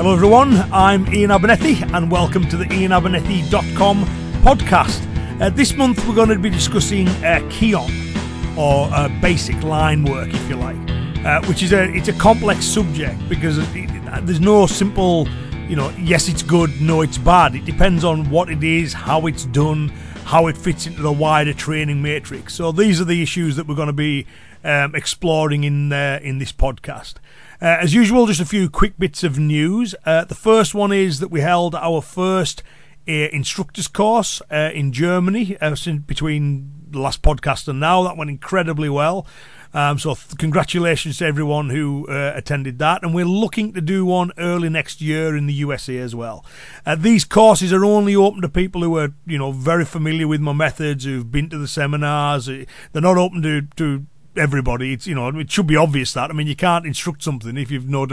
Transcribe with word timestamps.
Hello, 0.00 0.14
everyone. 0.14 0.54
I'm 0.72 1.12
Ian 1.12 1.30
Abernethy, 1.30 1.82
and 1.92 2.10
welcome 2.10 2.48
to 2.48 2.56
the 2.56 2.64
IanAbernethy.com 2.64 4.04
podcast. 4.42 5.42
Uh, 5.42 5.50
this 5.50 5.74
month, 5.74 6.08
we're 6.08 6.14
going 6.14 6.30
to 6.30 6.38
be 6.38 6.48
discussing 6.48 7.06
uh, 7.06 7.46
Kihon, 7.50 8.56
or 8.56 8.88
uh, 8.94 9.10
basic 9.20 9.62
line 9.62 10.04
work, 10.04 10.32
if 10.32 10.48
you 10.48 10.56
like, 10.56 10.78
uh, 11.26 11.42
which 11.42 11.62
is 11.62 11.74
a 11.74 11.82
it's 11.94 12.08
a 12.08 12.14
complex 12.14 12.64
subject 12.64 13.28
because 13.28 13.58
it, 13.58 13.68
it, 13.74 14.24
there's 14.24 14.40
no 14.40 14.66
simple, 14.66 15.28
you 15.68 15.76
know, 15.76 15.90
yes, 15.98 16.30
it's 16.30 16.42
good, 16.42 16.80
no, 16.80 17.02
it's 17.02 17.18
bad. 17.18 17.54
It 17.54 17.66
depends 17.66 18.02
on 18.02 18.30
what 18.30 18.48
it 18.48 18.64
is, 18.64 18.94
how 18.94 19.26
it's 19.26 19.44
done, 19.44 19.90
how 20.24 20.46
it 20.46 20.56
fits 20.56 20.86
into 20.86 21.02
the 21.02 21.12
wider 21.12 21.52
training 21.52 22.00
matrix. 22.00 22.54
So 22.54 22.72
these 22.72 23.02
are 23.02 23.04
the 23.04 23.20
issues 23.20 23.56
that 23.56 23.66
we're 23.66 23.74
going 23.74 23.88
to 23.88 23.92
be 23.92 24.26
um, 24.64 24.94
exploring 24.94 25.64
in 25.64 25.92
uh, 25.92 26.20
in 26.22 26.38
this 26.38 26.52
podcast. 26.52 27.16
Uh, 27.62 27.76
as 27.80 27.92
usual, 27.92 28.26
just 28.26 28.40
a 28.40 28.46
few 28.46 28.70
quick 28.70 28.94
bits 28.98 29.22
of 29.22 29.38
news. 29.38 29.94
Uh, 30.06 30.24
the 30.24 30.34
first 30.34 30.74
one 30.74 30.92
is 30.92 31.20
that 31.20 31.30
we 31.30 31.42
held 31.42 31.74
our 31.74 32.00
first 32.00 32.62
uh, 33.06 33.12
instructors 33.12 33.86
course 33.86 34.40
uh, 34.50 34.70
in 34.72 34.92
Germany 34.92 35.58
uh, 35.60 35.76
between 36.06 36.72
the 36.88 36.98
last 36.98 37.20
podcast 37.20 37.68
and 37.68 37.78
now. 37.78 38.02
That 38.02 38.16
went 38.16 38.30
incredibly 38.30 38.88
well. 38.88 39.26
Um, 39.74 39.98
so 39.98 40.14
th- 40.14 40.38
congratulations 40.38 41.18
to 41.18 41.26
everyone 41.26 41.68
who 41.68 42.06
uh, 42.08 42.32
attended 42.34 42.78
that, 42.78 43.02
and 43.02 43.14
we're 43.14 43.26
looking 43.26 43.74
to 43.74 43.82
do 43.82 44.06
one 44.06 44.32
early 44.38 44.70
next 44.70 45.02
year 45.02 45.36
in 45.36 45.46
the 45.46 45.52
USA 45.52 45.98
as 45.98 46.14
well. 46.14 46.44
Uh, 46.86 46.94
these 46.94 47.26
courses 47.26 47.74
are 47.74 47.84
only 47.84 48.16
open 48.16 48.40
to 48.40 48.48
people 48.48 48.82
who 48.82 48.96
are, 48.96 49.12
you 49.26 49.36
know, 49.36 49.52
very 49.52 49.84
familiar 49.84 50.26
with 50.26 50.40
my 50.40 50.54
methods, 50.54 51.04
who've 51.04 51.30
been 51.30 51.50
to 51.50 51.58
the 51.58 51.68
seminars. 51.68 52.46
They're 52.46 52.66
not 52.94 53.18
open 53.18 53.42
to 53.42 53.62
to 53.76 54.06
everybody. 54.40 54.92
It's 54.92 55.06
you 55.06 55.14
know 55.14 55.28
it 55.28 55.50
should 55.50 55.66
be 55.66 55.76
obvious 55.76 56.12
that 56.14 56.30
I 56.30 56.32
mean 56.32 56.46
you 56.46 56.56
can't 56.56 56.86
instruct 56.86 57.22
something 57.22 57.56
if 57.56 57.70
you've 57.70 57.88
no 57.88 58.06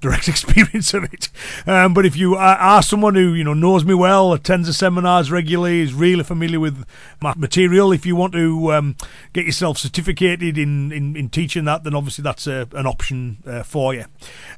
direct 0.00 0.28
experience 0.28 0.94
of 0.94 1.04
it. 1.04 1.28
Um, 1.66 1.94
but 1.94 2.06
if 2.06 2.16
you 2.16 2.34
are 2.36 2.82
someone 2.82 3.14
who 3.14 3.34
you 3.34 3.44
know 3.44 3.54
knows 3.54 3.84
me 3.84 3.94
well, 3.94 4.32
attends 4.32 4.68
the 4.68 4.74
seminars 4.74 5.30
regularly, 5.30 5.80
is 5.80 5.92
really 5.94 6.24
familiar 6.24 6.60
with 6.60 6.84
my 7.20 7.34
material, 7.36 7.92
if 7.92 8.06
you 8.06 8.16
want 8.16 8.32
to 8.32 8.72
um, 8.72 8.96
get 9.32 9.46
yourself 9.46 9.78
certificated 9.78 10.56
in, 10.56 10.92
in, 10.92 11.16
in, 11.16 11.28
teaching 11.28 11.64
that, 11.64 11.84
then 11.84 11.94
obviously 11.94 12.22
that's 12.22 12.46
a, 12.46 12.66
an 12.72 12.86
option 12.86 13.38
uh, 13.46 13.62
for 13.62 13.94
you. 13.94 14.04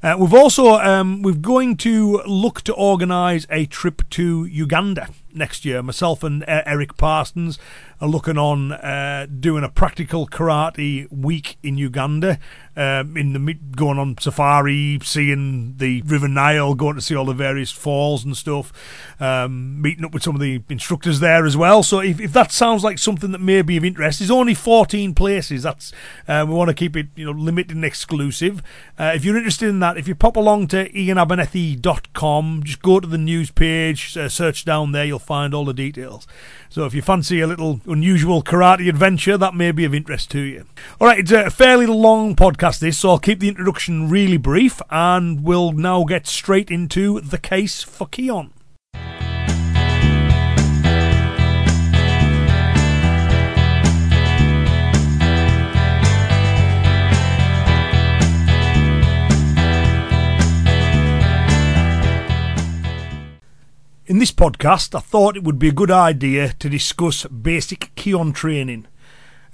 Uh, 0.03 0.17
we've 0.19 0.35
also 0.35 0.75
um, 0.75 1.23
we're 1.23 1.35
going 1.35 1.77
to 1.79 2.23
look 2.27 2.63
to 2.63 2.75
organise 2.75 3.47
a 3.51 3.67
trip 3.67 4.03
to 4.11 4.45
Uganda 4.45 5.09
next 5.34 5.64
year. 5.64 5.83
Myself 5.83 6.22
and 6.22 6.44
Eric 6.47 6.97
Parsons 6.97 7.58
are 8.00 8.08
looking 8.08 8.36
on 8.36 8.72
uh, 8.72 9.27
doing 9.39 9.62
a 9.62 9.69
practical 9.69 10.27
karate 10.27 11.11
week 11.12 11.56
in 11.62 11.78
Uganda. 11.78 12.39
Um, 12.74 13.19
in 13.19 13.34
the 13.34 13.55
going 13.77 13.98
on 13.98 14.16
safari, 14.19 14.98
seeing 15.02 15.77
the 15.77 16.00
River 16.02 16.27
Nile, 16.27 16.74
going 16.74 16.94
to 16.94 17.02
see 17.02 17.14
all 17.14 17.27
the 17.27 17.34
various 17.34 17.70
falls 17.70 18.24
and 18.24 18.34
stuff, 18.34 18.72
um, 19.20 19.83
meeting 19.83 20.06
up 20.06 20.14
with 20.14 20.22
some 20.22 20.34
of 20.34 20.41
the 20.41 20.62
instructors 20.70 21.20
there 21.20 21.44
as 21.44 21.55
well. 21.55 21.83
So 21.83 22.00
if, 22.00 22.19
if 22.19 22.33
that 22.33 22.50
sounds 22.50 22.83
like 22.83 22.98
something 22.98 23.30
that 23.33 23.42
may 23.42 23.61
be 23.61 23.77
of 23.77 23.84
interest, 23.84 24.20
there's 24.20 24.30
only 24.30 24.55
14 24.55 25.14
places. 25.14 25.64
That's 25.64 25.92
uh, 26.27 26.46
we 26.48 26.55
want 26.55 26.69
to 26.69 26.74
keep 26.74 26.96
it 26.96 27.08
you 27.14 27.27
know 27.27 27.33
limited 27.33 27.77
and 27.77 27.84
exclusive. 27.84 28.62
Uh, 28.98 29.12
if 29.14 29.22
you're 29.22 29.36
interested 29.36 29.69
in 29.69 29.80
that, 29.80 29.98
if 29.98 30.08
you 30.08 30.14
pop 30.14 30.36
along 30.36 30.69
to 30.69 30.91
ianabernethy.com, 30.92 32.62
just 32.64 32.80
go 32.80 33.00
to 33.00 33.06
the 33.06 33.19
news 33.19 33.50
page, 33.50 34.17
uh, 34.17 34.30
search 34.30 34.64
down 34.64 34.92
there, 34.92 35.05
you'll 35.05 35.19
find 35.23 35.55
all 35.55 35.65
the 35.65 35.73
details. 35.73 36.27
So 36.69 36.84
if 36.84 36.95
you 36.95 37.03
fancy 37.03 37.41
a 37.41 37.47
little 37.47 37.81
unusual 37.87 38.42
karate 38.42 38.89
adventure, 38.89 39.39
that 39.39 39.55
may 39.55 39.73
be 39.73 39.84
of 39.84 39.95
interest 39.95 40.31
to 40.33 40.41
you. 40.41 40.67
All 41.01 41.06
right, 41.06 41.19
it's 41.19 41.33
a 41.33 41.51
fairly 41.51 41.87
long 41.87 42.37
podcast, 42.37 42.81
this, 42.81 42.98
so 42.98 43.11
I'll 43.11 43.19
keep 43.19 43.41
the 43.41 43.48
introduction 43.48 44.09
really 44.11 44.37
brief, 44.37 44.80
and 44.91 45.42
we'll 45.42 45.73
now 45.73 46.05
get 46.05 46.27
straight 46.27 46.70
into 46.70 47.20
the 47.20 47.39
case 47.39 47.83
for 47.83 48.07
Kihon. 48.07 48.51
In 64.12 64.18
this 64.18 64.30
podcast, 64.30 64.95
I 64.95 65.00
thought 65.00 65.39
it 65.39 65.42
would 65.42 65.58
be 65.58 65.70
a 65.70 65.73
good 65.73 65.90
idea 65.90 66.52
to 66.58 66.68
discuss 66.68 67.24
basic 67.24 67.95
Kihon 67.96 68.34
training. 68.34 68.86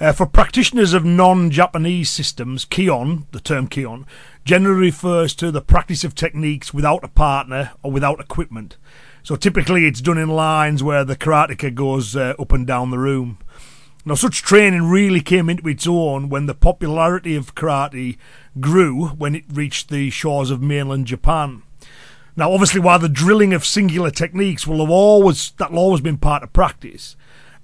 Uh, 0.01 0.11
for 0.11 0.27
practitioners 0.27 0.93
of 0.93 1.05
non 1.05 1.53
Japanese 1.53 2.11
systems, 2.11 2.65
Kihon, 2.65 3.27
the 3.31 3.39
term 3.39 3.69
Kihon, 3.69 4.05
generally 4.45 4.87
refers 4.87 5.37
to 5.37 5.53
the 5.53 5.61
practice 5.61 6.03
of 6.03 6.17
techniques 6.17 6.75
without 6.75 7.05
a 7.05 7.09
partner 7.09 7.71
or 7.85 7.93
without 7.93 8.19
equipment. 8.19 8.77
So 9.23 9.37
typically 9.37 9.87
it's 9.87 10.01
done 10.01 10.19
in 10.19 10.29
lines 10.29 10.83
where 10.83 11.05
the 11.05 11.15
karateka 11.15 11.73
goes 11.73 12.17
uh, 12.17 12.35
up 12.37 12.51
and 12.51 12.67
down 12.67 12.91
the 12.91 12.99
room. 12.99 13.39
Now, 14.05 14.15
such 14.15 14.43
training 14.43 14.91
really 14.91 15.21
came 15.21 15.49
into 15.49 15.69
its 15.69 15.87
own 15.87 16.29
when 16.31 16.47
the 16.47 16.55
popularity 16.55 17.37
of 17.37 17.55
karate 17.55 18.19
grew 18.59 19.07
when 19.07 19.37
it 19.37 19.45
reached 19.49 19.89
the 19.89 20.11
shores 20.11 20.51
of 20.51 20.61
mainland 20.61 21.07
Japan. 21.07 21.63
Now, 22.39 22.53
obviously, 22.53 22.79
while 22.79 23.01
the 23.01 23.09
drilling 23.09 23.53
of 23.53 23.67
singular 23.67 24.13
techniques 24.13 24.65
will 24.65 24.79
have 24.79 24.91
always 24.91 25.51
that'll 25.57 25.77
always 25.81 26.01
been 26.01 26.19
part 26.19 26.45
of 26.45 26.53
practice, 26.53 27.17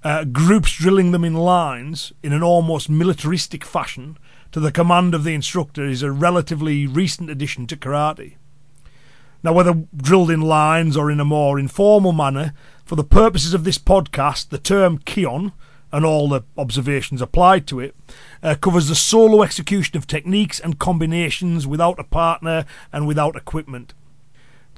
uh, 0.03 0.25
groups 0.25 0.75
drilling 0.75 1.11
them 1.11 1.23
in 1.23 1.33
lines 1.33 2.11
in 2.21 2.33
an 2.33 2.43
almost 2.43 2.89
militaristic 2.89 3.63
fashion 3.63 4.17
to 4.51 4.59
the 4.59 4.73
command 4.73 5.15
of 5.15 5.23
the 5.23 5.33
instructor 5.33 5.85
is 5.85 6.03
a 6.03 6.11
relatively 6.11 6.87
recent 6.87 7.29
addition 7.29 7.67
to 7.67 7.77
karate. 7.77 8.35
Now, 9.41 9.53
whether 9.53 9.85
drilled 9.95 10.29
in 10.29 10.41
lines 10.41 10.97
or 10.97 11.09
in 11.09 11.21
a 11.21 11.25
more 11.25 11.57
informal 11.57 12.11
manner, 12.11 12.53
for 12.83 12.97
the 12.97 13.03
purposes 13.05 13.53
of 13.53 13.63
this 13.63 13.77
podcast, 13.77 14.49
the 14.49 14.57
term 14.57 14.97
Kihon 14.97 15.53
and 15.93 16.03
all 16.03 16.27
the 16.27 16.41
observations 16.57 17.21
applied 17.21 17.65
to 17.67 17.79
it 17.79 17.95
uh, 18.43 18.55
covers 18.55 18.89
the 18.89 18.95
solo 18.95 19.41
execution 19.41 19.95
of 19.95 20.05
techniques 20.05 20.59
and 20.59 20.79
combinations 20.79 21.65
without 21.65 21.97
a 21.97 22.03
partner 22.03 22.65
and 22.91 23.07
without 23.07 23.37
equipment. 23.37 23.93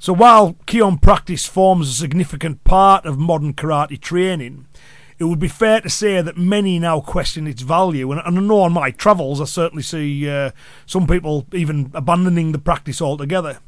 So 0.00 0.12
while 0.12 0.54
Kihon 0.66 1.02
practice 1.02 1.44
forms 1.44 1.88
a 1.88 1.92
significant 1.92 2.62
part 2.62 3.04
of 3.04 3.18
modern 3.18 3.52
karate 3.52 4.00
training, 4.00 4.66
it 5.18 5.24
would 5.24 5.40
be 5.40 5.48
fair 5.48 5.80
to 5.80 5.90
say 5.90 6.22
that 6.22 6.36
many 6.36 6.78
now 6.78 7.00
question 7.00 7.48
its 7.48 7.62
value. 7.62 8.12
And, 8.12 8.22
and 8.24 8.38
I 8.38 8.40
know 8.40 8.60
on 8.60 8.72
my 8.72 8.92
travels, 8.92 9.40
I 9.40 9.44
certainly 9.44 9.82
see 9.82 10.28
uh, 10.30 10.52
some 10.86 11.08
people 11.08 11.46
even 11.52 11.90
abandoning 11.94 12.52
the 12.52 12.58
practice 12.58 13.02
altogether. 13.02 13.58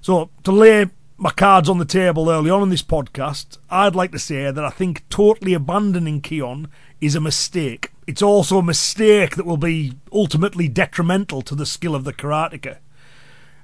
So 0.00 0.30
to 0.44 0.52
lay 0.52 0.86
my 1.16 1.30
cards 1.30 1.68
on 1.68 1.78
the 1.78 1.84
table 1.84 2.30
early 2.30 2.50
on 2.50 2.62
in 2.62 2.68
this 2.68 2.84
podcast, 2.84 3.58
I'd 3.68 3.96
like 3.96 4.12
to 4.12 4.18
say 4.20 4.52
that 4.52 4.64
I 4.64 4.70
think 4.70 5.08
totally 5.08 5.54
abandoning 5.54 6.22
Kihon 6.22 6.68
is 7.00 7.16
a 7.16 7.20
mistake. 7.20 7.90
It's 8.06 8.22
also 8.22 8.58
a 8.58 8.62
mistake 8.62 9.34
that 9.34 9.44
will 9.44 9.56
be 9.56 9.94
ultimately 10.12 10.68
detrimental 10.68 11.42
to 11.42 11.56
the 11.56 11.66
skill 11.66 11.96
of 11.96 12.04
the 12.04 12.12
karateka. 12.12 12.78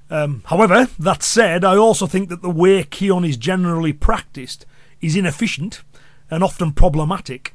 Um, 0.09 0.43
however, 0.45 0.87
that 0.99 1.23
said, 1.23 1.63
I 1.63 1.77
also 1.77 2.05
think 2.05 2.29
that 2.29 2.41
the 2.41 2.49
way 2.49 2.83
Kihon 2.83 3.27
is 3.27 3.37
generally 3.37 3.93
practiced 3.93 4.65
is 5.01 5.15
inefficient 5.15 5.81
and 6.29 6.43
often 6.43 6.71
problematic. 6.71 7.53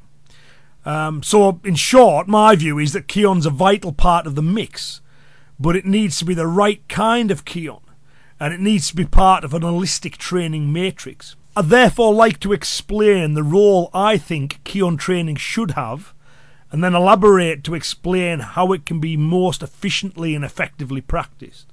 Um, 0.85 1.21
so, 1.23 1.59
in 1.63 1.75
short, 1.75 2.27
my 2.27 2.55
view 2.55 2.79
is 2.79 2.93
that 2.93 3.07
Kihon's 3.07 3.45
a 3.45 3.51
vital 3.51 3.93
part 3.93 4.25
of 4.25 4.35
the 4.35 4.41
mix, 4.41 5.01
but 5.59 5.75
it 5.75 5.85
needs 5.85 6.17
to 6.19 6.25
be 6.25 6.33
the 6.33 6.47
right 6.47 6.85
kind 6.89 7.29
of 7.29 7.45
Kihon, 7.45 7.81
and 8.39 8.53
it 8.53 8.59
needs 8.59 8.89
to 8.89 8.95
be 8.95 9.05
part 9.05 9.43
of 9.43 9.53
an 9.53 9.61
holistic 9.61 10.17
training 10.17 10.73
matrix. 10.73 11.35
I 11.55 11.61
therefore 11.61 12.13
like 12.13 12.39
to 12.39 12.53
explain 12.53 13.33
the 13.33 13.43
role 13.43 13.89
I 13.93 14.17
think 14.17 14.63
Kihon 14.63 14.97
training 14.97 15.35
should 15.35 15.71
have, 15.71 16.13
and 16.71 16.83
then 16.83 16.95
elaborate 16.95 17.63
to 17.65 17.75
explain 17.75 18.39
how 18.39 18.71
it 18.71 18.85
can 18.85 18.99
be 18.99 19.17
most 19.17 19.61
efficiently 19.61 20.33
and 20.33 20.43
effectively 20.43 21.01
practiced. 21.01 21.70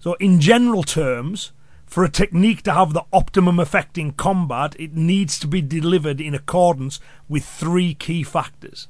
So, 0.00 0.14
in 0.14 0.40
general 0.40 0.84
terms, 0.84 1.52
for 1.86 2.04
a 2.04 2.10
technique 2.10 2.62
to 2.62 2.72
have 2.72 2.92
the 2.92 3.04
optimum 3.12 3.58
effect 3.58 3.98
in 3.98 4.12
combat, 4.12 4.76
it 4.78 4.94
needs 4.94 5.38
to 5.40 5.46
be 5.46 5.62
delivered 5.62 6.20
in 6.20 6.34
accordance 6.34 7.00
with 7.28 7.44
three 7.44 7.94
key 7.94 8.22
factors. 8.22 8.88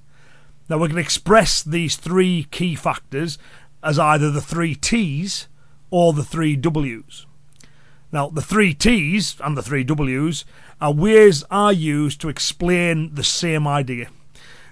Now, 0.69 0.79
we 0.79 0.89
can 0.89 0.99
express 0.99 1.63
these 1.63 1.97
three 1.97 2.47
key 2.51 2.75
factors 2.75 3.39
as 3.83 3.99
either 3.99 4.31
the 4.31 4.41
three 4.41 4.75
T's 4.75 5.49
or 5.91 6.13
the 6.13 6.25
three 6.25 6.57
W's. 6.57 7.27
Now, 8.13 8.29
the 8.29 8.43
three 8.43 8.75
T's 8.75 9.37
and 9.43 9.57
the 9.57 9.63
three 9.63 9.85
W's 9.85 10.45
are 10.81 10.93
ways 10.93 11.45
I 11.51 11.71
use 11.71 12.17
to 12.17 12.29
explain 12.29 13.15
the 13.15 13.25
same 13.25 13.67
idea. 13.67 14.09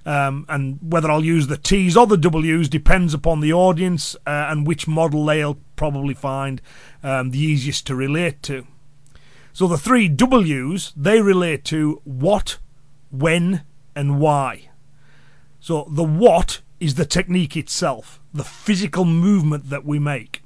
Um, 0.05 0.47
and 0.49 0.79
whether 0.83 1.11
I'll 1.11 1.25
use 1.25 1.47
the 1.47 1.57
T's 1.57 1.97
or 1.97 2.07
the 2.07 2.17
W's 2.17 2.69
depends 2.69 3.15
upon 3.15 3.41
the 3.41 3.53
audience 3.53 4.15
uh, 4.27 4.49
and 4.51 4.67
which 4.67 4.87
model 4.87 5.25
they'll 5.25 5.59
probably 5.77 6.15
find 6.15 6.61
um, 7.03 7.31
the 7.31 7.39
easiest 7.39 7.87
to 7.87 7.95
relate 7.95 8.43
to. 8.45 8.67
So 9.53 9.69
the 9.69 9.79
three 9.79 10.09
W's 10.09 10.93
they 10.97 11.21
relate 11.21 11.65
to 11.67 12.01
what, 12.05 12.59
when, 13.11 13.63
and 13.95 14.19
why. 14.19 14.71
So 15.61 15.87
the 15.91 16.05
what 16.05 16.61
is 16.79 16.97
the 16.97 17.07
technique 17.07 17.57
itself, 17.57 18.21
the 18.35 18.45
physical 18.45 19.05
movement 19.05 19.71
that 19.71 19.85
we 19.85 19.99
make. 19.99 20.43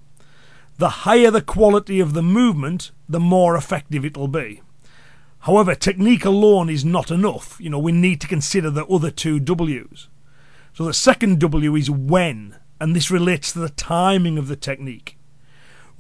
the 0.81 0.89
higher 1.05 1.31
the 1.31 1.43
quality 1.43 2.01
of 2.01 2.15
the 2.15 2.23
movement, 2.23 2.91
the 3.07 3.21
more 3.21 3.55
effective 3.55 4.03
it'll 4.03 4.29
be. 4.29 4.63
However, 5.41 5.75
technique 5.75 6.25
alone 6.25 6.71
is 6.71 6.87
not 6.87 7.11
enough. 7.11 7.59
You 7.61 7.69
know, 7.69 7.79
we 7.79 7.93
need 7.93 8.21
to 8.23 8.27
consider 8.27 8.71
the 8.71 8.87
other 8.87 9.11
two 9.11 9.39
W's. 9.39 10.09
So 10.73 10.85
the 10.85 10.95
second 10.95 11.39
W 11.39 11.77
is 11.77 11.91
when, 11.91 12.57
and 12.81 12.97
this 12.97 13.11
relates 13.11 13.53
to 13.53 13.59
the 13.59 13.69
timing 13.69 14.39
of 14.39 14.49
the 14.49 14.57
technique. 14.57 15.19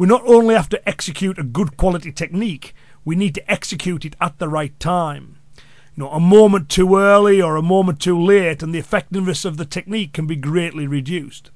We 0.00 0.06
not 0.06 0.26
only 0.26 0.54
have 0.54 0.70
to 0.70 0.88
execute 0.88 1.38
a 1.38 1.42
good 1.42 1.76
quality 1.76 2.10
technique, 2.10 2.74
we 3.04 3.14
need 3.14 3.34
to 3.34 3.52
execute 3.52 4.06
it 4.06 4.16
at 4.18 4.38
the 4.38 4.48
right 4.48 4.72
time. 4.80 5.36
You 5.94 6.04
know, 6.04 6.10
a 6.10 6.18
moment 6.18 6.70
too 6.70 6.96
early 6.96 7.42
or 7.42 7.54
a 7.54 7.62
moment 7.62 8.00
too 8.00 8.18
late, 8.18 8.62
and 8.62 8.74
the 8.74 8.78
effectiveness 8.78 9.44
of 9.44 9.58
the 9.58 9.66
technique 9.66 10.14
can 10.14 10.26
be 10.26 10.36
greatly 10.36 10.86
reduced. 10.86 11.50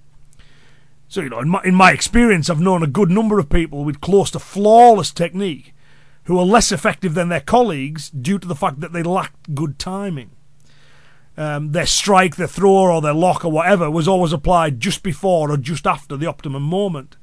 So, 1.09 1.23
you 1.23 1.31
know, 1.31 1.41
in 1.41 1.49
my, 1.49 1.63
in 1.65 1.75
my 1.75 1.93
experience, 1.93 2.51
I've 2.51 2.61
known 2.61 2.83
a 2.83 2.87
good 2.87 3.11
number 3.11 3.39
of 3.39 3.49
people 3.49 3.83
with 3.83 4.03
close 4.03 4.31
to 4.33 4.39
flawless 4.39 5.11
technique 5.11 5.75
who 6.25 6.39
are 6.39 6.45
less 6.45 6.71
effective 6.71 7.15
than 7.15 7.31
their 7.31 7.41
colleagues 7.41 8.11
due 8.11 8.39
to 8.39 8.47
the 8.47 8.55
fact 8.55 8.81
that 8.81 8.93
they 8.93 9.03
lacked 9.03 9.55
good 9.55 9.79
timing. 9.79 10.33
Um, 11.39 11.73
their 11.73 11.87
strike, 11.87 12.37
their 12.37 12.47
throw, 12.47 12.93
or 12.93 13.01
their 13.01 13.15
lock, 13.15 13.43
or 13.43 13.51
whatever 13.51 13.91
was 13.91 14.07
always 14.07 14.35
applied 14.35 14.81
just 14.81 15.03
before 15.03 15.51
or 15.51 15.57
just 15.57 15.87
after 15.87 16.19
the 16.19 16.27
optimum 16.27 16.65
moment. 16.65 17.17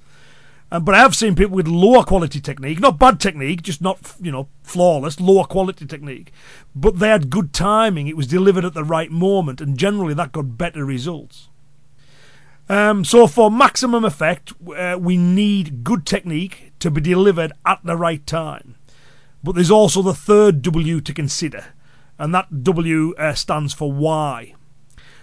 Um, 0.73 0.85
but 0.85 0.95
I 0.95 0.99
have 0.99 1.15
seen 1.15 1.35
people 1.35 1.55
with 1.55 1.67
lower 1.67 2.03
quality 2.03 2.39
technique, 2.39 2.79
not 2.79 2.97
bad 2.97 3.19
technique, 3.19 3.61
just 3.61 3.81
not 3.81 4.15
you 4.21 4.31
know 4.31 4.47
flawless, 4.63 5.19
lower 5.19 5.43
quality 5.43 5.85
technique, 5.85 6.31
but 6.73 6.99
they 6.99 7.09
had 7.09 7.29
good 7.29 7.53
timing. 7.53 8.07
It 8.07 8.15
was 8.15 8.27
delivered 8.27 8.63
at 8.63 8.73
the 8.73 8.83
right 8.83 9.11
moment, 9.11 9.59
and 9.59 9.77
generally 9.77 10.13
that 10.13 10.31
got 10.31 10.57
better 10.57 10.85
results. 10.85 11.49
Um, 12.69 13.03
so 13.03 13.27
for 13.27 13.51
maximum 13.51 14.05
effect, 14.05 14.53
uh, 14.77 14.97
we 14.97 15.17
need 15.17 15.83
good 15.83 16.05
technique 16.05 16.71
to 16.79 16.89
be 16.89 17.01
delivered 17.01 17.51
at 17.65 17.83
the 17.83 17.97
right 17.97 18.25
time. 18.25 18.75
But 19.43 19.55
there's 19.55 19.71
also 19.71 20.01
the 20.01 20.13
third 20.13 20.61
W 20.61 21.01
to 21.01 21.13
consider, 21.13 21.65
and 22.17 22.33
that 22.33 22.63
W 22.63 23.13
uh, 23.15 23.33
stands 23.33 23.73
for 23.73 23.91
why. 23.91 24.53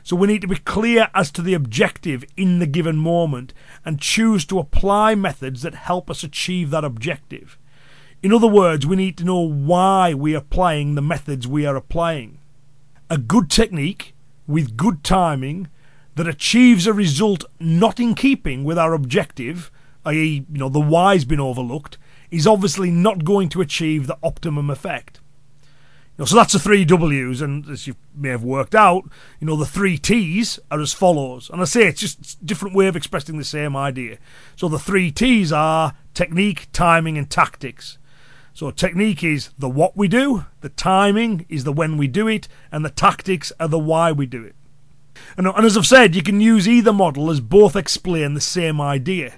So 0.08 0.16
we 0.16 0.26
need 0.26 0.40
to 0.40 0.48
be 0.48 0.56
clear 0.56 1.10
as 1.14 1.30
to 1.32 1.42
the 1.42 1.52
objective 1.52 2.24
in 2.34 2.60
the 2.60 2.66
given 2.66 2.96
moment 2.96 3.52
and 3.84 4.00
choose 4.00 4.46
to 4.46 4.58
apply 4.58 5.14
methods 5.14 5.60
that 5.60 5.74
help 5.74 6.08
us 6.08 6.24
achieve 6.24 6.70
that 6.70 6.82
objective. 6.82 7.58
In 8.22 8.32
other 8.32 8.46
words, 8.46 8.86
we 8.86 8.96
need 8.96 9.18
to 9.18 9.26
know 9.26 9.40
why 9.40 10.14
we 10.14 10.32
are 10.32 10.38
applying 10.38 10.94
the 10.94 11.02
methods 11.02 11.46
we 11.46 11.66
are 11.66 11.76
applying. 11.76 12.38
A 13.10 13.18
good 13.18 13.50
technique 13.50 14.14
with 14.46 14.78
good 14.78 15.04
timing 15.04 15.68
that 16.14 16.26
achieves 16.26 16.86
a 16.86 16.94
result 16.94 17.44
not 17.60 18.00
in 18.00 18.14
keeping 18.14 18.64
with 18.64 18.78
our 18.78 18.94
objective, 18.94 19.70
i.e., 20.06 20.46
you 20.50 20.58
know, 20.58 20.70
the 20.70 20.80
why's 20.80 21.26
been 21.26 21.38
overlooked, 21.38 21.98
is 22.30 22.46
obviously 22.46 22.90
not 22.90 23.24
going 23.24 23.50
to 23.50 23.60
achieve 23.60 24.06
the 24.06 24.16
optimum 24.22 24.70
effect. 24.70 25.20
Know, 26.18 26.24
so 26.24 26.34
that's 26.34 26.52
the 26.52 26.58
three 26.58 26.84
W's, 26.84 27.40
and 27.40 27.68
as 27.68 27.86
you 27.86 27.94
may 28.12 28.30
have 28.30 28.42
worked 28.42 28.74
out, 28.74 29.04
you 29.38 29.46
know, 29.46 29.54
the 29.54 29.64
three 29.64 29.96
T's 29.96 30.58
are 30.68 30.80
as 30.80 30.92
follows. 30.92 31.48
And 31.48 31.60
I 31.60 31.64
say 31.64 31.86
it's 31.86 32.00
just 32.00 32.42
a 32.42 32.44
different 32.44 32.74
way 32.74 32.88
of 32.88 32.96
expressing 32.96 33.38
the 33.38 33.44
same 33.44 33.76
idea. 33.76 34.18
So 34.56 34.68
the 34.68 34.80
three 34.80 35.12
T's 35.12 35.52
are 35.52 35.94
technique, 36.14 36.66
timing, 36.72 37.16
and 37.16 37.30
tactics. 37.30 37.98
So 38.52 38.72
technique 38.72 39.22
is 39.22 39.50
the 39.56 39.68
what 39.68 39.96
we 39.96 40.08
do, 40.08 40.46
the 40.60 40.70
timing 40.70 41.46
is 41.48 41.62
the 41.62 41.72
when 41.72 41.96
we 41.96 42.08
do 42.08 42.26
it, 42.26 42.48
and 42.72 42.84
the 42.84 42.90
tactics 42.90 43.52
are 43.60 43.68
the 43.68 43.78
why 43.78 44.10
we 44.10 44.26
do 44.26 44.42
it. 44.42 44.56
And, 45.36 45.46
and 45.46 45.64
as 45.64 45.76
I've 45.76 45.86
said, 45.86 46.16
you 46.16 46.22
can 46.22 46.40
use 46.40 46.68
either 46.68 46.92
model 46.92 47.30
as 47.30 47.38
both 47.38 47.76
explain 47.76 48.34
the 48.34 48.40
same 48.40 48.80
idea. 48.80 49.34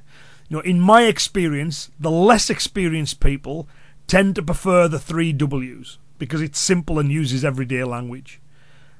You 0.49 0.57
know, 0.57 0.61
in 0.61 0.81
my 0.81 1.03
experience, 1.03 1.91
the 2.01 2.11
less 2.11 2.49
experienced 2.49 3.21
people 3.21 3.69
tend 4.07 4.35
to 4.37 4.43
prefer 4.43 4.89
the 4.89 4.99
three 4.99 5.35
W's 5.35 5.99
because 6.21 6.41
it's 6.41 6.61
simple 6.61 7.01
and 7.01 7.11
uses 7.11 7.45
everyday 7.45 7.83
language. 7.83 8.41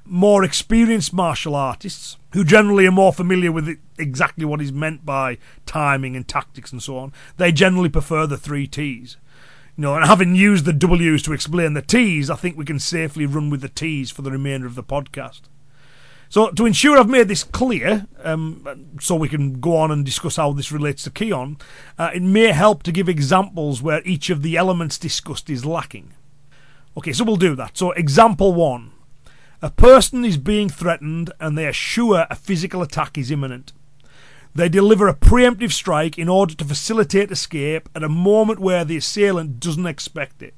More 0.03 0.43
experienced 0.43 1.13
martial 1.13 1.55
artists, 1.55 2.17
who 2.33 2.43
generally 2.43 2.87
are 2.87 2.91
more 2.91 3.13
familiar 3.13 3.51
with 3.51 3.77
exactly 3.97 4.43
what 4.43 4.59
is 4.59 4.73
meant 4.73 5.05
by 5.05 5.37
timing 5.65 6.17
and 6.17 6.27
tactics 6.27 6.73
and 6.73 6.81
so 6.81 6.97
on, 6.97 7.13
they 7.37 7.51
generally 7.53 7.87
prefer 7.87 8.25
the 8.25 8.37
three 8.37 8.67
T's. 8.67 9.15
You 9.77 9.83
know, 9.83 9.95
and 9.95 10.05
having 10.05 10.35
used 10.35 10.65
the 10.65 10.73
W's 10.73 11.21
to 11.23 11.33
explain 11.33 11.73
the 11.73 11.81
T's, 11.81 12.29
I 12.29 12.35
think 12.35 12.57
we 12.57 12.65
can 12.65 12.79
safely 12.79 13.25
run 13.25 13.49
with 13.49 13.61
the 13.61 13.69
T's 13.69 14.11
for 14.11 14.23
the 14.23 14.31
remainder 14.31 14.67
of 14.67 14.75
the 14.75 14.83
podcast. 14.83 15.41
So, 16.27 16.49
to 16.49 16.65
ensure 16.65 16.97
I've 16.97 17.09
made 17.09 17.27
this 17.27 17.43
clear, 17.43 18.07
um, 18.23 18.65
so 18.99 19.15
we 19.15 19.29
can 19.29 19.59
go 19.59 19.75
on 19.75 19.91
and 19.91 20.05
discuss 20.05 20.37
how 20.37 20.53
this 20.53 20.71
relates 20.71 21.03
to 21.03 21.11
Kihon, 21.11 21.59
uh, 21.99 22.11
it 22.15 22.23
may 22.23 22.53
help 22.53 22.83
to 22.83 22.91
give 22.91 23.09
examples 23.09 23.81
where 23.81 24.01
each 24.05 24.29
of 24.29 24.41
the 24.41 24.57
elements 24.57 24.97
discussed 24.97 25.49
is 25.49 25.65
lacking. 25.65 26.13
Okay, 26.97 27.13
so 27.13 27.23
we'll 27.23 27.37
do 27.37 27.55
that. 27.55 27.77
So, 27.77 27.91
example 27.91 28.53
one 28.53 28.91
a 29.63 29.69
person 29.69 30.25
is 30.25 30.37
being 30.37 30.69
threatened 30.69 31.31
and 31.39 31.55
they 31.55 31.67
are 31.67 31.73
sure 31.73 32.25
a 32.29 32.35
physical 32.35 32.81
attack 32.81 33.17
is 33.17 33.29
imminent. 33.29 33.73
They 34.55 34.69
deliver 34.69 35.07
a 35.07 35.15
preemptive 35.15 35.71
strike 35.71 36.17
in 36.17 36.27
order 36.27 36.55
to 36.55 36.65
facilitate 36.65 37.31
escape 37.31 37.87
at 37.95 38.03
a 38.03 38.09
moment 38.09 38.59
where 38.59 38.83
the 38.83 38.97
assailant 38.97 39.59
doesn't 39.59 39.85
expect 39.85 40.41
it. 40.41 40.55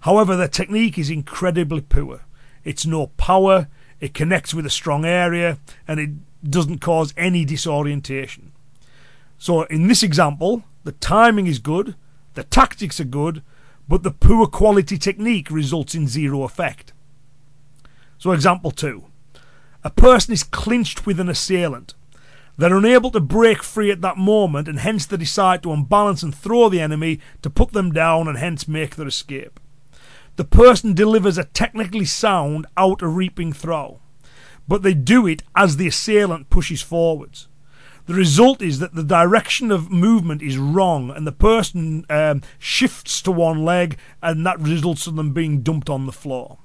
However, 0.00 0.36
their 0.36 0.48
technique 0.48 0.98
is 0.98 1.10
incredibly 1.10 1.80
poor. 1.80 2.22
It's 2.64 2.84
no 2.84 3.06
power, 3.16 3.68
it 4.00 4.14
connects 4.14 4.52
with 4.52 4.66
a 4.66 4.70
strong 4.70 5.04
area, 5.04 5.58
and 5.86 5.98
it 5.98 6.10
doesn't 6.48 6.80
cause 6.80 7.14
any 7.16 7.44
disorientation. 7.44 8.52
So, 9.38 9.62
in 9.64 9.86
this 9.86 10.02
example, 10.02 10.64
the 10.84 10.92
timing 10.92 11.46
is 11.46 11.60
good, 11.60 11.94
the 12.34 12.44
tactics 12.44 13.00
are 13.00 13.04
good, 13.04 13.42
but 13.88 14.02
the 14.02 14.10
poor 14.10 14.46
quality 14.46 14.98
technique 14.98 15.50
results 15.50 15.94
in 15.94 16.06
zero 16.06 16.42
effect. 16.42 16.92
So, 18.18 18.32
example 18.32 18.70
two 18.70 19.04
a 19.84 19.90
person 19.90 20.32
is 20.34 20.42
clinched 20.42 21.06
with 21.06 21.20
an 21.20 21.28
assailant. 21.28 21.94
They're 22.56 22.76
unable 22.76 23.12
to 23.12 23.20
break 23.20 23.62
free 23.62 23.92
at 23.92 24.00
that 24.00 24.18
moment, 24.18 24.66
and 24.66 24.80
hence 24.80 25.06
they 25.06 25.16
decide 25.16 25.62
to 25.62 25.72
unbalance 25.72 26.24
and 26.24 26.34
throw 26.34 26.68
the 26.68 26.80
enemy 26.80 27.20
to 27.42 27.50
put 27.50 27.72
them 27.72 27.92
down 27.92 28.26
and 28.26 28.36
hence 28.36 28.66
make 28.66 28.96
their 28.96 29.06
escape 29.06 29.60
the 30.38 30.44
person 30.44 30.94
delivers 30.94 31.36
a 31.36 31.42
technically 31.42 32.04
sound 32.04 32.64
outer 32.76 33.08
reaping 33.08 33.52
throw, 33.52 33.98
but 34.68 34.84
they 34.84 34.94
do 34.94 35.26
it 35.26 35.42
as 35.56 35.76
the 35.76 35.88
assailant 35.88 36.48
pushes 36.48 36.80
forwards. 36.80 37.48
The 38.08 38.14
result 38.14 38.62
is 38.62 38.78
that 38.78 38.94
the 38.94 39.04
direction 39.04 39.70
of 39.70 39.92
movement 39.92 40.40
is 40.40 40.56
wrong, 40.56 41.10
and 41.10 41.26
the 41.26 41.30
person 41.30 42.06
um, 42.08 42.40
shifts 42.58 43.20
to 43.20 43.30
one 43.30 43.66
leg, 43.66 43.98
and 44.22 44.46
that 44.46 44.58
results 44.58 45.06
in 45.06 45.16
them 45.16 45.34
being 45.34 45.60
dumped 45.60 45.90
on 45.90 46.06
the 46.06 46.12
floor. 46.12 46.56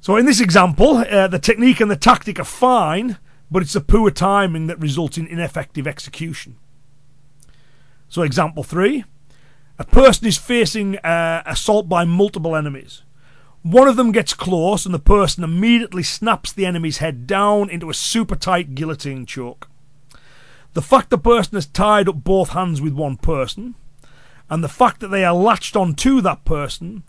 So, 0.00 0.16
in 0.16 0.24
this 0.24 0.40
example, 0.40 0.96
uh, 0.96 1.28
the 1.28 1.38
technique 1.38 1.80
and 1.80 1.90
the 1.90 1.96
tactic 1.96 2.40
are 2.40 2.44
fine, 2.44 3.18
but 3.50 3.62
it's 3.62 3.74
the 3.74 3.82
poor 3.82 4.10
timing 4.10 4.68
that 4.68 4.80
results 4.80 5.18
in 5.18 5.26
ineffective 5.26 5.86
execution. 5.86 6.56
So, 8.08 8.22
example 8.22 8.64
three 8.64 9.04
a 9.78 9.84
person 9.84 10.26
is 10.26 10.38
facing 10.38 10.96
uh, 10.98 11.42
assault 11.44 11.90
by 11.90 12.06
multiple 12.06 12.56
enemies. 12.56 13.02
One 13.60 13.86
of 13.86 13.96
them 13.96 14.12
gets 14.12 14.32
close, 14.32 14.86
and 14.86 14.94
the 14.94 14.98
person 14.98 15.44
immediately 15.44 16.02
snaps 16.02 16.54
the 16.54 16.64
enemy's 16.64 16.98
head 16.98 17.26
down 17.26 17.68
into 17.68 17.90
a 17.90 17.94
super 17.94 18.34
tight 18.34 18.74
guillotine 18.74 19.26
choke. 19.26 19.68
The 20.74 20.82
fact 20.82 21.10
the 21.10 21.18
person 21.18 21.56
has 21.56 21.66
tied 21.66 22.08
up 22.08 22.24
both 22.24 22.50
hands 22.50 22.80
with 22.80 22.94
one 22.94 23.16
person, 23.16 23.74
and 24.48 24.64
the 24.64 24.68
fact 24.68 25.00
that 25.00 25.08
they 25.08 25.24
are 25.24 25.34
latched 25.34 25.76
onto 25.76 26.20
that 26.20 26.44
person, 26.44 27.02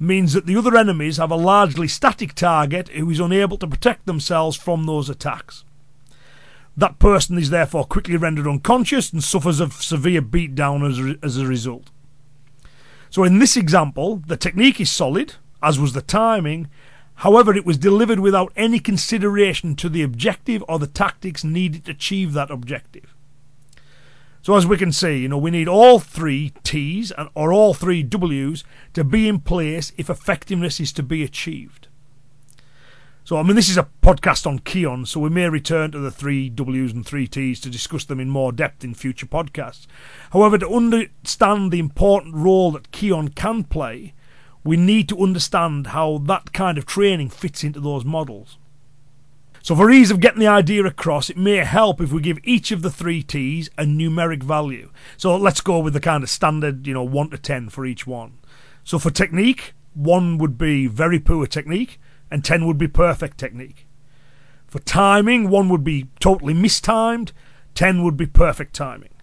means 0.00 0.32
that 0.32 0.46
the 0.46 0.56
other 0.56 0.76
enemies 0.76 1.16
have 1.16 1.30
a 1.30 1.36
largely 1.36 1.88
static 1.88 2.34
target 2.34 2.88
who 2.90 3.10
is 3.10 3.18
unable 3.20 3.56
to 3.58 3.66
protect 3.66 4.06
themselves 4.06 4.56
from 4.56 4.84
those 4.84 5.10
attacks. 5.10 5.64
That 6.76 7.00
person 7.00 7.36
is 7.36 7.50
therefore 7.50 7.84
quickly 7.84 8.16
rendered 8.16 8.46
unconscious 8.46 9.12
and 9.12 9.24
suffers 9.24 9.58
a 9.58 9.68
severe 9.70 10.22
beatdown 10.22 10.88
as 10.88 10.98
a, 11.00 11.24
as 11.24 11.36
a 11.36 11.46
result. 11.46 11.90
So 13.10 13.24
in 13.24 13.40
this 13.40 13.56
example, 13.56 14.22
the 14.26 14.36
technique 14.36 14.80
is 14.80 14.90
solid, 14.90 15.34
as 15.60 15.80
was 15.80 15.92
the 15.92 16.02
timing. 16.02 16.68
However, 17.18 17.52
it 17.52 17.66
was 17.66 17.78
delivered 17.78 18.20
without 18.20 18.52
any 18.54 18.78
consideration 18.78 19.74
to 19.76 19.88
the 19.88 20.02
objective 20.02 20.62
or 20.68 20.78
the 20.78 20.86
tactics 20.86 21.42
needed 21.42 21.86
to 21.86 21.90
achieve 21.90 22.32
that 22.32 22.50
objective. 22.50 23.12
So 24.40 24.54
as 24.54 24.66
we 24.66 24.76
can 24.76 24.92
see, 24.92 25.18
you 25.18 25.28
know, 25.28 25.36
we 25.36 25.50
need 25.50 25.66
all 25.66 25.98
three 25.98 26.52
T's 26.62 27.10
and 27.10 27.28
or 27.34 27.52
all 27.52 27.74
three 27.74 28.04
W's 28.04 28.62
to 28.94 29.02
be 29.02 29.28
in 29.28 29.40
place 29.40 29.92
if 29.96 30.08
effectiveness 30.08 30.78
is 30.78 30.92
to 30.92 31.02
be 31.02 31.24
achieved. 31.24 31.88
So, 33.24 33.36
I 33.36 33.42
mean, 33.42 33.56
this 33.56 33.68
is 33.68 33.76
a 33.76 33.88
podcast 34.00 34.46
on 34.46 34.60
Kihon, 34.60 35.06
so 35.06 35.18
we 35.18 35.28
may 35.28 35.48
return 35.48 35.90
to 35.90 35.98
the 35.98 36.12
three 36.12 36.48
W's 36.48 36.92
and 36.92 37.04
three 37.04 37.26
T's 37.26 37.60
to 37.60 37.68
discuss 37.68 38.04
them 38.04 38.20
in 38.20 38.30
more 38.30 38.52
depth 38.52 38.84
in 38.84 38.94
future 38.94 39.26
podcasts. 39.26 39.88
However, 40.32 40.56
to 40.56 40.70
understand 40.70 41.72
the 41.72 41.80
important 41.80 42.36
role 42.36 42.70
that 42.70 42.92
Kihon 42.92 43.34
can 43.34 43.64
play, 43.64 44.14
we 44.64 44.76
need 44.76 45.08
to 45.08 45.22
understand 45.22 45.88
how 45.88 46.18
that 46.18 46.52
kind 46.52 46.78
of 46.78 46.86
training 46.86 47.30
fits 47.30 47.64
into 47.64 47.80
those 47.80 48.04
models. 48.04 48.58
So 49.62 49.74
for 49.76 49.90
ease 49.90 50.10
of 50.10 50.20
getting 50.20 50.40
the 50.40 50.46
idea 50.46 50.84
across, 50.84 51.28
it 51.28 51.36
may 51.36 51.56
help 51.56 52.00
if 52.00 52.12
we 52.12 52.22
give 52.22 52.38
each 52.42 52.70
of 52.70 52.82
the 52.82 52.90
three 52.90 53.22
T's 53.22 53.68
a 53.76 53.84
numeric 53.84 54.42
value. 54.42 54.90
So 55.16 55.36
let's 55.36 55.60
go 55.60 55.78
with 55.78 55.92
the 55.92 56.00
kind 56.00 56.22
of 56.22 56.30
standard, 56.30 56.86
you 56.86 56.94
know, 56.94 57.02
1 57.02 57.30
to 57.30 57.38
10 57.38 57.68
for 57.68 57.84
each 57.84 58.06
one. 58.06 58.38
So 58.84 58.98
for 58.98 59.10
technique, 59.10 59.74
1 59.94 60.38
would 60.38 60.56
be 60.56 60.86
very 60.86 61.18
poor 61.18 61.46
technique, 61.46 62.00
and 62.30 62.44
10 62.44 62.66
would 62.66 62.78
be 62.78 62.88
perfect 62.88 63.36
technique. 63.36 63.86
For 64.66 64.78
timing, 64.78 65.50
1 65.50 65.68
would 65.68 65.84
be 65.84 66.08
totally 66.20 66.54
mistimed, 66.54 67.32
10 67.74 68.02
would 68.04 68.16
be 68.16 68.26
perfect 68.26 68.74
timing. 68.74 69.14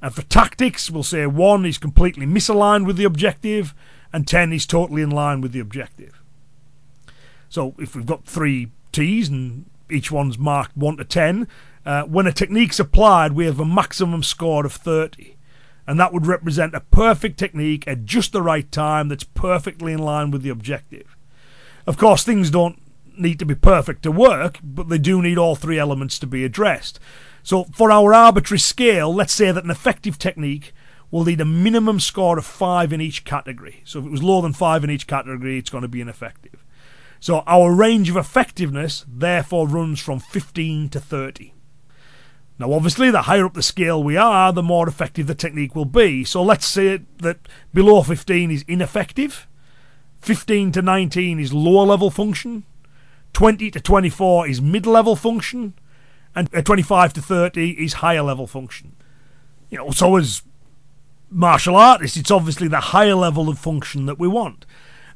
And 0.00 0.14
for 0.14 0.22
tactics, 0.22 0.90
we'll 0.90 1.02
say 1.02 1.26
1 1.26 1.66
is 1.66 1.78
completely 1.78 2.26
misaligned 2.26 2.86
with 2.86 2.96
the 2.96 3.04
objective, 3.04 3.74
and 4.12 4.26
10 4.26 4.52
is 4.52 4.66
totally 4.66 5.02
in 5.02 5.10
line 5.10 5.40
with 5.40 5.52
the 5.52 5.60
objective. 5.60 6.20
So 7.48 7.74
if 7.78 7.94
we've 7.94 8.06
got 8.06 8.24
three 8.24 8.70
T's 8.92 9.28
and 9.28 9.66
each 9.90 10.10
one's 10.10 10.38
marked 10.38 10.76
1 10.76 10.96
to 10.96 11.04
10, 11.04 11.48
uh, 11.84 12.02
when 12.04 12.26
a 12.26 12.32
technique's 12.32 12.80
applied, 12.80 13.32
we 13.32 13.46
have 13.46 13.60
a 13.60 13.64
maximum 13.64 14.22
score 14.22 14.66
of 14.66 14.72
30 14.72 15.36
and 15.86 16.00
that 16.00 16.12
would 16.12 16.26
represent 16.26 16.74
a 16.74 16.80
perfect 16.80 17.38
technique 17.38 17.86
at 17.86 18.04
just 18.04 18.32
the 18.32 18.42
right 18.42 18.70
time 18.72 19.08
that's 19.08 19.24
perfectly 19.24 19.92
in 19.92 20.00
line 20.00 20.30
with 20.30 20.42
the 20.42 20.50
objective. 20.50 21.16
Of 21.86 21.96
course, 21.96 22.24
things 22.24 22.50
don't 22.50 22.80
need 23.16 23.38
to 23.38 23.46
be 23.46 23.54
perfect 23.54 24.02
to 24.02 24.10
work, 24.10 24.58
but 24.62 24.88
they 24.88 24.98
do 24.98 25.22
need 25.22 25.38
all 25.38 25.54
three 25.54 25.78
elements 25.78 26.18
to 26.18 26.26
be 26.26 26.44
addressed. 26.44 26.98
So, 27.42 27.64
for 27.72 27.92
our 27.92 28.12
arbitrary 28.12 28.58
scale, 28.58 29.14
let's 29.14 29.32
say 29.32 29.52
that 29.52 29.62
an 29.62 29.70
effective 29.70 30.18
technique 30.18 30.74
will 31.16 31.24
need 31.24 31.40
a 31.40 31.44
minimum 31.44 32.00
score 32.00 32.38
of 32.38 32.46
5 32.46 32.92
in 32.92 33.00
each 33.00 33.24
category. 33.24 33.80
So, 33.84 34.00
if 34.00 34.06
it 34.06 34.10
was 34.10 34.22
lower 34.22 34.42
than 34.42 34.52
5 34.52 34.84
in 34.84 34.90
each 34.90 35.06
category, 35.06 35.58
it's 35.58 35.70
going 35.70 35.82
to 35.82 35.88
be 35.88 36.00
ineffective. 36.00 36.64
So, 37.20 37.42
our 37.46 37.72
range 37.72 38.10
of 38.10 38.16
effectiveness 38.16 39.04
therefore 39.08 39.68
runs 39.68 40.00
from 40.00 40.20
15 40.20 40.90
to 40.90 41.00
30. 41.00 41.52
Now, 42.58 42.72
obviously, 42.72 43.10
the 43.10 43.22
higher 43.22 43.44
up 43.44 43.54
the 43.54 43.62
scale 43.62 44.02
we 44.02 44.16
are, 44.16 44.52
the 44.52 44.62
more 44.62 44.88
effective 44.88 45.26
the 45.26 45.34
technique 45.34 45.74
will 45.74 45.84
be. 45.84 46.24
So 46.24 46.42
let's 46.42 46.66
say 46.66 47.02
that 47.18 47.38
below 47.74 48.02
15 48.02 48.50
is 48.50 48.64
ineffective, 48.66 49.46
15 50.20 50.72
to 50.72 50.82
19 50.82 51.38
is 51.38 51.52
lower 51.52 51.84
level 51.84 52.10
function, 52.10 52.64
20 53.34 53.70
to 53.72 53.80
24 53.80 54.48
is 54.48 54.62
mid 54.62 54.86
level 54.86 55.16
function, 55.16 55.74
and 56.34 56.54
uh, 56.54 56.62
25 56.62 57.12
to 57.14 57.20
30 57.20 57.72
is 57.72 57.94
higher 57.94 58.22
level 58.22 58.46
function. 58.46 58.92
You 59.68 59.78
know, 59.78 59.90
so 59.90 60.16
as 60.16 60.42
martial 61.30 61.76
artists, 61.76 62.16
it's 62.16 62.30
obviously 62.30 62.68
the 62.68 62.80
higher 62.80 63.14
level 63.14 63.48
of 63.48 63.58
function 63.58 64.06
that 64.06 64.18
we 64.18 64.28
want. 64.28 64.66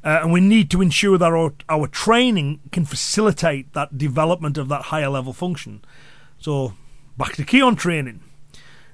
Uh, 0.03 0.19
and 0.23 0.33
we 0.33 0.41
need 0.41 0.71
to 0.71 0.81
ensure 0.81 1.17
that 1.17 1.31
our, 1.31 1.53
our 1.69 1.87
training 1.87 2.59
can 2.71 2.85
facilitate 2.85 3.73
that 3.73 3.97
development 3.97 4.57
of 4.57 4.67
that 4.67 4.83
higher 4.83 5.09
level 5.09 5.31
function. 5.31 5.83
So 6.39 6.73
Back 7.21 7.35
to 7.35 7.43
Kihon 7.43 7.77
training. 7.77 8.21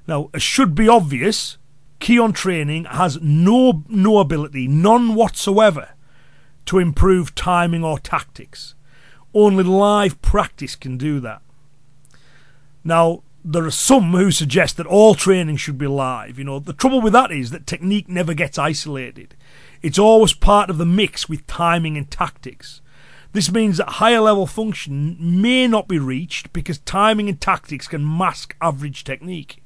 Now, 0.07 0.29
it 0.33 0.41
should 0.41 0.75
be 0.75 0.89
obvious, 0.89 1.57
Kihon 2.01 2.33
training 2.33 2.85
has 2.85 3.21
no, 3.21 3.83
no 3.87 4.19
ability, 4.19 4.67
none 4.67 5.15
whatsoever, 5.15 5.91
to 6.65 6.79
improve 6.79 7.35
timing 7.35 7.83
or 7.83 7.99
tactics. 7.99 8.75
Only 9.33 9.63
live 9.63 10.21
practice 10.21 10.75
can 10.75 10.97
do 10.97 11.19
that. 11.21 11.41
Now, 12.83 13.23
there 13.49 13.63
are 13.63 13.71
some 13.71 14.11
who 14.11 14.29
suggest 14.29 14.75
that 14.75 14.85
all 14.85 15.15
training 15.15 15.55
should 15.55 15.77
be 15.77 15.87
live. 15.87 16.37
You 16.37 16.43
know, 16.43 16.59
the 16.59 16.73
trouble 16.73 16.99
with 16.99 17.13
that 17.13 17.31
is 17.31 17.51
that 17.51 17.65
technique 17.65 18.09
never 18.09 18.33
gets 18.33 18.57
isolated. 18.57 19.35
It's 19.81 19.97
always 19.97 20.33
part 20.33 20.69
of 20.69 20.77
the 20.77 20.85
mix 20.85 21.29
with 21.29 21.47
timing 21.47 21.97
and 21.97 22.11
tactics. 22.11 22.81
This 23.31 23.49
means 23.49 23.77
that 23.77 23.87
higher 23.87 24.19
level 24.19 24.47
function 24.47 25.15
may 25.19 25.65
not 25.65 25.87
be 25.87 25.97
reached 25.97 26.51
because 26.51 26.79
timing 26.79 27.29
and 27.29 27.39
tactics 27.39 27.87
can 27.87 28.17
mask 28.17 28.53
average 28.61 29.05
technique. 29.05 29.63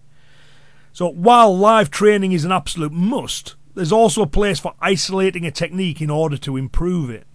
So 0.94 1.10
while 1.10 1.58
live 1.58 1.90
training 1.90 2.34
is 2.34 2.46
an 2.46 2.52
absolute 2.52 2.92
must, 2.92 3.56
there's 3.74 3.92
also 3.92 4.22
a 4.22 4.28
place 4.28 4.60
for 4.60 4.76
isolating 4.80 5.46
a 5.46 5.52
technique 5.52 6.02
in 6.02 6.12
order 6.12 6.38
to 6.38 6.56
improve 6.56 7.10
it. 7.10 7.26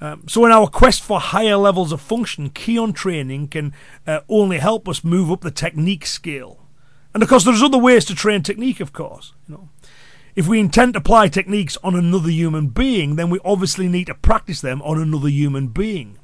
Um, 0.00 0.24
so 0.28 0.44
in 0.44 0.52
our 0.52 0.66
quest 0.66 1.02
for 1.02 1.18
higher 1.18 1.56
levels 1.56 1.90
of 1.92 2.00
function, 2.00 2.50
Kihon 2.50 2.94
training 2.94 3.48
can 3.48 3.72
uh, 4.06 4.20
only 4.28 4.58
help 4.58 4.88
us 4.88 5.02
move 5.02 5.30
up 5.30 5.40
the 5.40 5.50
technique 5.50 6.06
scale. 6.06 6.66
And 7.14 7.22
of 7.22 7.28
course, 7.28 7.44
there's 7.44 7.62
other 7.62 7.78
ways 7.78 8.04
to 8.06 8.14
train 8.14 8.42
technique. 8.42 8.80
Of 8.80 8.92
course, 8.92 9.32
you 9.48 9.54
know, 9.54 9.68
if 10.34 10.46
we 10.46 10.60
intend 10.60 10.92
to 10.92 10.98
apply 10.98 11.28
techniques 11.28 11.78
on 11.82 11.94
another 11.94 12.28
human 12.28 12.68
being, 12.68 13.16
then 13.16 13.30
we 13.30 13.40
obviously 13.42 13.88
need 13.88 14.08
to 14.08 14.14
practice 14.14 14.60
them 14.60 14.82
on 14.82 15.00
another 15.00 15.30
human 15.30 15.68
being. 15.68 16.18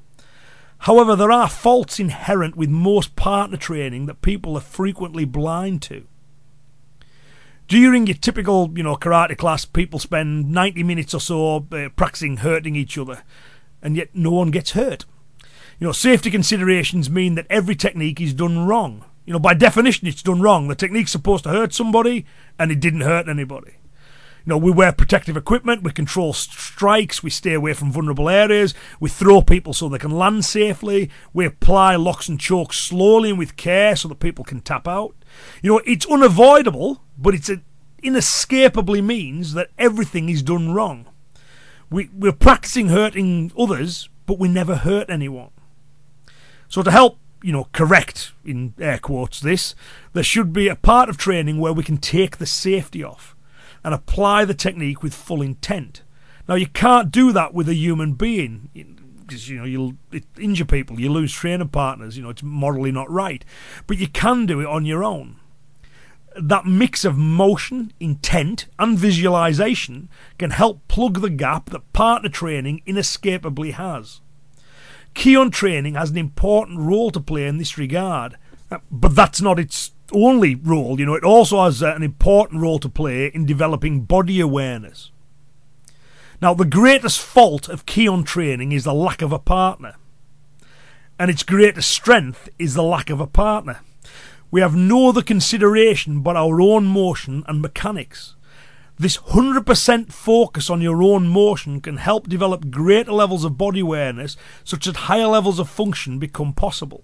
However, 0.80 1.16
there 1.16 1.30
are 1.30 1.48
faults 1.48 1.98
inherent 1.98 2.56
with 2.56 2.68
most 2.68 3.16
partner 3.16 3.56
training 3.56 4.06
that 4.06 4.20
people 4.20 4.56
are 4.56 4.60
frequently 4.60 5.24
blind 5.24 5.80
to. 5.82 6.06
During 7.68 8.06
your 8.06 8.16
typical, 8.16 8.70
you 8.74 8.82
know, 8.82 8.96
karate 8.96 9.38
class, 9.38 9.64
people 9.64 9.98
spend 9.98 10.50
90 10.50 10.82
minutes 10.82 11.14
or 11.14 11.20
so 11.20 11.66
uh, 11.72 11.88
practicing 11.96 12.38
hurting 12.38 12.76
each 12.76 12.98
other, 12.98 13.22
and 13.82 13.96
yet 13.96 14.10
no 14.14 14.30
one 14.30 14.50
gets 14.50 14.72
hurt. 14.72 15.04
You 15.78 15.86
know, 15.88 15.92
safety 15.92 16.30
considerations 16.30 17.10
mean 17.10 17.34
that 17.34 17.46
every 17.50 17.74
technique 17.74 18.20
is 18.20 18.34
done 18.34 18.66
wrong. 18.66 19.04
You 19.24 19.32
know, 19.32 19.38
by 19.38 19.54
definition, 19.54 20.08
it's 20.08 20.22
done 20.22 20.40
wrong. 20.40 20.68
The 20.68 20.74
technique's 20.74 21.12
supposed 21.12 21.44
to 21.44 21.50
hurt 21.50 21.74
somebody, 21.74 22.24
and 22.58 22.70
it 22.70 22.80
didn't 22.80 23.02
hurt 23.02 23.28
anybody. 23.28 23.72
You 24.44 24.50
know, 24.50 24.58
we 24.58 24.72
wear 24.72 24.90
protective 24.90 25.36
equipment, 25.36 25.84
we 25.84 25.92
control 25.92 26.32
strikes, 26.32 27.22
we 27.22 27.30
stay 27.30 27.54
away 27.54 27.74
from 27.74 27.92
vulnerable 27.92 28.28
areas, 28.28 28.74
we 28.98 29.08
throw 29.08 29.40
people 29.40 29.72
so 29.72 29.88
they 29.88 29.98
can 29.98 30.10
land 30.10 30.44
safely, 30.44 31.10
we 31.32 31.46
apply 31.46 31.94
locks 31.94 32.28
and 32.28 32.40
chokes 32.40 32.76
slowly 32.76 33.30
and 33.30 33.38
with 33.38 33.56
care 33.56 33.94
so 33.94 34.08
that 34.08 34.18
people 34.18 34.44
can 34.44 34.60
tap 34.60 34.88
out. 34.88 35.14
You 35.62 35.70
know, 35.70 35.82
it's 35.86 36.06
unavoidable, 36.06 37.02
but 37.16 37.34
it's 37.34 37.48
an 37.48 37.64
inescapably 38.02 39.00
means 39.00 39.54
that 39.54 39.70
everything 39.78 40.28
is 40.28 40.42
done 40.42 40.74
wrong. 40.74 41.06
We, 41.92 42.10
we're 42.12 42.32
practicing 42.32 42.88
hurting 42.88 43.52
others, 43.58 44.08
but 44.26 44.38
we 44.38 44.48
never 44.48 44.76
hurt 44.76 45.10
anyone. 45.10 45.50
So 46.68 46.82
to 46.82 46.90
help 46.90 47.18
you 47.42 47.52
know, 47.52 47.68
correct 47.72 48.32
in 48.44 48.74
air 48.80 48.98
quotes 48.98 49.40
this, 49.40 49.74
there 50.12 50.22
should 50.22 50.52
be 50.52 50.68
a 50.68 50.76
part 50.76 51.08
of 51.08 51.16
training 51.16 51.58
where 51.58 51.72
we 51.72 51.82
can 51.82 51.98
take 51.98 52.38
the 52.38 52.46
safety 52.46 53.02
off 53.02 53.36
and 53.84 53.92
apply 53.92 54.44
the 54.44 54.54
technique 54.54 55.02
with 55.02 55.12
full 55.12 55.42
intent. 55.42 56.02
Now, 56.48 56.54
you 56.54 56.68
can't 56.68 57.10
do 57.10 57.32
that 57.32 57.52
with 57.52 57.68
a 57.68 57.74
human 57.74 58.14
being 58.14 58.70
because 59.20 59.48
you 59.48 59.58
know 59.58 59.64
you'll 59.64 59.94
injure 60.38 60.64
people, 60.64 61.00
you 61.00 61.10
lose 61.10 61.32
training 61.32 61.68
partners. 61.68 62.16
You 62.16 62.22
know 62.22 62.30
it's 62.30 62.42
morally 62.42 62.92
not 62.92 63.10
right, 63.10 63.44
but 63.86 63.98
you 63.98 64.08
can 64.08 64.46
do 64.46 64.60
it 64.60 64.66
on 64.66 64.84
your 64.84 65.02
own. 65.02 65.36
That 66.36 66.66
mix 66.66 67.04
of 67.04 67.16
motion, 67.18 67.92
intent, 68.00 68.66
and 68.78 68.98
visualization 68.98 70.08
can 70.38 70.50
help 70.50 70.86
plug 70.88 71.20
the 71.20 71.30
gap 71.30 71.70
that 71.70 71.92
partner 71.92 72.28
training 72.28 72.82
inescapably 72.86 73.72
has. 73.72 74.20
Kihon 75.14 75.52
training 75.52 75.94
has 75.94 76.10
an 76.10 76.16
important 76.16 76.78
role 76.78 77.10
to 77.10 77.20
play 77.20 77.46
in 77.46 77.58
this 77.58 77.76
regard, 77.76 78.38
but 78.90 79.14
that's 79.14 79.42
not 79.42 79.58
its 79.58 79.92
only 80.12 80.54
role, 80.54 80.98
you 80.98 81.06
know, 81.06 81.14
it 81.14 81.24
also 81.24 81.64
has 81.64 81.82
uh, 81.82 81.94
an 81.94 82.02
important 82.02 82.60
role 82.60 82.78
to 82.78 82.88
play 82.88 83.26
in 83.26 83.46
developing 83.46 84.02
body 84.02 84.40
awareness. 84.40 85.10
Now, 86.40 86.54
the 86.54 86.64
greatest 86.64 87.20
fault 87.20 87.68
of 87.68 87.86
Kihon 87.86 88.24
training 88.24 88.72
is 88.72 88.84
the 88.84 88.94
lack 88.94 89.22
of 89.22 89.32
a 89.32 89.38
partner, 89.38 89.94
and 91.18 91.30
its 91.30 91.42
greatest 91.42 91.90
strength 91.90 92.48
is 92.58 92.74
the 92.74 92.82
lack 92.82 93.10
of 93.10 93.20
a 93.20 93.26
partner. 93.26 93.80
We 94.52 94.60
have 94.60 94.76
no 94.76 95.08
other 95.08 95.22
consideration 95.22 96.20
but 96.20 96.36
our 96.36 96.60
own 96.60 96.84
motion 96.84 97.42
and 97.48 97.62
mechanics. 97.62 98.36
This 98.98 99.16
100% 99.16 100.12
focus 100.12 100.68
on 100.68 100.82
your 100.82 101.02
own 101.02 101.26
motion 101.26 101.80
can 101.80 101.96
help 101.96 102.28
develop 102.28 102.70
greater 102.70 103.12
levels 103.12 103.44
of 103.44 103.56
body 103.56 103.80
awareness 103.80 104.36
such 104.62 104.84
that 104.84 105.08
higher 105.08 105.26
levels 105.26 105.58
of 105.58 105.70
function 105.70 106.18
become 106.18 106.52
possible. 106.52 107.02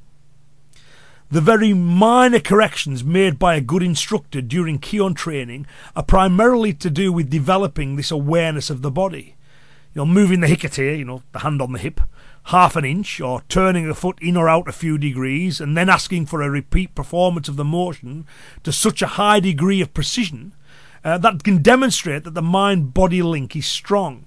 The 1.30 1.40
very 1.40 1.72
minor 1.72 2.38
corrections 2.38 3.02
made 3.02 3.38
by 3.38 3.54
a 3.54 3.62
good 3.62 3.82
instructor 3.82 4.42
during 4.42 4.78
Kihon 4.78 5.16
training 5.16 5.66
are 5.96 6.02
primarily 6.02 6.74
to 6.74 6.90
do 6.90 7.10
with 7.10 7.30
developing 7.30 7.96
this 7.96 8.10
awareness 8.10 8.68
of 8.68 8.82
the 8.82 8.90
body. 8.90 9.36
You 9.94 10.00
know, 10.00 10.06
moving 10.06 10.40
the 10.40 10.48
hikite, 10.48 10.98
you 10.98 11.04
know, 11.06 11.22
the 11.32 11.38
hand 11.38 11.62
on 11.62 11.72
the 11.72 11.78
hip, 11.78 12.02
half 12.48 12.76
an 12.76 12.84
inch, 12.84 13.20
or 13.20 13.42
turning 13.48 13.86
the 13.86 13.94
foot 13.94 14.18
in 14.22 14.36
or 14.36 14.48
out 14.48 14.68
a 14.68 14.72
few 14.72 14.96
degrees, 14.96 15.60
and 15.60 15.76
then 15.76 15.88
asking 15.88 16.24
for 16.24 16.40
a 16.40 16.50
repeat 16.50 16.94
performance 16.94 17.48
of 17.48 17.56
the 17.56 17.64
motion 17.64 18.26
to 18.62 18.72
such 18.72 19.02
a 19.02 19.06
high 19.18 19.38
degree 19.38 19.82
of 19.82 19.92
precision 19.92 20.52
uh, 21.04 21.18
that 21.18 21.44
can 21.44 21.62
demonstrate 21.62 22.24
that 22.24 22.34
the 22.34 22.42
mind 22.42 22.94
body 22.94 23.22
link 23.22 23.54
is 23.54 23.66
strong. 23.66 24.24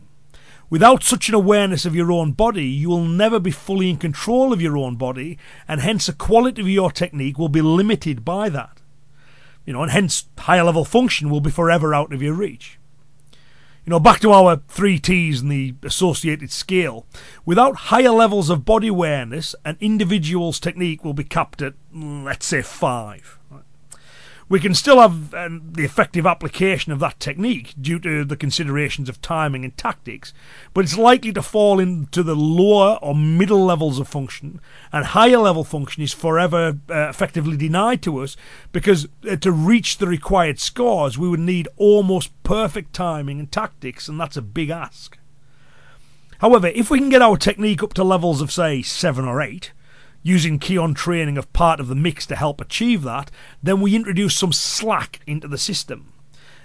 Without 0.70 1.04
such 1.04 1.30
an 1.30 1.36
awareness 1.36 1.84
of 1.84 1.96
your 1.96 2.12
own 2.12 2.32
body, 2.32 2.66
you 2.66 2.90
will 2.90 3.04
never 3.04 3.40
be 3.40 3.52
fully 3.52 3.90
in 3.90 3.98
control 3.98 4.54
of 4.54 4.62
your 4.62 4.78
own 4.78 4.96
body, 4.96 5.38
and 5.68 5.82
hence 5.82 6.06
the 6.06 6.14
quality 6.14 6.62
of 6.62 6.70
your 6.70 6.92
technique 6.92 7.38
will 7.38 7.50
be 7.50 7.62
limited 7.62 8.24
by 8.24 8.50
that. 8.50 8.82
You 9.66 9.74
know, 9.74 9.82
and 9.82 9.92
hence 9.92 10.26
higher 10.38 10.64
level 10.64 10.86
function 10.86 11.30
will 11.30 11.42
be 11.42 11.52
forever 11.52 11.94
out 11.94 12.14
of 12.14 12.22
your 12.22 12.34
reach. 12.34 12.80
You 13.86 13.90
know, 13.90 14.00
back 14.00 14.20
to 14.20 14.32
our 14.32 14.58
three 14.68 15.00
T's 15.00 15.42
and 15.42 15.52
the 15.52 15.74
associated 15.82 16.52
scale. 16.52 17.08
Without 17.46 17.76
higher 17.76 18.12
levels 18.12 18.52
of 18.52 18.64
body 18.64 18.90
awareness, 18.90 19.56
an 19.66 19.78
individual's 19.80 20.60
technique 20.60 21.04
will 21.04 21.16
be 21.16 21.24
capped 21.24 21.64
at, 21.64 21.74
mm, 21.94 22.24
let's 22.24 22.46
say, 22.46 22.62
five. 22.62 23.40
We 24.52 24.60
can 24.60 24.76
still 24.76 25.00
have 25.00 25.34
um, 25.34 25.72
the 25.72 25.86
effective 25.86 26.26
application 26.26 26.92
of 26.92 27.00
that 27.00 27.22
technique 27.22 27.74
due 27.80 28.00
to 28.00 28.26
the 28.26 28.36
considerations 28.36 29.08
of 29.08 29.22
timing 29.22 29.64
and 29.64 29.78
tactics, 29.78 30.34
but 30.74 30.84
it's 30.84 30.98
likely 30.98 31.32
to 31.32 31.42
fall 31.42 31.80
into 31.80 32.22
the 32.22 32.36
lower 32.36 33.00
or 33.02 33.16
middle 33.16 33.64
levels 33.64 33.98
of 33.98 34.10
function, 34.10 34.60
and 34.92 35.06
higher 35.06 35.38
level 35.38 35.64
function 35.64 36.04
is 36.04 36.12
forever 36.12 36.78
uh, 36.90 37.08
effectively 37.08 37.56
denied 37.56 38.02
to 38.02 38.18
us 38.18 38.36
because 38.74 39.08
uh, 39.26 39.38
to 39.38 39.54
reach 39.54 40.00
the 40.00 40.08
required 40.08 40.60
scores, 40.60 41.18
we 41.18 41.30
would 41.30 41.40
need 41.40 41.70
almost 41.78 42.32
perfect 42.44 42.92
timing 42.92 43.40
and 43.40 43.54
tactics, 43.54 44.10
and 44.10 44.20
that's 44.20 44.36
a 44.36 44.42
big 44.42 44.70
ask. 44.70 45.18
However, 46.40 46.68
if 46.68 46.92
we 46.92 47.00
can 47.00 47.08
get 47.08 47.22
our 47.22 47.38
technique 47.38 47.82
up 47.82 47.94
to 47.94 48.04
levels 48.04 48.42
of, 48.42 48.52
say, 48.52 48.82
7 48.82 49.24
or 49.24 49.42
8, 49.42 49.72
using 50.24 50.60
Kihon 50.60 50.96
training 50.96 51.38
of 51.38 51.52
part 51.54 51.80
of 51.80 51.88
the 51.88 51.96
mix 51.96 52.26
to 52.28 52.36
help 52.36 52.62
achieve 52.62 53.04
that, 53.04 53.32
then 53.62 53.82
we 53.82 53.96
introduce 53.96 54.36
some 54.36 54.54
slack 54.54 55.20
into 55.26 55.48
the 55.48 55.58
system. 55.58 56.14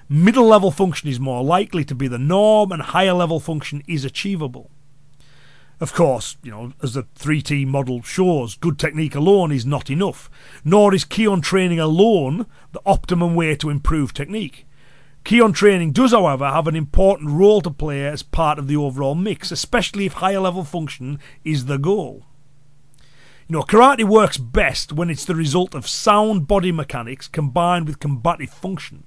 Middle 0.08 0.46
level 0.46 0.70
function 0.70 1.08
is 1.08 1.18
more 1.18 1.42
likely 1.42 1.84
to 1.84 1.94
be 1.94 2.06
the 2.06 2.18
norm, 2.18 2.70
and 2.70 2.80
higher 2.80 3.12
level 3.12 3.40
function 3.40 3.82
is 3.88 4.04
achievable. 4.04 4.70
Of 5.78 5.92
course, 5.92 6.36
you 6.42 6.50
know, 6.50 6.72
as 6.82 6.94
the 6.94 7.02
3T 7.18 7.66
model 7.66 8.02
shows, 8.02 8.54
good 8.54 8.78
technique 8.78 9.14
alone 9.14 9.52
is 9.52 9.66
not 9.66 9.90
enough, 9.90 10.30
nor 10.64 10.94
is 10.94 11.04
Kihon 11.04 11.42
training 11.42 11.80
alone 11.80 12.46
the 12.72 12.80
optimum 12.86 13.34
way 13.34 13.56
to 13.56 13.68
improve 13.68 14.14
technique. 14.14 14.66
Kihon 15.24 15.52
training 15.52 15.90
does, 15.90 16.12
however, 16.12 16.48
have 16.48 16.68
an 16.68 16.76
important 16.76 17.30
role 17.30 17.60
to 17.60 17.70
play 17.70 18.06
as 18.06 18.22
part 18.22 18.58
of 18.58 18.68
the 18.68 18.76
overall 18.76 19.16
mix, 19.16 19.50
especially 19.50 20.06
if 20.06 20.14
higher 20.14 20.40
level 20.40 20.64
function 20.64 21.18
is 21.44 21.66
the 21.66 21.78
goal. 21.78 22.24
You 23.48 23.52
know, 23.52 23.62
karate 23.62 24.02
works 24.02 24.38
best 24.38 24.92
when 24.92 25.08
it's 25.08 25.24
the 25.24 25.36
result 25.36 25.74
of 25.76 25.86
sound 25.86 26.48
body 26.48 26.72
mechanics 26.72 27.28
combined 27.28 27.86
with 27.86 28.00
combative 28.00 28.50
function. 28.50 29.04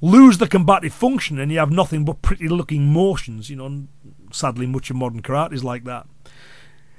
Lose 0.00 0.38
the 0.38 0.46
combative 0.46 0.92
function 0.92 1.40
and 1.40 1.50
you 1.50 1.58
have 1.58 1.72
nothing 1.72 2.04
but 2.04 2.22
pretty 2.22 2.48
looking 2.48 2.92
motions, 2.92 3.50
you 3.50 3.56
know, 3.56 3.88
sadly 4.30 4.66
much 4.66 4.90
of 4.90 4.96
modern 4.96 5.22
karate 5.22 5.54
is 5.54 5.64
like 5.64 5.82
that. 5.84 6.06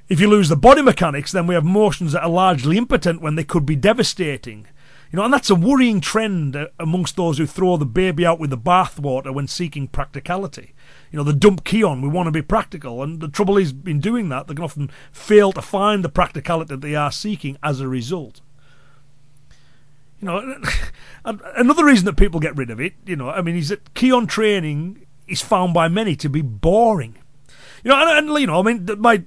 If 0.09 0.19
you 0.19 0.29
lose 0.29 0.49
the 0.49 0.57
body 0.57 0.81
mechanics, 0.81 1.31
then 1.31 1.47
we 1.47 1.55
have 1.55 1.63
motions 1.63 2.11
that 2.11 2.23
are 2.23 2.29
largely 2.29 2.77
impotent 2.77 3.21
when 3.21 3.35
they 3.35 3.45
could 3.45 3.65
be 3.65 3.77
devastating. 3.77 4.67
You 5.11 5.17
know, 5.17 5.23
and 5.23 5.33
that's 5.33 5.49
a 5.49 5.55
worrying 5.55 6.01
trend 6.01 6.57
uh, 6.57 6.67
amongst 6.77 7.15
those 7.15 7.37
who 7.37 7.45
throw 7.45 7.77
the 7.77 7.85
baby 7.85 8.25
out 8.25 8.39
with 8.39 8.49
the 8.49 8.57
bathwater 8.57 9.33
when 9.33 9.47
seeking 9.47 9.87
practicality 9.87 10.73
you 11.13 11.17
know, 11.17 11.23
the 11.23 11.31
dump 11.31 11.63
Kihon. 11.63 12.01
We 12.01 12.07
want 12.09 12.25
to 12.25 12.31
be 12.31 12.41
practical, 12.41 13.03
and 13.03 13.21
the 13.21 13.27
trouble 13.27 13.55
is, 13.55 13.71
in 13.85 13.99
doing 13.99 14.29
that, 14.29 14.47
they 14.47 14.55
can 14.55 14.63
often 14.63 14.89
fail 15.11 15.51
to 15.51 15.61
find 15.61 16.03
the 16.03 16.09
practicality 16.09 16.69
that 16.69 16.81
they 16.81 16.95
are 16.95 17.11
seeking 17.11 17.55
as 17.61 17.79
a 17.79 17.87
result. 17.87 18.41
You 20.19 20.25
know, 20.25 20.59
another 21.55 21.85
reason 21.85 22.05
that 22.05 22.17
people 22.17 22.39
get 22.39 22.57
rid 22.57 22.71
of 22.71 22.81
it, 22.81 22.93
you 23.05 23.15
know, 23.15 23.29
I 23.29 23.43
mean, 23.43 23.55
is 23.55 23.69
that 23.69 23.93
Kihon 23.93 24.27
training 24.27 25.05
is 25.27 25.39
found 25.39 25.71
by 25.71 25.87
many 25.87 26.15
to 26.15 26.29
be 26.29 26.41
boring. 26.41 27.19
You 27.83 27.91
know, 27.91 28.01
and, 28.01 28.29
and 28.29 28.39
you 28.39 28.47
know, 28.47 28.59
I 28.59 28.63
mean, 28.63 28.89
my 28.97 29.21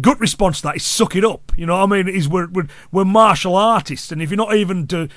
gut 0.00 0.18
response 0.18 0.60
to 0.60 0.68
that 0.68 0.76
is 0.76 0.84
suck 0.84 1.14
it 1.14 1.24
up. 1.24 1.52
You 1.56 1.66
know, 1.66 1.80
I 1.80 1.86
mean, 1.86 2.08
is 2.08 2.28
we're, 2.28 2.48
we're 2.48 2.66
we're 2.90 3.04
martial 3.04 3.54
artists, 3.54 4.10
and 4.10 4.20
if 4.20 4.30
you're 4.30 4.36
not 4.36 4.56
even 4.56 4.88
to 4.88 5.08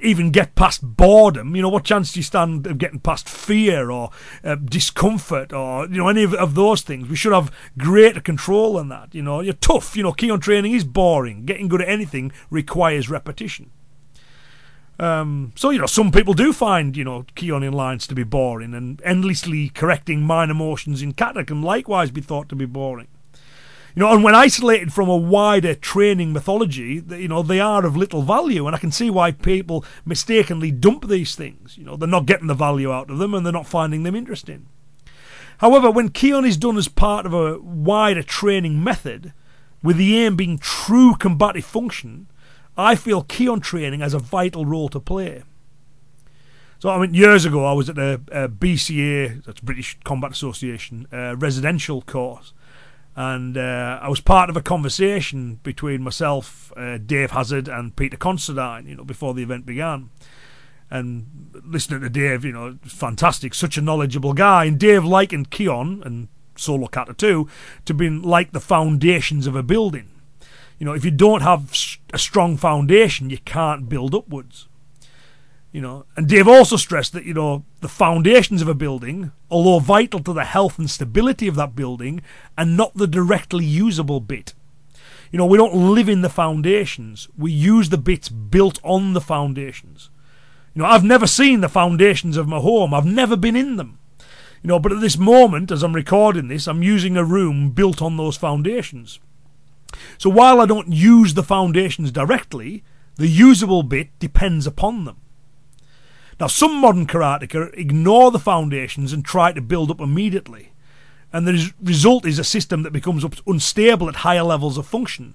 even 0.00 0.30
get 0.30 0.54
past 0.54 0.82
boredom. 0.82 1.56
You 1.56 1.62
know, 1.62 1.68
what 1.68 1.84
chance 1.84 2.12
do 2.12 2.20
you 2.20 2.24
stand 2.24 2.66
of 2.66 2.78
getting 2.78 3.00
past 3.00 3.28
fear 3.28 3.90
or 3.90 4.10
uh, 4.44 4.56
discomfort 4.56 5.52
or, 5.52 5.86
you 5.86 5.98
know, 5.98 6.08
any 6.08 6.22
of, 6.22 6.34
of, 6.34 6.54
those 6.54 6.82
things? 6.82 7.08
We 7.08 7.16
should 7.16 7.32
have 7.32 7.52
greater 7.78 8.20
control 8.20 8.76
on 8.76 8.88
that. 8.90 9.14
You 9.14 9.22
know, 9.22 9.40
you're 9.40 9.54
tough. 9.54 9.96
You 9.96 10.02
know, 10.02 10.12
Kihon 10.12 10.40
training 10.40 10.72
is 10.72 10.84
boring. 10.84 11.44
Getting 11.44 11.68
good 11.68 11.82
at 11.82 11.88
anything 11.88 12.32
requires 12.50 13.08
repetition. 13.08 13.70
Um, 14.98 15.52
so, 15.56 15.70
you 15.70 15.78
know, 15.78 15.86
some 15.86 16.10
people 16.10 16.32
do 16.32 16.52
find, 16.52 16.96
you 16.96 17.04
know, 17.04 17.24
key 17.34 17.48
Kihon 17.48 17.72
lines 17.72 18.06
to 18.06 18.14
be 18.14 18.22
boring 18.22 18.74
and 18.74 19.00
endlessly 19.04 19.68
correcting 19.68 20.22
minor 20.22 20.54
motions 20.54 21.02
in 21.02 21.12
kata 21.12 21.44
can 21.44 21.62
likewise 21.62 22.10
be 22.10 22.22
thought 22.22 22.48
to 22.48 22.56
be 22.56 22.64
boring. 22.64 23.08
You 23.96 24.00
know, 24.00 24.12
and 24.12 24.22
when 24.22 24.34
isolated 24.34 24.92
from 24.92 25.08
a 25.08 25.16
wider 25.16 25.74
training 25.74 26.34
mythology, 26.34 27.02
you 27.08 27.28
know, 27.28 27.42
they 27.42 27.60
are 27.60 27.86
of 27.86 27.96
little 27.96 28.20
value, 28.20 28.66
and 28.66 28.76
I 28.76 28.78
can 28.78 28.92
see 28.92 29.08
why 29.08 29.32
people 29.32 29.86
mistakenly 30.04 30.70
dump 30.70 31.08
these 31.08 31.34
things. 31.34 31.78
You 31.78 31.84
know, 31.84 31.96
they're 31.96 32.06
not 32.06 32.26
getting 32.26 32.46
the 32.46 32.52
value 32.52 32.92
out 32.92 33.08
of 33.08 33.16
them, 33.16 33.32
and 33.32 33.44
they're 33.44 33.54
not 33.54 33.66
finding 33.66 34.02
them 34.02 34.14
interesting. 34.14 34.66
However, 35.60 35.90
when 35.90 36.10
Kihon 36.10 36.46
is 36.46 36.58
done 36.58 36.76
as 36.76 36.88
part 36.88 37.24
of 37.24 37.32
a 37.32 37.58
wider 37.58 38.22
training 38.22 38.84
method, 38.84 39.32
with 39.82 39.96
the 39.96 40.18
aim 40.18 40.36
being 40.36 40.58
true 40.58 41.14
combative 41.14 41.64
function, 41.64 42.26
I 42.76 42.96
feel 42.96 43.24
Kihon 43.24 43.62
training 43.62 44.00
has 44.00 44.12
a 44.12 44.18
vital 44.18 44.66
role 44.66 44.90
to 44.90 45.00
play. 45.00 45.42
So, 46.80 46.90
I 46.90 47.00
mean, 47.00 47.14
years 47.14 47.46
ago, 47.46 47.64
I 47.64 47.72
was 47.72 47.88
at 47.88 47.96
a, 47.96 48.20
a 48.30 48.48
BCA, 48.50 49.42
that's 49.46 49.60
British 49.60 49.96
Combat 50.04 50.32
Association, 50.32 51.06
uh, 51.10 51.34
residential 51.36 52.02
course, 52.02 52.52
and 53.16 53.56
uh, 53.56 53.98
I 54.02 54.08
was 54.08 54.20
part 54.20 54.50
of 54.50 54.58
a 54.58 54.62
conversation 54.62 55.58
between 55.62 56.02
myself, 56.02 56.70
uh, 56.76 56.98
Dave 56.98 57.30
Hazard, 57.30 57.66
and 57.66 57.96
Peter 57.96 58.18
Consterdine. 58.18 58.86
You 58.86 58.96
know, 58.96 59.04
before 59.04 59.32
the 59.32 59.42
event 59.42 59.64
began, 59.64 60.10
and 60.90 61.62
listening 61.64 62.02
to 62.02 62.10
Dave, 62.10 62.44
you 62.44 62.52
know, 62.52 62.78
fantastic, 62.84 63.54
such 63.54 63.78
a 63.78 63.80
knowledgeable 63.80 64.34
guy. 64.34 64.66
And 64.66 64.78
Dave 64.78 65.02
likened 65.02 65.50
Kihon 65.50 66.04
and 66.04 66.28
Solo 66.56 66.88
Kata 66.88 67.14
too 67.14 67.48
to 67.86 67.94
being 67.94 68.20
like 68.20 68.52
the 68.52 68.60
foundations 68.60 69.46
of 69.46 69.56
a 69.56 69.62
building. 69.62 70.10
You 70.78 70.84
know, 70.84 70.92
if 70.92 71.04
you 71.04 71.10
don't 71.10 71.40
have 71.40 71.74
a 72.12 72.18
strong 72.18 72.58
foundation, 72.58 73.30
you 73.30 73.38
can't 73.38 73.88
build 73.88 74.14
upwards. 74.14 74.68
You 75.76 75.82
know, 75.82 76.06
and 76.16 76.26
Dave 76.26 76.48
also 76.48 76.78
stressed 76.78 77.12
that 77.12 77.26
you 77.26 77.34
know 77.34 77.62
the 77.82 77.88
foundations 77.88 78.62
of 78.62 78.68
a 78.68 78.72
building, 78.72 79.32
although 79.50 79.78
vital 79.78 80.20
to 80.20 80.32
the 80.32 80.46
health 80.46 80.78
and 80.78 80.88
stability 80.88 81.48
of 81.48 81.54
that 81.56 81.76
building, 81.76 82.22
are 82.56 82.64
not 82.64 82.94
the 82.94 83.06
directly 83.06 83.66
usable 83.66 84.20
bit. 84.20 84.54
You 85.30 85.36
know, 85.36 85.44
we 85.44 85.58
don't 85.58 85.94
live 85.94 86.08
in 86.08 86.22
the 86.22 86.30
foundations; 86.30 87.28
we 87.36 87.52
use 87.52 87.90
the 87.90 87.98
bits 87.98 88.30
built 88.30 88.80
on 88.82 89.12
the 89.12 89.20
foundations. 89.20 90.08
You 90.74 90.80
know, 90.80 90.88
I've 90.88 91.04
never 91.04 91.26
seen 91.26 91.60
the 91.60 91.68
foundations 91.68 92.38
of 92.38 92.48
my 92.48 92.58
home; 92.58 92.94
I've 92.94 93.04
never 93.04 93.36
been 93.36 93.54
in 93.54 93.76
them. 93.76 93.98
You 94.62 94.68
know, 94.68 94.78
but 94.78 94.92
at 94.92 95.02
this 95.02 95.18
moment, 95.18 95.70
as 95.70 95.82
I'm 95.82 95.94
recording 95.94 96.48
this, 96.48 96.66
I'm 96.66 96.82
using 96.82 97.18
a 97.18 97.22
room 97.22 97.72
built 97.72 98.00
on 98.00 98.16
those 98.16 98.38
foundations. 98.38 99.20
So 100.16 100.30
while 100.30 100.58
I 100.58 100.64
don't 100.64 100.90
use 100.90 101.34
the 101.34 101.42
foundations 101.42 102.10
directly, 102.10 102.82
the 103.16 103.28
usable 103.28 103.82
bit 103.82 104.18
depends 104.18 104.66
upon 104.66 105.04
them. 105.04 105.18
Now, 106.38 106.48
some 106.48 106.76
modern 106.76 107.06
karateka 107.06 107.76
ignore 107.78 108.30
the 108.30 108.38
foundations 108.38 109.12
and 109.12 109.24
try 109.24 109.52
to 109.52 109.60
build 109.60 109.90
up 109.90 110.00
immediately, 110.00 110.72
and 111.32 111.46
the 111.46 111.72
result 111.82 112.26
is 112.26 112.38
a 112.38 112.44
system 112.44 112.82
that 112.82 112.92
becomes 112.92 113.24
unstable 113.46 114.08
at 114.08 114.16
higher 114.16 114.42
levels 114.42 114.76
of 114.76 114.86
function 114.86 115.34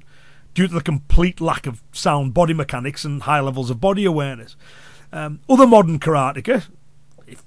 due 0.53 0.67
to 0.67 0.73
the 0.73 0.81
complete 0.81 1.41
lack 1.41 1.65
of 1.65 1.81
sound 1.91 2.33
body 2.33 2.53
mechanics 2.53 3.03
and 3.05 3.23
high 3.23 3.39
levels 3.39 3.69
of 3.69 3.81
body 3.81 4.05
awareness. 4.05 4.55
Um, 5.11 5.39
other 5.49 5.67
modern 5.67 5.99
karateka, 5.99 6.67
if 7.27 7.43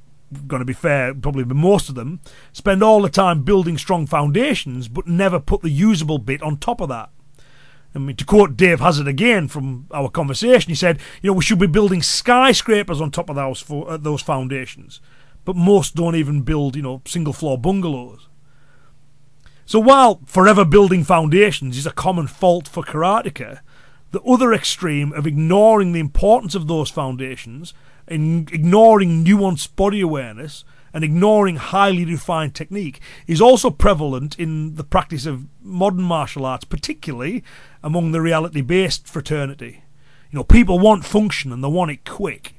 going 0.46 0.60
to 0.60 0.66
be 0.66 0.72
fair, 0.72 1.14
probably 1.14 1.44
most 1.44 1.88
of 1.88 1.94
them, 1.94 2.20
spend 2.52 2.82
all 2.82 3.02
the 3.02 3.08
time 3.08 3.42
building 3.42 3.78
strong 3.78 4.06
foundations 4.06 4.88
but 4.88 5.06
never 5.06 5.38
put 5.38 5.62
the 5.62 5.70
usable 5.70 6.18
bit 6.18 6.42
on 6.42 6.56
top 6.56 6.80
of 6.80 6.88
that. 6.88 7.10
I 7.94 7.98
mean, 7.98 8.16
to 8.16 8.24
quote 8.24 8.56
Dave 8.56 8.80
Hazard 8.80 9.06
again 9.06 9.46
from 9.46 9.86
our 9.92 10.08
conversation, 10.08 10.70
he 10.70 10.74
said, 10.74 10.98
"You 11.22 11.30
know, 11.30 11.34
we 11.34 11.44
should 11.44 11.60
be 11.60 11.66
building 11.66 12.02
skyscrapers 12.02 13.00
on 13.00 13.10
top 13.10 13.30
of 13.30 13.36
those 13.36 13.64
uh, 13.70 13.96
those 13.96 14.22
foundations, 14.22 15.00
but 15.44 15.54
most 15.54 15.94
don't 15.94 16.16
even 16.16 16.42
build, 16.42 16.74
you 16.74 16.82
know, 16.82 17.02
single 17.06 17.32
floor 17.32 17.56
bungalows." 17.56 18.28
So 19.66 19.78
while 19.78 20.20
forever 20.26 20.64
building 20.64 21.04
foundations 21.04 21.78
is 21.78 21.86
a 21.86 21.92
common 21.92 22.26
fault 22.26 22.68
for 22.68 22.82
karateka, 22.82 23.60
the 24.10 24.22
other 24.22 24.52
extreme 24.52 25.12
of 25.12 25.26
ignoring 25.26 25.92
the 25.92 26.00
importance 26.00 26.54
of 26.54 26.66
those 26.66 26.90
foundations 26.90 27.74
and 28.06 28.52
ignoring 28.52 29.24
nuanced 29.24 29.74
body 29.76 30.00
awareness 30.00 30.64
and 30.94 31.02
ignoring 31.02 31.56
highly 31.56 32.04
refined 32.04 32.54
technique 32.54 33.00
is 33.26 33.40
also 33.40 33.68
prevalent 33.68 34.38
in 34.38 34.76
the 34.76 34.84
practice 34.84 35.26
of 35.26 35.46
modern 35.60 36.02
martial 36.02 36.46
arts, 36.46 36.64
particularly 36.64 37.42
among 37.82 38.12
the 38.12 38.20
reality 38.20 38.62
based 38.62 39.08
fraternity. 39.08 39.82
You 40.30 40.38
know, 40.38 40.44
people 40.44 40.78
want 40.78 41.04
function 41.04 41.52
and 41.52 41.62
they 41.62 41.68
want 41.68 41.90
it 41.90 42.04
quick. 42.04 42.54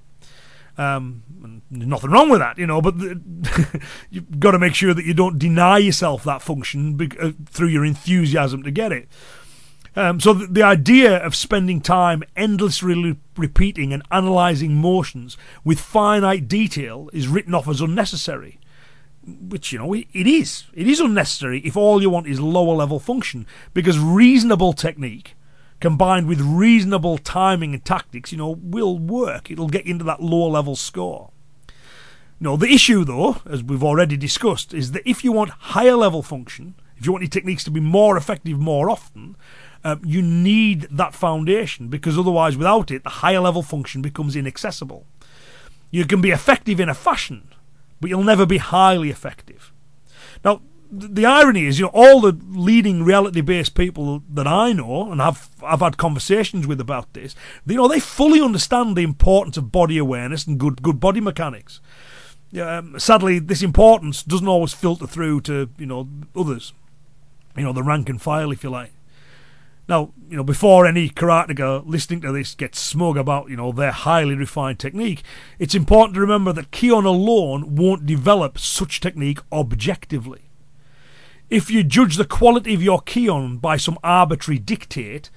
Um, 0.77 1.23
nothing 1.71 2.11
wrong 2.11 2.29
with 2.29 2.41
that, 2.41 2.57
you 2.57 2.67
know, 2.67 2.81
but 2.81 2.99
the, 2.99 3.81
you've 4.09 4.41
got 4.41 4.51
to 4.51 4.59
make 4.59 4.75
sure 4.75 4.93
that 4.93 5.05
you 5.05 5.13
don't 5.13 5.39
deny 5.39 5.77
yourself 5.77 6.25
that 6.25 6.41
function 6.41 6.95
be, 6.95 7.09
uh, 7.17 7.31
through 7.45 7.69
your 7.69 7.85
enthusiasm 7.85 8.61
to 8.63 8.71
get 8.71 8.91
it. 8.91 9.07
Um, 9.95 10.19
so 10.19 10.33
the, 10.33 10.47
the, 10.47 10.63
idea 10.63 11.17
of 11.17 11.35
spending 11.35 11.79
time 11.79 12.23
endlessly 12.35 13.17
repeating 13.37 13.93
and 13.93 14.03
analysing 14.11 14.75
motions 14.75 15.37
with 15.63 15.79
finite 15.79 16.49
detail 16.49 17.09
is 17.13 17.29
written 17.29 17.53
off 17.53 17.69
as 17.69 17.79
unnecessary. 17.79 18.59
which 19.25 19.71
you 19.71 19.79
know 19.79 19.93
it 19.93 20.07
is. 20.13 20.65
It 20.73 20.87
is 20.87 20.99
unnecessary 20.99 21.61
if 21.61 21.77
all 21.77 22.01
you 22.01 22.09
want 22.09 22.27
is 22.27 22.41
lower 22.41 22.75
level 22.75 22.99
function 22.99 23.47
because 23.73 23.97
reasonable 23.97 24.73
technique 24.73 25.35
combined 25.79 26.27
with 26.27 26.41
reasonable 26.41 27.17
timing 27.17 27.73
and 27.73 27.83
tactics, 27.83 28.31
you 28.31 28.37
know, 28.37 28.57
will 28.61 28.97
work. 28.97 29.51
It'll 29.51 29.67
get 29.67 29.85
you 29.85 29.91
into 29.91 30.05
that 30.05 30.21
lower 30.21 30.49
level 30.49 30.75
score. 30.75 31.31
No, 32.39 32.57
the 32.57 32.67
issue 32.67 33.05
though, 33.05 33.37
as 33.49 33.63
we've 33.63 33.83
already 33.83 34.17
discussed, 34.17 34.73
is 34.73 34.91
that 34.91 35.09
if 35.09 35.23
you 35.23 35.31
want 35.31 35.51
higher 35.51 35.95
level 35.95 36.21
function, 36.21 36.75
if 36.97 37.05
you 37.05 37.11
want 37.11 37.23
your 37.23 37.29
techniques 37.29 37.63
to 37.65 37.71
be 37.71 37.79
more 37.79 38.17
effective 38.17 38.59
more 38.59 38.89
often, 38.89 39.35
um, 39.85 40.01
you 40.03 40.23
need 40.23 40.87
that 40.89 41.13
foundation 41.13 41.89
because 41.89 42.17
otherwise, 42.17 42.57
without 42.57 42.89
it, 42.89 43.03
the 43.03 43.21
higher 43.21 43.39
level 43.39 43.61
function 43.61 44.01
becomes 44.01 44.35
inaccessible. 44.35 45.05
You 45.91 46.05
can 46.05 46.21
be 46.21 46.31
effective 46.31 46.79
in 46.79 46.89
a 46.89 46.95
fashion, 46.95 47.49
but 48.01 48.09
you'll 48.09 48.23
never 48.23 48.47
be 48.47 48.57
highly 48.57 49.11
effective. 49.11 49.71
Now, 50.43 50.63
the 50.91 51.27
irony 51.27 51.65
is, 51.65 51.77
you 51.77 51.85
know, 51.85 51.91
all 51.93 52.19
the 52.19 52.35
leading 52.49 53.03
reality-based 53.03 53.75
people 53.75 54.23
that 54.27 54.47
I 54.47 54.73
know 54.73 55.11
and 55.11 55.21
have 55.21 55.49
I've 55.63 55.81
had 55.81 55.97
conversations 55.97 56.65
with 56.65 56.81
about 56.81 57.13
this, 57.13 57.35
you 57.67 57.75
know, 57.75 57.87
they 57.87 57.99
fully 57.99 58.41
understand 58.41 58.95
the 58.95 59.03
importance 59.03 59.55
of 59.55 59.71
body 59.71 59.99
awareness 59.99 60.47
and 60.47 60.59
good 60.59 60.81
good 60.81 60.99
body 60.99 61.21
mechanics. 61.21 61.79
Um, 62.59 62.97
sadly, 62.97 63.37
this 63.37 63.61
importance 63.61 64.23
doesn't 64.23 64.47
always 64.47 64.73
filter 64.73 65.05
through 65.05 65.41
to 65.41 65.69
you 65.77 65.85
know 65.85 66.09
others, 66.35 66.73
you 67.55 67.63
know, 67.63 67.73
the 67.73 67.83
rank 67.83 68.09
and 68.09 68.19
file, 68.19 68.51
if 68.51 68.63
you 68.63 68.71
like. 68.71 68.94
Now, 69.87 70.13
you 70.29 70.35
know, 70.35 70.43
before 70.43 70.87
any 70.87 71.09
karateka 71.09 71.83
listening 71.85 72.21
to 72.21 72.31
this 72.31 72.55
gets 72.55 72.79
smug 72.79 73.17
about, 73.17 73.49
you 73.49 73.55
know, 73.55 73.71
their 73.71 73.91
highly 73.91 74.35
refined 74.35 74.79
technique, 74.79 75.21
it's 75.59 75.75
important 75.75 76.15
to 76.15 76.21
remember 76.21 76.51
that 76.53 76.71
Kihon 76.71 77.05
alone 77.05 77.75
won't 77.75 78.05
develop 78.05 78.57
such 78.57 78.99
technique 78.99 79.39
objectively. 79.51 80.41
If 81.49 81.69
you 81.69 81.83
judge 81.83 82.17
the 82.17 82.25
quality 82.25 82.73
of 82.73 82.81
your 82.81 83.01
Kihon 83.01 83.61
by 83.61 83.77
some 83.77 83.99
arbitrary 84.03 84.57
dictate, 84.57 85.29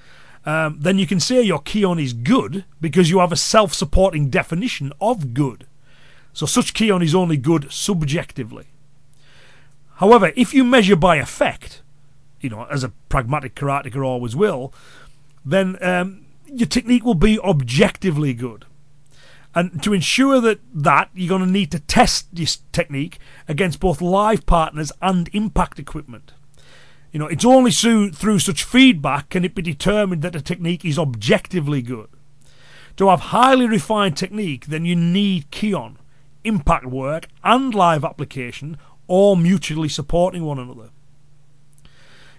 um, 0.46 0.78
then 0.80 0.98
you 0.98 1.06
can 1.06 1.20
say 1.20 1.42
your 1.42 1.60
Kihon 1.60 2.02
is 2.02 2.14
good 2.14 2.64
because 2.80 3.10
you 3.10 3.18
have 3.18 3.32
a 3.32 3.36
self 3.36 3.74
supporting 3.74 4.30
definition 4.30 4.92
of 4.98 5.34
good. 5.34 5.66
So 6.32 6.46
such 6.46 6.72
Kihon 6.72 7.04
is 7.04 7.14
only 7.14 7.36
good 7.36 7.70
subjectively. 7.70 8.68
However, 9.96 10.32
if 10.36 10.54
you 10.54 10.64
measure 10.64 10.96
by 10.96 11.16
effect, 11.16 11.82
you 12.40 12.50
know, 12.50 12.64
as 12.64 12.84
a 12.84 12.90
pragmatic 13.08 13.54
karateka 13.54 14.04
always 14.04 14.36
will, 14.36 14.72
then 15.44 15.76
um, 15.82 16.26
your 16.46 16.66
technique 16.66 17.04
will 17.04 17.14
be 17.14 17.38
objectively 17.40 18.34
good. 18.34 18.64
And 19.54 19.82
to 19.82 19.92
ensure 19.92 20.40
that 20.40 20.60
that, 20.74 21.10
you're 21.14 21.28
going 21.28 21.44
to 21.44 21.50
need 21.50 21.70
to 21.72 21.80
test 21.80 22.34
this 22.34 22.58
technique 22.72 23.18
against 23.48 23.80
both 23.80 24.00
live 24.00 24.46
partners 24.46 24.92
and 25.00 25.28
impact 25.32 25.78
equipment. 25.78 26.32
You 27.12 27.18
know, 27.18 27.26
it's 27.26 27.44
only 27.44 27.70
through, 27.70 28.12
through 28.12 28.40
such 28.40 28.62
feedback 28.62 29.30
can 29.30 29.44
it 29.44 29.54
be 29.54 29.62
determined 29.62 30.22
that 30.22 30.36
a 30.36 30.42
technique 30.42 30.84
is 30.84 30.98
objectively 30.98 31.80
good. 31.80 32.08
To 32.98 33.08
have 33.08 33.20
highly 33.20 33.66
refined 33.66 34.16
technique, 34.16 34.66
then 34.66 34.84
you 34.84 34.94
need 34.94 35.50
Kihon, 35.50 35.96
impact 36.44 36.86
work, 36.86 37.28
and 37.42 37.74
live 37.74 38.04
application, 38.04 38.76
all 39.06 39.36
mutually 39.36 39.88
supporting 39.88 40.44
one 40.44 40.58
another. 40.58 40.90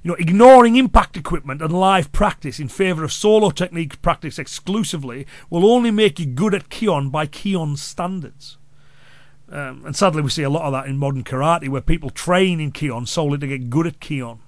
You 0.01 0.11
know, 0.11 0.15
ignoring 0.15 0.77
impact 0.77 1.17
equipment 1.17 1.61
and 1.61 1.73
live 1.73 2.11
practice 2.13 2.59
in 2.59 2.69
favour 2.69 3.03
of 3.03 3.11
solo 3.11 3.49
technique 3.49 4.01
practice 4.01 4.39
exclusively 4.39 5.27
will 5.49 5.69
only 5.69 5.91
make 5.91 6.19
you 6.19 6.25
good 6.25 6.53
at 6.53 6.69
Kihon 6.69 7.11
by 7.11 7.25
Kihon 7.27 7.77
standards. 7.77 8.57
Um, 9.51 9.83
and 9.85 9.95
sadly, 9.95 10.21
we 10.21 10.29
see 10.29 10.43
a 10.43 10.49
lot 10.49 10.63
of 10.63 10.71
that 10.71 10.85
in 10.85 10.97
modern 10.97 11.23
karate 11.23 11.67
where 11.67 11.81
people 11.81 12.11
train 12.11 12.59
in 12.61 12.71
Kihon 12.71 13.07
solely 13.07 13.39
to 13.39 13.47
get 13.47 13.69
good 13.69 13.87
at 13.87 13.99
Kihon. 13.99 14.39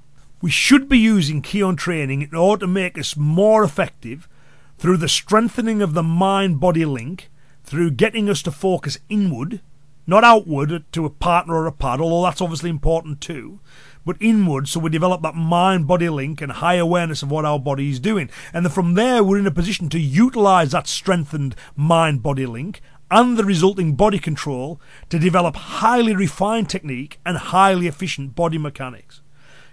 We 0.42 0.52
should 0.52 0.88
be 0.88 0.98
using 0.98 1.42
Kihon 1.42 1.78
training 1.78 2.22
in 2.22 2.36
order 2.36 2.62
to 2.62 2.68
make 2.68 2.98
us 2.98 3.18
more 3.18 3.64
effective 3.64 4.30
through 4.78 4.98
the 4.98 5.10
strengthening 5.10 5.82
of 5.82 5.94
the 5.94 6.04
mind 6.04 6.60
body 6.60 6.86
link, 6.86 7.30
through 7.64 7.92
getting 7.92 8.30
us 8.30 8.42
to 8.44 8.52
focus 8.52 9.00
inward, 9.10 9.60
not 10.08 10.24
outward 10.24 10.86
to 10.94 11.06
a 11.06 11.10
partner 11.10 11.56
or 11.56 11.68
a 11.68 11.72
pad, 11.72 12.00
although 12.00 12.26
that's 12.26 12.42
obviously 12.42 12.70
important 12.70 13.22
too 13.22 13.60
but 14.06 14.18
inward 14.20 14.68
so 14.68 14.80
we 14.80 14.90
develop 14.90 15.22
that 15.22 15.36
mind 15.36 15.88
body 15.88 16.10
link 16.10 16.42
and 16.42 16.52
high 16.52 16.76
awareness 16.76 17.22
of 17.22 17.32
what 17.32 17.46
our 17.46 17.60
body 17.60 17.90
is 17.90 18.00
doing. 18.00 18.30
And 18.54 18.66
then 18.66 18.72
from 18.72 18.96
there, 18.96 19.24
we're 19.24 19.40
in 19.40 19.48
a 19.48 19.52
position 19.52 19.90
to 19.90 20.00
utilize 20.00 20.72
that 20.72 20.88
strengthened 20.88 21.56
mind 21.76 22.24
body 22.24 22.46
link 22.46 22.82
and 23.12 23.38
the 23.38 23.44
resulting 23.44 23.96
body 23.96 24.18
control 24.18 24.80
to 25.10 25.20
develop 25.20 25.56
highly 25.56 26.16
refined 26.16 26.70
technique 26.70 27.20
and 27.26 27.38
highly 27.38 27.88
efficient 27.88 28.36
body 28.36 28.58
mechanics. 28.58 29.22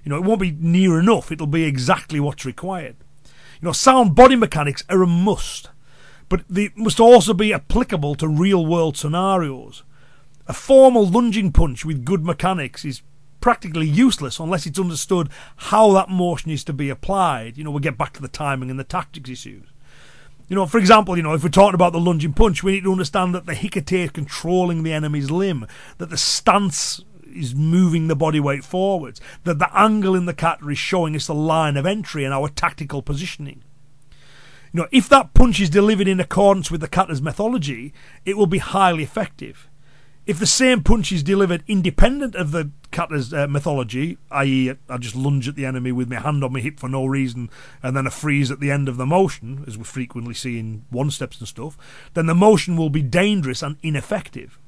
You 0.04 0.10
know, 0.10 0.16
it 0.16 0.24
won't 0.24 0.40
be 0.40 0.50
near 0.50 0.98
enough, 0.98 1.30
it'll 1.30 1.46
be 1.46 1.64
exactly 1.64 2.18
what's 2.18 2.44
required. 2.44 2.96
You 3.60 3.66
know, 3.66 3.72
sound 3.72 4.14
body 4.14 4.36
mechanics 4.36 4.84
are 4.88 5.02
a 5.02 5.06
must, 5.06 5.70
but 6.28 6.42
they 6.48 6.70
must 6.76 7.00
also 7.00 7.32
be 7.32 7.52
applicable 7.52 8.14
to 8.16 8.28
real 8.28 8.64
world 8.66 8.96
scenarios. 8.96 9.84
A 10.46 10.52
formal 10.52 11.06
lunging 11.06 11.52
punch 11.52 11.84
with 11.84 12.04
good 12.04 12.24
mechanics 12.24 12.84
is 12.84 13.02
practically 13.48 13.88
useless 13.88 14.38
unless 14.38 14.66
it's 14.66 14.78
understood 14.78 15.30
how 15.56 15.90
that 15.94 16.10
motion 16.10 16.50
is 16.50 16.62
to 16.62 16.70
be 16.74 16.90
applied. 16.90 17.56
You 17.56 17.64
know, 17.64 17.70
we 17.70 17.80
get 17.80 17.96
back 17.96 18.12
to 18.12 18.20
the 18.20 18.28
timing 18.28 18.68
and 18.68 18.78
the 18.78 18.84
tactics 18.84 19.30
issues. 19.30 19.64
You 20.48 20.56
know, 20.56 20.66
for 20.66 20.76
example, 20.76 21.16
you 21.16 21.22
know, 21.22 21.32
if 21.32 21.42
we're 21.42 21.48
talking 21.48 21.74
about 21.74 21.94
the 21.94 21.98
lunging 21.98 22.34
punch, 22.34 22.62
we 22.62 22.72
need 22.72 22.84
to 22.84 22.92
understand 22.92 23.34
that 23.34 23.46
the 23.46 23.54
hikite 23.54 24.04
is 24.04 24.10
controlling 24.10 24.82
the 24.82 24.92
enemy's 24.92 25.30
limb, 25.30 25.66
that 25.96 26.10
the 26.10 26.18
stance 26.18 27.02
is 27.34 27.54
moving 27.54 28.08
the 28.08 28.14
body 28.14 28.38
weight 28.38 28.64
forwards, 28.64 29.18
that 29.44 29.58
the 29.58 29.74
angle 29.74 30.14
in 30.14 30.26
the 30.26 30.34
kata 30.34 30.68
is 30.68 30.76
showing 30.76 31.16
us 31.16 31.26
the 31.26 31.34
line 31.34 31.78
of 31.78 31.86
entry 31.86 32.26
and 32.26 32.34
our 32.34 32.50
tactical 32.50 33.00
positioning. 33.00 33.62
You 34.74 34.82
know, 34.82 34.88
if 34.92 35.08
that 35.08 35.32
punch 35.32 35.58
is 35.58 35.70
delivered 35.70 36.06
in 36.06 36.20
accordance 36.20 36.70
with 36.70 36.82
the 36.82 36.86
kata's 36.86 37.22
methodology, 37.22 37.94
it 38.26 38.36
will 38.36 38.46
be 38.46 38.58
highly 38.58 39.04
effective. 39.04 39.70
If 40.28 40.38
the 40.38 40.46
same 40.46 40.82
punch 40.82 41.10
is 41.10 41.22
delivered 41.22 41.64
independent 41.66 42.34
of 42.34 42.50
the 42.50 42.70
kata's 42.92 43.32
uh, 43.32 43.46
mythology, 43.46 44.18
i.e., 44.30 44.74
I 44.86 44.98
just 44.98 45.16
lunge 45.16 45.48
at 45.48 45.56
the 45.56 45.64
enemy 45.64 45.90
with 45.90 46.10
my 46.10 46.20
hand 46.20 46.44
on 46.44 46.52
my 46.52 46.60
hip 46.60 46.78
for 46.78 46.86
no 46.86 47.06
reason, 47.06 47.48
and 47.82 47.96
then 47.96 48.06
a 48.06 48.10
freeze 48.10 48.50
at 48.50 48.60
the 48.60 48.70
end 48.70 48.90
of 48.90 48.98
the 48.98 49.06
motion, 49.06 49.64
as 49.66 49.78
we 49.78 49.84
frequently 49.84 50.34
see 50.34 50.58
in 50.58 50.84
one 50.90 51.10
steps 51.10 51.38
and 51.38 51.48
stuff, 51.48 51.78
then 52.12 52.26
the 52.26 52.34
motion 52.34 52.76
will 52.76 52.90
be 52.90 53.00
dangerous 53.00 53.62
and 53.62 53.78
ineffective. 53.82 54.58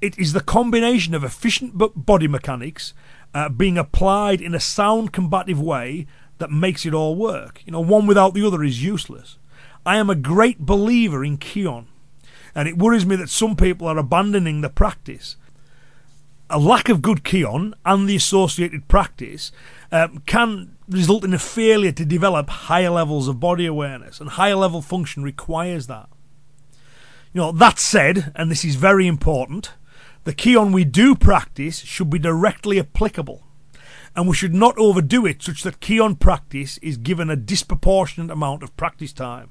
It 0.00 0.16
is 0.16 0.32
the 0.32 0.40
combination 0.40 1.12
of 1.12 1.24
efficient 1.24 1.72
body 1.96 2.28
mechanics 2.28 2.94
uh, 3.34 3.48
being 3.48 3.76
applied 3.76 4.40
in 4.40 4.54
a 4.54 4.60
sound 4.60 5.12
combative 5.12 5.60
way 5.60 6.06
that 6.38 6.52
makes 6.52 6.86
it 6.86 6.94
all 6.94 7.16
work. 7.16 7.62
You 7.66 7.72
know, 7.72 7.80
one 7.80 8.06
without 8.06 8.34
the 8.34 8.46
other 8.46 8.62
is 8.62 8.80
useless. 8.80 9.38
I 9.84 9.96
am 9.96 10.08
a 10.08 10.14
great 10.14 10.60
believer 10.60 11.24
in 11.24 11.36
Kihon 11.38 11.86
and 12.56 12.66
it 12.66 12.78
worries 12.78 13.04
me 13.04 13.16
that 13.16 13.28
some 13.28 13.54
people 13.54 13.86
are 13.86 13.98
abandoning 13.98 14.62
the 14.62 14.70
practice. 14.70 15.36
A 16.48 16.58
lack 16.58 16.88
of 16.88 17.02
good 17.02 17.22
Kihon 17.22 17.74
and 17.84 18.08
the 18.08 18.16
associated 18.16 18.88
practice 18.88 19.52
um, 19.92 20.22
can 20.26 20.74
result 20.88 21.22
in 21.22 21.34
a 21.34 21.38
failure 21.38 21.92
to 21.92 22.04
develop 22.06 22.48
higher 22.48 22.88
levels 22.88 23.28
of 23.28 23.38
body 23.38 23.66
awareness, 23.66 24.20
and 24.20 24.30
higher 24.30 24.54
level 24.54 24.80
function 24.80 25.22
requires 25.22 25.86
that. 25.88 26.08
You 27.34 27.42
know, 27.42 27.52
that 27.52 27.78
said, 27.78 28.32
and 28.34 28.50
this 28.50 28.64
is 28.64 28.76
very 28.76 29.06
important, 29.06 29.72
the 30.24 30.32
Kihon 30.32 30.72
we 30.72 30.84
do 30.84 31.14
practice 31.14 31.80
should 31.80 32.08
be 32.08 32.18
directly 32.18 32.78
applicable, 32.78 33.42
and 34.14 34.26
we 34.26 34.34
should 34.34 34.54
not 34.54 34.78
overdo 34.78 35.26
it 35.26 35.42
such 35.42 35.62
that 35.62 35.80
Kihon 35.80 36.18
practice 36.18 36.78
is 36.78 36.96
given 36.96 37.28
a 37.28 37.36
disproportionate 37.36 38.30
amount 38.30 38.62
of 38.62 38.74
practice 38.78 39.12
time. 39.12 39.50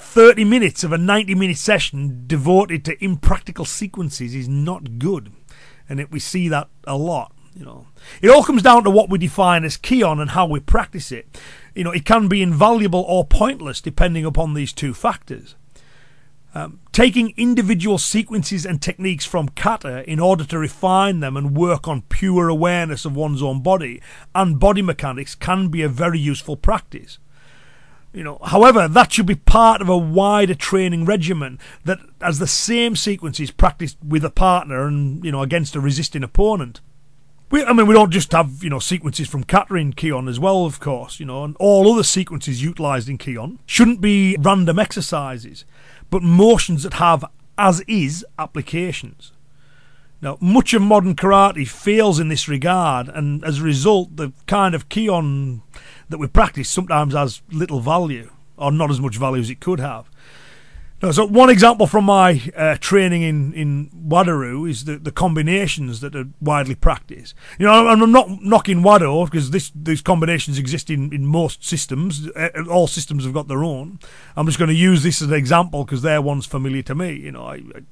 30 0.00 0.44
minutes 0.44 0.82
of 0.82 0.92
a 0.92 0.98
90 0.98 1.34
minute 1.34 1.56
session 1.56 2.24
devoted 2.26 2.84
to 2.84 3.04
impractical 3.04 3.64
sequences 3.64 4.34
is 4.34 4.48
not 4.48 4.98
good. 4.98 5.32
And 5.88 6.00
it, 6.00 6.10
we 6.10 6.18
see 6.18 6.48
that 6.48 6.68
a 6.84 6.96
lot. 6.96 7.32
You 7.54 7.64
know, 7.64 7.86
it 8.22 8.28
all 8.28 8.42
comes 8.42 8.62
down 8.62 8.84
to 8.84 8.90
what 8.90 9.10
we 9.10 9.18
define 9.18 9.64
as 9.64 9.76
Kihon 9.76 10.20
and 10.20 10.30
how 10.30 10.46
we 10.46 10.60
practice 10.60 11.12
it. 11.12 11.38
You 11.74 11.84
know, 11.84 11.90
it 11.90 12.04
can 12.04 12.28
be 12.28 12.42
invaluable 12.42 13.04
or 13.06 13.24
pointless 13.24 13.80
depending 13.80 14.24
upon 14.24 14.54
these 14.54 14.72
two 14.72 14.94
factors. 14.94 15.54
Um, 16.52 16.80
taking 16.90 17.32
individual 17.36 17.98
sequences 17.98 18.66
and 18.66 18.82
techniques 18.82 19.24
from 19.24 19.50
kata 19.50 20.08
in 20.10 20.18
order 20.18 20.44
to 20.44 20.58
refine 20.58 21.20
them 21.20 21.36
and 21.36 21.56
work 21.56 21.86
on 21.86 22.02
pure 22.02 22.48
awareness 22.48 23.04
of 23.04 23.14
one's 23.14 23.42
own 23.42 23.62
body 23.62 24.02
and 24.34 24.58
body 24.58 24.82
mechanics 24.82 25.36
can 25.36 25.68
be 25.68 25.82
a 25.82 25.88
very 25.88 26.18
useful 26.18 26.56
practice. 26.56 27.18
You 28.12 28.24
know, 28.24 28.38
however, 28.44 28.88
that 28.88 29.12
should 29.12 29.26
be 29.26 29.36
part 29.36 29.80
of 29.80 29.88
a 29.88 29.96
wider 29.96 30.54
training 30.54 31.04
regimen 31.04 31.60
that 31.84 31.98
has 32.20 32.40
the 32.40 32.46
same 32.46 32.96
sequences 32.96 33.52
practiced 33.52 33.98
with 34.04 34.24
a 34.24 34.30
partner 34.30 34.86
and 34.86 35.24
you 35.24 35.30
know 35.30 35.42
against 35.42 35.76
a 35.76 35.80
resisting 35.80 36.24
opponent. 36.24 36.80
We, 37.50 37.64
I 37.64 37.72
mean, 37.72 37.86
we 37.86 37.94
don't 37.94 38.10
just 38.10 38.32
have 38.32 38.64
you 38.64 38.70
know 38.70 38.80
sequences 38.80 39.28
from 39.28 39.44
kata 39.44 39.76
in 39.76 39.92
Kihon 39.92 40.28
as 40.28 40.40
well, 40.40 40.66
of 40.66 40.80
course. 40.80 41.20
You 41.20 41.26
know, 41.26 41.44
and 41.44 41.56
all 41.60 41.92
other 41.92 42.02
sequences 42.02 42.62
utilised 42.62 43.08
in 43.08 43.16
Kihon 43.16 43.58
shouldn't 43.64 44.00
be 44.00 44.36
random 44.40 44.80
exercises, 44.80 45.64
but 46.10 46.22
motions 46.22 46.82
that 46.82 46.94
have 46.94 47.24
as 47.56 47.80
is 47.82 48.26
applications. 48.38 49.32
Now, 50.22 50.36
much 50.40 50.74
of 50.74 50.82
modern 50.82 51.16
karate 51.16 51.66
fails 51.66 52.20
in 52.20 52.28
this 52.28 52.48
regard, 52.48 53.08
and 53.08 53.42
as 53.44 53.60
a 53.60 53.64
result, 53.64 54.16
the 54.16 54.32
kind 54.46 54.74
of 54.74 54.88
Kihon 54.88 55.62
that 56.10 56.18
we 56.18 56.26
practice 56.26 56.68
sometimes 56.68 57.14
has 57.14 57.40
little 57.50 57.80
value, 57.80 58.30
or 58.56 58.70
not 58.70 58.90
as 58.90 59.00
much 59.00 59.16
value 59.16 59.40
as 59.40 59.48
it 59.48 59.60
could 59.60 59.80
have. 59.80 60.10
Now, 61.02 61.12
so 61.12 61.24
one 61.24 61.48
example 61.48 61.86
from 61.86 62.04
my 62.04 62.42
uh, 62.54 62.76
training 62.78 63.22
in, 63.22 63.54
in 63.54 63.88
Wado-ryu 63.88 64.66
is 64.66 64.84
the, 64.84 64.98
the 64.98 65.10
combinations 65.10 66.00
that 66.02 66.14
are 66.14 66.26
widely 66.42 66.74
practiced. 66.74 67.34
You 67.58 67.64
know, 67.64 67.88
I'm 67.88 68.12
not 68.12 68.42
knocking 68.42 68.82
Wado 68.82 69.24
because 69.24 69.50
this 69.50 69.72
these 69.74 70.02
combinations 70.02 70.58
exist 70.58 70.90
in, 70.90 71.10
in 71.14 71.24
most 71.24 71.64
systems. 71.64 72.28
Uh, 72.36 72.50
all 72.70 72.86
systems 72.86 73.24
have 73.24 73.32
got 73.32 73.48
their 73.48 73.64
own. 73.64 73.98
I'm 74.36 74.44
just 74.44 74.58
going 74.58 74.68
to 74.68 74.74
use 74.74 75.02
this 75.02 75.22
as 75.22 75.28
an 75.28 75.34
example 75.34 75.84
because 75.84 76.02
they're 76.02 76.20
ones 76.20 76.44
familiar 76.44 76.82
to 76.82 76.94
me. 76.94 77.14
You 77.14 77.32
know, 77.32 77.46
I, 77.46 77.54
I 77.54 77.82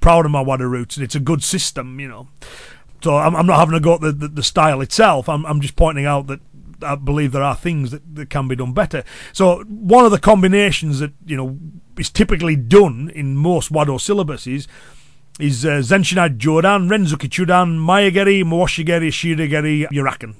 proud 0.00 0.24
of 0.24 0.30
my 0.30 0.42
Wado 0.42 0.68
roots, 0.68 0.96
and 0.96 1.04
it's 1.04 1.14
a 1.14 1.20
good 1.20 1.42
system, 1.42 2.00
you 2.00 2.08
know. 2.08 2.28
So 3.02 3.16
I'm, 3.16 3.36
I'm 3.36 3.46
not 3.46 3.58
having 3.58 3.74
a 3.74 3.80
go 3.80 3.94
at 3.94 4.00
the, 4.00 4.12
the, 4.12 4.28
the, 4.28 4.42
style 4.42 4.80
itself. 4.80 5.28
I'm, 5.28 5.46
I'm 5.46 5.60
just 5.60 5.76
pointing 5.76 6.04
out 6.04 6.26
that 6.26 6.40
I 6.82 6.96
believe 6.96 7.32
there 7.32 7.42
are 7.42 7.54
things 7.54 7.90
that, 7.90 8.14
that 8.16 8.30
can 8.30 8.48
be 8.48 8.56
done 8.56 8.72
better. 8.72 9.04
So 9.32 9.62
one 9.64 10.04
of 10.04 10.10
the 10.10 10.18
combinations 10.18 10.98
that 10.98 11.12
you 11.24 11.36
know 11.36 11.58
is 11.96 12.10
typically 12.10 12.56
done 12.56 13.10
in 13.14 13.36
most 13.36 13.72
Wado 13.72 13.98
syllabuses 13.98 14.66
is 15.38 15.64
uh, 15.64 15.78
Zenshinai 15.78 16.36
Jodan, 16.38 16.88
Renzuki 16.88 17.28
Chudan, 17.28 17.78
Maegeri, 17.78 18.42
Mawashigeri, 18.42 19.08
Shirageri, 19.08 19.88
Uraken. 19.90 20.34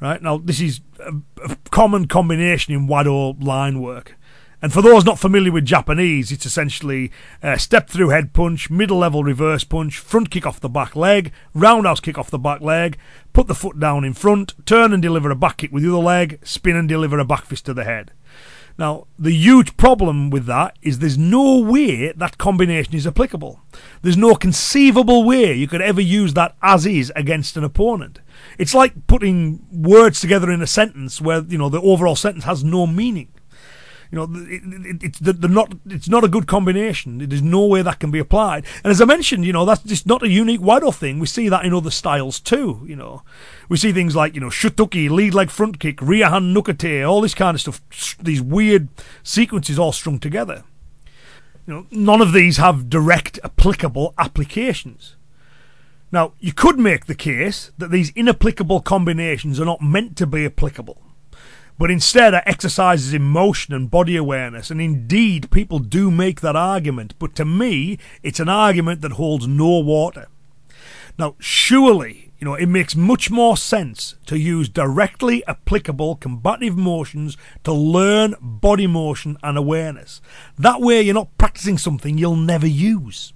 Right 0.00 0.22
now, 0.22 0.38
this 0.38 0.60
is 0.60 0.80
a, 1.00 1.14
a 1.44 1.56
common 1.70 2.06
combination 2.08 2.74
in 2.74 2.88
Wado 2.88 3.42
line 3.42 3.80
work. 3.80 4.16
And 4.64 4.72
for 4.72 4.80
those 4.80 5.04
not 5.04 5.18
familiar 5.18 5.52
with 5.52 5.66
Japanese, 5.66 6.32
it's 6.32 6.46
essentially 6.46 7.12
a 7.42 7.58
step 7.58 7.90
through 7.90 8.08
head 8.08 8.32
punch, 8.32 8.70
middle 8.70 8.96
level 8.96 9.22
reverse 9.22 9.62
punch, 9.62 9.98
front 9.98 10.30
kick 10.30 10.46
off 10.46 10.58
the 10.58 10.70
back 10.70 10.96
leg, 10.96 11.32
roundhouse 11.52 12.00
kick 12.00 12.16
off 12.16 12.30
the 12.30 12.38
back 12.38 12.62
leg, 12.62 12.96
put 13.34 13.46
the 13.46 13.54
foot 13.54 13.78
down 13.78 14.06
in 14.06 14.14
front, 14.14 14.54
turn 14.64 14.94
and 14.94 15.02
deliver 15.02 15.30
a 15.30 15.36
back 15.36 15.58
kick 15.58 15.70
with 15.70 15.82
the 15.82 15.90
other 15.90 16.02
leg, 16.02 16.38
spin 16.44 16.76
and 16.76 16.88
deliver 16.88 17.18
a 17.18 17.26
back 17.26 17.44
fist 17.44 17.66
to 17.66 17.74
the 17.74 17.84
head. 17.84 18.12
Now, 18.78 19.06
the 19.18 19.32
huge 19.32 19.76
problem 19.76 20.30
with 20.30 20.46
that 20.46 20.78
is 20.80 20.98
there's 20.98 21.18
no 21.18 21.58
way 21.58 22.12
that 22.12 22.38
combination 22.38 22.94
is 22.94 23.06
applicable. 23.06 23.60
There's 24.00 24.16
no 24.16 24.34
conceivable 24.34 25.24
way 25.24 25.52
you 25.52 25.68
could 25.68 25.82
ever 25.82 26.00
use 26.00 26.32
that 26.32 26.56
as 26.62 26.86
is 26.86 27.12
against 27.14 27.58
an 27.58 27.64
opponent. 27.64 28.20
It's 28.58 28.72
like 28.72 29.06
putting 29.08 29.66
words 29.70 30.22
together 30.22 30.50
in 30.50 30.62
a 30.62 30.66
sentence 30.66 31.20
where, 31.20 31.42
you 31.42 31.58
know, 31.58 31.68
the 31.68 31.82
overall 31.82 32.16
sentence 32.16 32.44
has 32.44 32.64
no 32.64 32.86
meaning. 32.86 33.28
You 34.10 34.18
know, 34.18 34.28
it, 34.48 34.62
it, 34.86 35.02
it's 35.02 35.18
they're 35.18 35.48
not. 35.48 35.74
It's 35.86 36.08
not 36.08 36.24
a 36.24 36.28
good 36.28 36.46
combination. 36.46 37.18
There's 37.18 37.42
no 37.42 37.66
way 37.66 37.82
that 37.82 38.00
can 38.00 38.10
be 38.10 38.18
applied. 38.18 38.64
And 38.82 38.90
as 38.90 39.00
I 39.00 39.04
mentioned, 39.04 39.44
you 39.44 39.52
know, 39.52 39.64
that's 39.64 39.82
just 39.82 40.06
not 40.06 40.22
a 40.22 40.28
unique 40.28 40.60
Wado 40.60 40.94
thing. 40.94 41.18
We 41.18 41.26
see 41.26 41.48
that 41.48 41.64
in 41.64 41.74
other 41.74 41.90
styles 41.90 42.40
too. 42.40 42.84
You 42.86 42.96
know, 42.96 43.22
we 43.68 43.76
see 43.76 43.92
things 43.92 44.14
like 44.14 44.34
you 44.34 44.40
know 44.40 44.48
shutoki, 44.48 45.10
lead 45.10 45.34
leg 45.34 45.50
front 45.50 45.80
kick, 45.80 46.00
rear 46.00 46.28
hand 46.28 46.56
nukite, 46.56 47.08
all 47.08 47.20
this 47.20 47.34
kind 47.34 47.54
of 47.54 47.60
stuff. 47.60 47.80
These 48.20 48.42
weird 48.42 48.88
sequences 49.22 49.78
all 49.78 49.92
strung 49.92 50.18
together. 50.18 50.64
You 51.66 51.74
know, 51.74 51.86
none 51.90 52.20
of 52.20 52.32
these 52.32 52.58
have 52.58 52.90
direct 52.90 53.38
applicable 53.42 54.14
applications. 54.18 55.16
Now, 56.12 56.34
you 56.38 56.52
could 56.52 56.78
make 56.78 57.06
the 57.06 57.14
case 57.14 57.72
that 57.78 57.90
these 57.90 58.12
inapplicable 58.14 58.80
combinations 58.82 59.58
are 59.58 59.64
not 59.64 59.82
meant 59.82 60.16
to 60.18 60.26
be 60.26 60.44
applicable 60.44 61.00
but 61.78 61.90
instead 61.90 62.34
are 62.34 62.42
exercises 62.46 63.12
in 63.12 63.22
motion 63.22 63.74
and 63.74 63.90
body 63.90 64.16
awareness. 64.16 64.70
And 64.70 64.80
indeed, 64.80 65.50
people 65.50 65.78
do 65.78 66.10
make 66.10 66.40
that 66.40 66.56
argument, 66.56 67.14
but 67.18 67.34
to 67.36 67.44
me, 67.44 67.98
it's 68.22 68.40
an 68.40 68.48
argument 68.48 69.00
that 69.00 69.12
holds 69.12 69.46
no 69.46 69.78
water. 69.78 70.28
Now, 71.18 71.36
surely, 71.38 72.32
you 72.38 72.44
know, 72.44 72.54
it 72.54 72.66
makes 72.66 72.96
much 72.96 73.30
more 73.30 73.56
sense 73.56 74.16
to 74.26 74.38
use 74.38 74.68
directly 74.68 75.46
applicable 75.46 76.16
combative 76.16 76.76
motions 76.76 77.36
to 77.62 77.72
learn 77.72 78.34
body 78.40 78.86
motion 78.86 79.38
and 79.42 79.56
awareness. 79.56 80.20
That 80.58 80.80
way, 80.80 81.02
you're 81.02 81.14
not 81.14 81.36
practicing 81.38 81.78
something 81.78 82.18
you'll 82.18 82.36
never 82.36 82.66
use. 82.66 83.32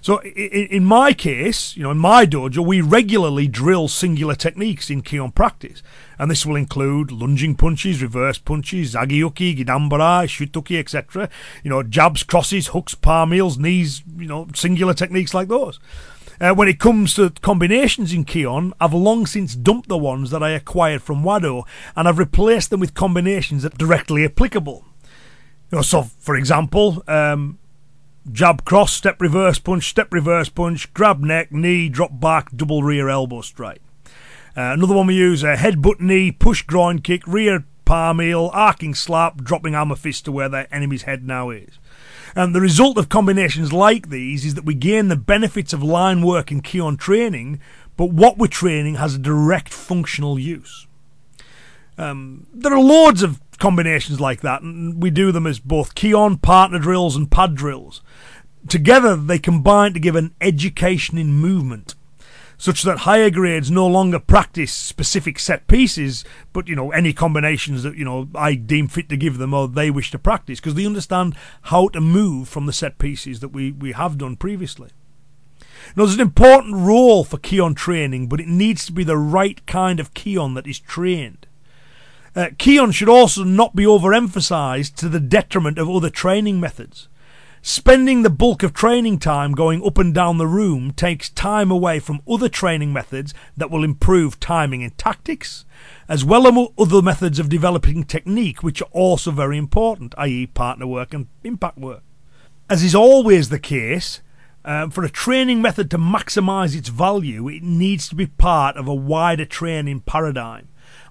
So 0.00 0.20
in, 0.22 0.84
my 0.84 1.12
case, 1.12 1.76
you 1.76 1.82
know, 1.82 1.90
in 1.90 1.98
my 1.98 2.26
dojo, 2.26 2.64
we 2.64 2.80
regularly 2.80 3.48
drill 3.48 3.88
singular 3.88 4.34
techniques 4.34 4.90
in 4.90 5.02
Kihon 5.02 5.34
practice. 5.34 5.82
And 6.18 6.30
this 6.30 6.46
will 6.46 6.56
include 6.56 7.12
lunging 7.12 7.54
punches, 7.54 8.02
reverse 8.02 8.38
punches, 8.38 8.94
zagiyuki, 8.94 9.56
gidambara, 9.56 10.26
shutoki, 10.26 10.78
etc. 10.78 11.28
You 11.62 11.70
know, 11.70 11.82
jabs, 11.82 12.22
crosses, 12.22 12.68
hooks, 12.68 12.94
palm 12.94 13.32
heels, 13.32 13.58
knees, 13.58 14.02
you 14.16 14.26
know, 14.26 14.48
singular 14.54 14.94
techniques 14.94 15.34
like 15.34 15.48
those. 15.48 15.78
Uh, 16.40 16.54
when 16.54 16.68
it 16.68 16.78
comes 16.78 17.14
to 17.14 17.30
combinations 17.42 18.12
in 18.12 18.24
Kihon, 18.24 18.72
I've 18.80 18.94
long 18.94 19.26
since 19.26 19.56
dumped 19.56 19.88
the 19.88 19.98
ones 19.98 20.30
that 20.30 20.42
I 20.42 20.50
acquired 20.50 21.02
from 21.02 21.24
Wado 21.24 21.64
and 21.96 22.06
I've 22.06 22.18
replaced 22.18 22.70
them 22.70 22.78
with 22.78 22.94
combinations 22.94 23.64
that 23.64 23.74
are 23.74 23.78
directly 23.78 24.24
applicable. 24.24 24.84
You 25.72 25.78
know, 25.78 25.82
so, 25.82 26.02
for 26.02 26.36
example, 26.36 27.02
um, 27.08 27.58
jab 28.32 28.64
cross, 28.64 28.92
step 28.92 29.20
reverse 29.20 29.58
punch, 29.58 29.88
step 29.88 30.12
reverse 30.12 30.48
punch, 30.48 30.92
grab 30.94 31.20
neck, 31.20 31.52
knee, 31.52 31.88
drop 31.88 32.18
back, 32.18 32.50
double 32.54 32.82
rear 32.82 33.08
elbow 33.08 33.40
strike. 33.40 33.80
Uh, 34.56 34.72
another 34.72 34.94
one 34.94 35.06
we 35.06 35.14
use 35.14 35.42
a 35.42 35.56
headbutt 35.56 36.00
knee, 36.00 36.32
push 36.32 36.62
groin 36.62 36.98
kick, 36.98 37.26
rear 37.26 37.64
palm 37.84 38.20
heel, 38.20 38.50
arcing 38.52 38.94
slap, 38.94 39.42
dropping 39.42 39.72
hammer 39.72 39.96
fist 39.96 40.24
to 40.24 40.32
where 40.32 40.48
the 40.48 40.72
enemy's 40.74 41.02
head 41.02 41.24
now 41.24 41.50
is. 41.50 41.78
And 42.34 42.54
the 42.54 42.60
result 42.60 42.98
of 42.98 43.08
combinations 43.08 43.72
like 43.72 44.10
these 44.10 44.44
is 44.44 44.54
that 44.54 44.64
we 44.64 44.74
gain 44.74 45.08
the 45.08 45.16
benefits 45.16 45.72
of 45.72 45.82
line 45.82 46.22
work 46.22 46.52
in 46.52 46.60
Kihon 46.60 46.98
training, 46.98 47.60
but 47.96 48.10
what 48.10 48.36
we're 48.36 48.48
training 48.48 48.96
has 48.96 49.14
a 49.14 49.18
direct 49.18 49.72
functional 49.72 50.38
use. 50.38 50.86
Um, 51.96 52.46
there 52.52 52.72
are 52.72 52.80
loads 52.80 53.22
of 53.22 53.40
combinations 53.58 54.20
like 54.20 54.40
that, 54.40 54.62
and 54.62 55.02
we 55.02 55.10
do 55.10 55.32
them 55.32 55.46
as 55.46 55.58
both 55.58 55.94
Kihon, 55.94 56.40
partner 56.40 56.78
drills, 56.78 57.16
and 57.16 57.30
pad 57.30 57.54
drills. 57.54 58.02
Together, 58.68 59.16
they 59.16 59.38
combine 59.38 59.92
to 59.94 60.00
give 60.00 60.16
an 60.16 60.34
education 60.40 61.18
in 61.18 61.32
movement, 61.32 61.94
such 62.56 62.82
that 62.82 62.98
higher 62.98 63.30
grades 63.30 63.70
no 63.70 63.86
longer 63.86 64.18
practice 64.18 64.72
specific 64.72 65.38
set 65.38 65.66
pieces, 65.68 66.24
but 66.52 66.68
you 66.68 66.74
know 66.74 66.90
any 66.90 67.12
combinations 67.12 67.82
that 67.82 67.96
you 67.96 68.04
know 68.04 68.28
I 68.34 68.54
deem 68.54 68.88
fit 68.88 69.08
to 69.10 69.16
give 69.16 69.38
them 69.38 69.54
or 69.54 69.68
they 69.68 69.90
wish 69.90 70.10
to 70.10 70.18
practice, 70.18 70.60
because 70.60 70.74
they 70.74 70.86
understand 70.86 71.36
how 71.62 71.88
to 71.88 72.00
move 72.00 72.48
from 72.48 72.66
the 72.66 72.72
set 72.72 72.98
pieces 72.98 73.40
that 73.40 73.50
we, 73.50 73.72
we 73.72 73.92
have 73.92 74.18
done 74.18 74.36
previously. 74.36 74.90
Now, 75.96 76.04
there's 76.04 76.16
an 76.16 76.20
important 76.20 76.74
role 76.74 77.24
for 77.24 77.38
Kihon 77.38 77.74
training, 77.74 78.28
but 78.28 78.40
it 78.40 78.48
needs 78.48 78.84
to 78.86 78.92
be 78.92 79.04
the 79.04 79.16
right 79.16 79.64
kind 79.66 80.00
of 80.00 80.12
Kihon 80.12 80.54
that 80.54 80.66
is 80.66 80.80
trained. 80.80 81.46
Uh, 82.38 82.50
Kihon 82.50 82.94
should 82.94 83.08
also 83.08 83.42
not 83.42 83.74
be 83.74 83.82
overemphasized 83.82 84.94
to 84.94 85.08
the 85.08 85.18
detriment 85.18 85.76
of 85.76 85.90
other 85.90 86.08
training 86.08 86.60
methods. 86.60 87.08
Spending 87.62 88.22
the 88.22 88.30
bulk 88.30 88.62
of 88.62 88.72
training 88.72 89.18
time 89.18 89.54
going 89.54 89.84
up 89.84 89.98
and 89.98 90.14
down 90.14 90.38
the 90.38 90.46
room 90.46 90.92
takes 90.92 91.30
time 91.30 91.68
away 91.68 91.98
from 91.98 92.20
other 92.30 92.48
training 92.48 92.92
methods 92.92 93.34
that 93.56 93.72
will 93.72 93.82
improve 93.82 94.38
timing 94.38 94.84
and 94.84 94.96
tactics, 94.96 95.64
as 96.08 96.24
well 96.24 96.46
as 96.46 96.68
other 96.78 97.02
methods 97.02 97.40
of 97.40 97.48
developing 97.48 98.04
technique 98.04 98.62
which 98.62 98.80
are 98.80 98.90
also 98.92 99.32
very 99.32 99.58
important, 99.58 100.14
i.e., 100.16 100.46
partner 100.46 100.86
work 100.86 101.12
and 101.12 101.26
impact 101.42 101.76
work. 101.76 102.04
As 102.70 102.84
is 102.84 102.94
always 102.94 103.48
the 103.48 103.58
case, 103.58 104.20
um, 104.64 104.92
for 104.92 105.02
a 105.02 105.10
training 105.10 105.60
method 105.60 105.90
to 105.90 105.98
maximize 105.98 106.76
its 106.76 106.88
value, 106.88 107.48
it 107.48 107.64
needs 107.64 108.08
to 108.08 108.14
be 108.14 108.26
part 108.26 108.76
of 108.76 108.86
a 108.86 108.94
wider 108.94 109.44
training 109.44 110.02
paradigm. 110.02 110.68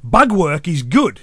Bag 0.10 0.32
work 0.32 0.70
is 0.70 0.84
good, 0.84 1.20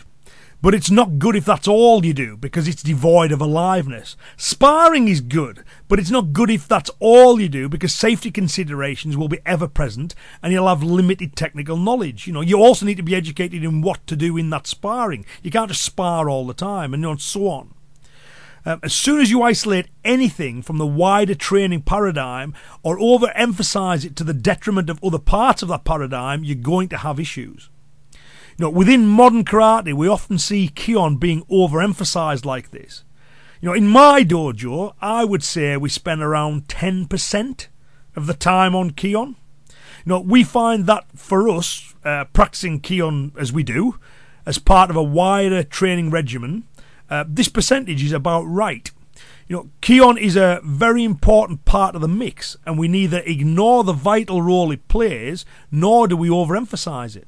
but 0.61 0.75
it's 0.75 0.91
not 0.91 1.19
good 1.19 1.35
if 1.35 1.47
that's 1.47 1.67
all 1.67 2.05
you 2.05 2.13
do 2.13 2.37
because 2.37 2.69
it's 2.69 2.83
devoid 2.83 3.33
of 3.33 3.41
aliveness. 3.41 4.15
Sparring 4.37 5.09
is 5.09 5.23
good, 5.23 5.65
but 5.89 5.99
it's 5.99 6.11
not 6.11 6.35
good 6.35 6.51
if 6.51 6.69
that's 6.69 6.91
all 6.99 7.41
you 7.41 7.49
do 7.49 7.67
because 7.67 7.95
safety 7.95 8.31
considerations 8.31 9.17
will 9.17 9.29
be 9.29 9.41
ever 9.47 9.69
present 9.69 10.15
and 10.43 10.53
you'll 10.53 10.69
have 10.69 10.83
limited 10.83 11.35
technical 11.35 11.79
knowledge. 11.79 12.27
You 12.27 12.35
know, 12.35 12.43
you 12.43 12.59
also 12.59 12.85
need 12.85 12.99
to 12.99 13.03
be 13.03 13.15
educated 13.15 13.65
in 13.65 13.81
what 13.81 14.07
to 14.07 14.17
do 14.17 14.37
in 14.37 14.51
that 14.51 14.67
sparring. 14.67 15.25
You 15.43 15.51
can't 15.51 15.71
just 15.71 15.83
spar 15.83 16.29
all 16.29 16.47
the 16.47 16.53
time 16.53 16.93
and 16.93 17.21
so 17.23 17.49
on. 17.49 17.73
Um, 18.67 18.81
as 18.83 18.93
soon 18.93 19.19
as 19.19 19.31
you 19.31 19.41
isolate 19.41 19.89
anything 20.05 20.61
from 20.61 20.77
the 20.77 20.87
wider 20.87 21.35
training 21.35 21.83
paradigm 21.83 22.53
or 22.83 22.99
overemphasize 22.99 24.05
it 24.05 24.15
to 24.17 24.25
the 24.25 24.35
detriment 24.35 24.91
of 24.91 25.03
other 25.03 25.19
parts 25.19 25.63
of 25.63 25.69
that 25.69 25.85
paradigm, 25.85 26.45
you're 26.45 26.55
going 26.57 26.91
to 26.91 26.99
have 26.99 27.19
issues. 27.19 27.71
You 28.57 28.67
know, 28.67 28.71
within 28.71 29.07
modern 29.07 29.45
karate, 29.45 29.95
we 29.95 30.07
often 30.07 30.39
see 30.39 30.69
Kihon 30.69 31.19
being 31.19 31.43
overemphasized 31.47 32.45
like 32.45 32.71
this. 32.71 33.03
You 33.61 33.69
know, 33.69 33.75
in 33.75 33.89
my 33.89 34.23
dojo, 34.23 34.95
I 35.01 35.25
would 35.25 35.43
say 35.43 35.77
we 35.77 35.89
spend 35.89 36.23
around 36.23 36.69
10% 36.69 37.67
of 38.15 38.27
the 38.27 38.35
time 38.35 38.77
on 38.77 38.93
Kihon. 38.93 39.35
You 39.69 40.07
know, 40.07 40.21
we 40.21 40.45
find 40.45 40.87
that 40.87 41.07
for 41.17 41.49
us, 41.49 41.95
uh, 42.05 42.27
practicing 42.27 42.81
Kihon 42.81 43.37
as 43.37 43.53
we 43.53 43.65
do, 43.65 43.99
as 44.47 44.59
part 44.59 44.91
of 44.91 44.97
a 44.97 45.03
wider 45.03 45.65
training 45.65 46.11
regimen, 46.11 46.65
uh, 47.11 47.25
this 47.27 47.49
percentage 47.49 48.05
is 48.05 48.13
about 48.13 48.45
right. 48.45 48.89
You 49.49 49.57
know, 49.57 49.71
Kihon 49.83 50.17
is 50.17 50.37
a 50.37 50.61
very 50.63 51.03
important 51.03 51.65
part 51.65 51.95
of 51.95 52.01
the 52.01 52.09
mix, 52.09 52.57
and 52.65 52.79
we 52.79 52.87
neither 52.87 53.19
ignore 53.21 53.83
the 53.83 53.93
vital 53.93 54.43
role 54.43 54.71
it 54.71 54.87
plays, 54.87 55.45
nor 55.73 56.07
do 56.07 56.17
we 56.17 56.29
overemphasize 56.29 57.17
it. 57.17 57.27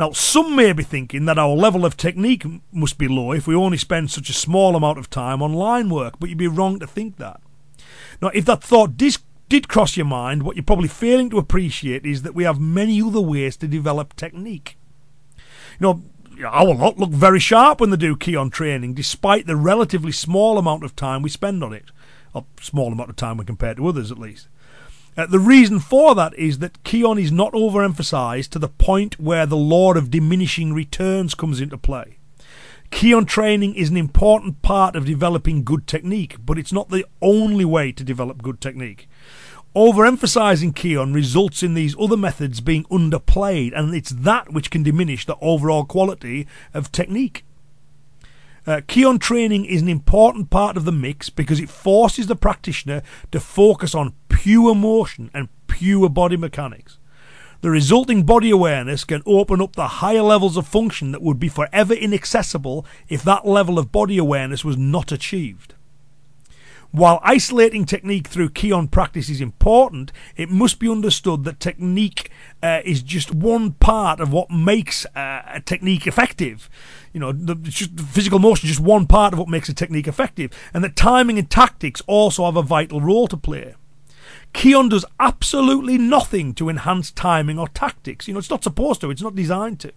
Now, 0.00 0.12
some 0.12 0.56
may 0.56 0.72
be 0.72 0.82
thinking 0.82 1.26
that 1.26 1.38
our 1.38 1.54
level 1.54 1.84
of 1.84 1.94
technique 1.94 2.46
must 2.72 2.96
be 2.96 3.06
low 3.06 3.32
if 3.32 3.46
we 3.46 3.54
only 3.54 3.76
spend 3.76 4.10
such 4.10 4.30
a 4.30 4.32
small 4.32 4.74
amount 4.74 4.96
of 4.96 5.10
time 5.10 5.42
on 5.42 5.52
line 5.52 5.90
work, 5.90 6.14
but 6.18 6.30
you'd 6.30 6.38
be 6.38 6.46
wrong 6.46 6.78
to 6.78 6.86
think 6.86 7.18
that. 7.18 7.42
Now, 8.22 8.28
if 8.28 8.46
that 8.46 8.62
thought 8.62 8.96
did, 8.96 9.18
did 9.50 9.68
cross 9.68 9.98
your 9.98 10.06
mind, 10.06 10.42
what 10.42 10.56
you're 10.56 10.62
probably 10.62 10.88
failing 10.88 11.28
to 11.28 11.36
appreciate 11.36 12.06
is 12.06 12.22
that 12.22 12.34
we 12.34 12.44
have 12.44 12.58
many 12.58 13.02
other 13.02 13.20
ways 13.20 13.58
to 13.58 13.68
develop 13.68 14.16
technique. 14.16 14.78
You 15.78 15.80
know, 15.80 16.02
our 16.46 16.74
lot 16.74 16.96
look 16.96 17.10
very 17.10 17.38
sharp 17.38 17.78
when 17.78 17.90
they 17.90 17.98
do 17.98 18.16
Kihon 18.16 18.50
training, 18.50 18.94
despite 18.94 19.46
the 19.46 19.54
relatively 19.54 20.12
small 20.12 20.56
amount 20.56 20.82
of 20.82 20.96
time 20.96 21.20
we 21.20 21.28
spend 21.28 21.62
on 21.62 21.74
it. 21.74 21.90
A 22.34 22.42
small 22.58 22.90
amount 22.90 23.10
of 23.10 23.16
time 23.16 23.36
when 23.36 23.46
compared 23.46 23.76
to 23.76 23.86
others, 23.86 24.10
at 24.10 24.18
least. 24.18 24.48
Uh, 25.20 25.26
the 25.26 25.38
reason 25.38 25.78
for 25.78 26.14
that 26.14 26.34
is 26.38 26.60
that 26.60 26.82
Kihon 26.82 27.20
is 27.20 27.30
not 27.30 27.52
overemphasized 27.52 28.48
to 28.50 28.58
the 28.58 28.70
point 28.70 29.20
where 29.20 29.44
the 29.44 29.54
law 29.54 29.92
of 29.92 30.10
diminishing 30.10 30.72
returns 30.72 31.34
comes 31.34 31.60
into 31.60 31.76
play. 31.76 32.16
Kihon 32.90 33.26
training 33.26 33.74
is 33.74 33.90
an 33.90 33.98
important 33.98 34.62
part 34.62 34.96
of 34.96 35.04
developing 35.04 35.62
good 35.62 35.86
technique, 35.86 36.36
but 36.42 36.58
it's 36.58 36.72
not 36.72 36.88
the 36.88 37.04
only 37.20 37.66
way 37.66 37.92
to 37.92 38.02
develop 38.02 38.40
good 38.40 38.62
technique. 38.62 39.10
Overemphasizing 39.76 40.72
Kihon 40.72 41.14
results 41.14 41.62
in 41.62 41.74
these 41.74 41.94
other 42.00 42.16
methods 42.16 42.62
being 42.62 42.84
underplayed, 42.84 43.78
and 43.78 43.94
it's 43.94 44.10
that 44.10 44.50
which 44.54 44.70
can 44.70 44.82
diminish 44.82 45.26
the 45.26 45.36
overall 45.42 45.84
quality 45.84 46.46
of 46.72 46.90
technique. 46.92 47.44
Uh, 48.66 48.80
training 48.86 49.64
is 49.64 49.82
an 49.82 49.88
important 49.88 50.50
part 50.50 50.76
of 50.76 50.84
the 50.84 50.92
mix 50.92 51.30
because 51.30 51.60
it 51.60 51.70
forces 51.70 52.26
the 52.26 52.36
practitioner 52.36 53.02
to 53.32 53.40
focus 53.40 53.94
on 53.94 54.14
pure 54.28 54.74
motion 54.74 55.30
and 55.32 55.48
pure 55.66 56.08
body 56.08 56.36
mechanics. 56.36 56.98
The 57.62 57.70
resulting 57.70 58.22
body 58.22 58.50
awareness 58.50 59.04
can 59.04 59.22
open 59.26 59.60
up 59.60 59.76
the 59.76 59.86
higher 59.86 60.22
levels 60.22 60.56
of 60.56 60.66
function 60.66 61.12
that 61.12 61.20
would 61.20 61.38
be 61.38 61.48
forever 61.48 61.92
inaccessible 61.92 62.86
if 63.08 63.22
that 63.24 63.46
level 63.46 63.78
of 63.78 63.92
body 63.92 64.16
awareness 64.16 64.64
was 64.64 64.78
not 64.78 65.12
achieved. 65.12 65.74
While 66.92 67.20
isolating 67.22 67.84
technique 67.84 68.26
through 68.26 68.50
Kihon 68.50 68.90
practice 68.90 69.28
is 69.28 69.40
important, 69.40 70.10
it 70.36 70.50
must 70.50 70.80
be 70.80 70.88
understood 70.88 71.44
that 71.44 71.60
technique 71.60 72.30
uh, 72.62 72.80
is 72.84 73.02
just 73.02 73.32
one 73.32 73.72
part 73.72 74.18
of 74.18 74.32
what 74.32 74.50
makes 74.50 75.06
uh, 75.14 75.42
a 75.46 75.60
technique 75.60 76.08
effective. 76.08 76.68
You 77.12 77.20
know, 77.20 77.32
the, 77.32 77.54
just, 77.56 77.96
the 77.96 78.02
physical 78.02 78.38
motion 78.38 78.68
is 78.68 78.76
just 78.76 78.86
one 78.86 79.06
part 79.06 79.32
of 79.32 79.38
what 79.38 79.48
makes 79.48 79.68
a 79.68 79.74
technique 79.74 80.06
effective, 80.06 80.52
and 80.72 80.84
that 80.84 80.96
timing 80.96 81.38
and 81.38 81.50
tactics 81.50 82.02
also 82.06 82.44
have 82.44 82.56
a 82.56 82.62
vital 82.62 83.00
role 83.00 83.26
to 83.28 83.36
play. 83.36 83.74
Kihon 84.54 84.90
does 84.90 85.04
absolutely 85.18 85.98
nothing 85.98 86.54
to 86.54 86.68
enhance 86.68 87.10
timing 87.10 87.58
or 87.58 87.68
tactics. 87.68 88.26
You 88.26 88.34
know, 88.34 88.38
it's 88.38 88.50
not 88.50 88.64
supposed 88.64 89.00
to, 89.00 89.10
it's 89.10 89.22
not 89.22 89.34
designed 89.34 89.80
to. 89.80 89.92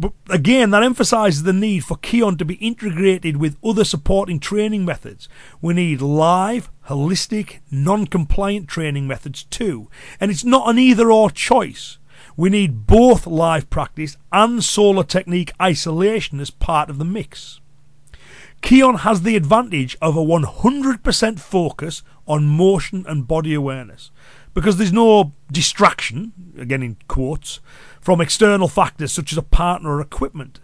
But 0.00 0.12
again, 0.30 0.70
that 0.70 0.84
emphasizes 0.84 1.42
the 1.42 1.52
need 1.52 1.84
for 1.84 1.96
Kihon 1.96 2.38
to 2.38 2.44
be 2.44 2.54
integrated 2.54 3.36
with 3.36 3.56
other 3.64 3.84
supporting 3.84 4.38
training 4.38 4.84
methods. 4.84 5.28
We 5.60 5.74
need 5.74 6.00
live, 6.00 6.70
holistic, 6.86 7.58
non 7.70 8.06
compliant 8.06 8.68
training 8.68 9.08
methods 9.08 9.42
too. 9.44 9.90
And 10.20 10.30
it's 10.30 10.44
not 10.44 10.70
an 10.70 10.78
either 10.78 11.10
or 11.10 11.30
choice. 11.30 11.97
We 12.38 12.50
need 12.50 12.86
both 12.86 13.26
live 13.26 13.68
practice 13.68 14.16
and 14.30 14.62
solar 14.62 15.02
technique 15.02 15.50
isolation 15.60 16.38
as 16.38 16.50
part 16.50 16.88
of 16.88 16.98
the 16.98 17.04
mix. 17.04 17.60
Kihon 18.62 19.00
has 19.00 19.22
the 19.22 19.34
advantage 19.34 19.98
of 20.00 20.16
a 20.16 20.20
100% 20.20 21.40
focus 21.40 22.04
on 22.28 22.46
motion 22.46 23.04
and 23.08 23.26
body 23.26 23.54
awareness 23.54 24.12
because 24.54 24.76
there's 24.76 24.92
no 24.92 25.32
distraction, 25.50 26.32
again 26.56 26.84
in 26.84 26.96
quotes, 27.08 27.58
from 28.00 28.20
external 28.20 28.68
factors 28.68 29.10
such 29.10 29.32
as 29.32 29.38
a 29.38 29.42
partner 29.42 29.96
or 29.96 30.00
equipment. 30.00 30.60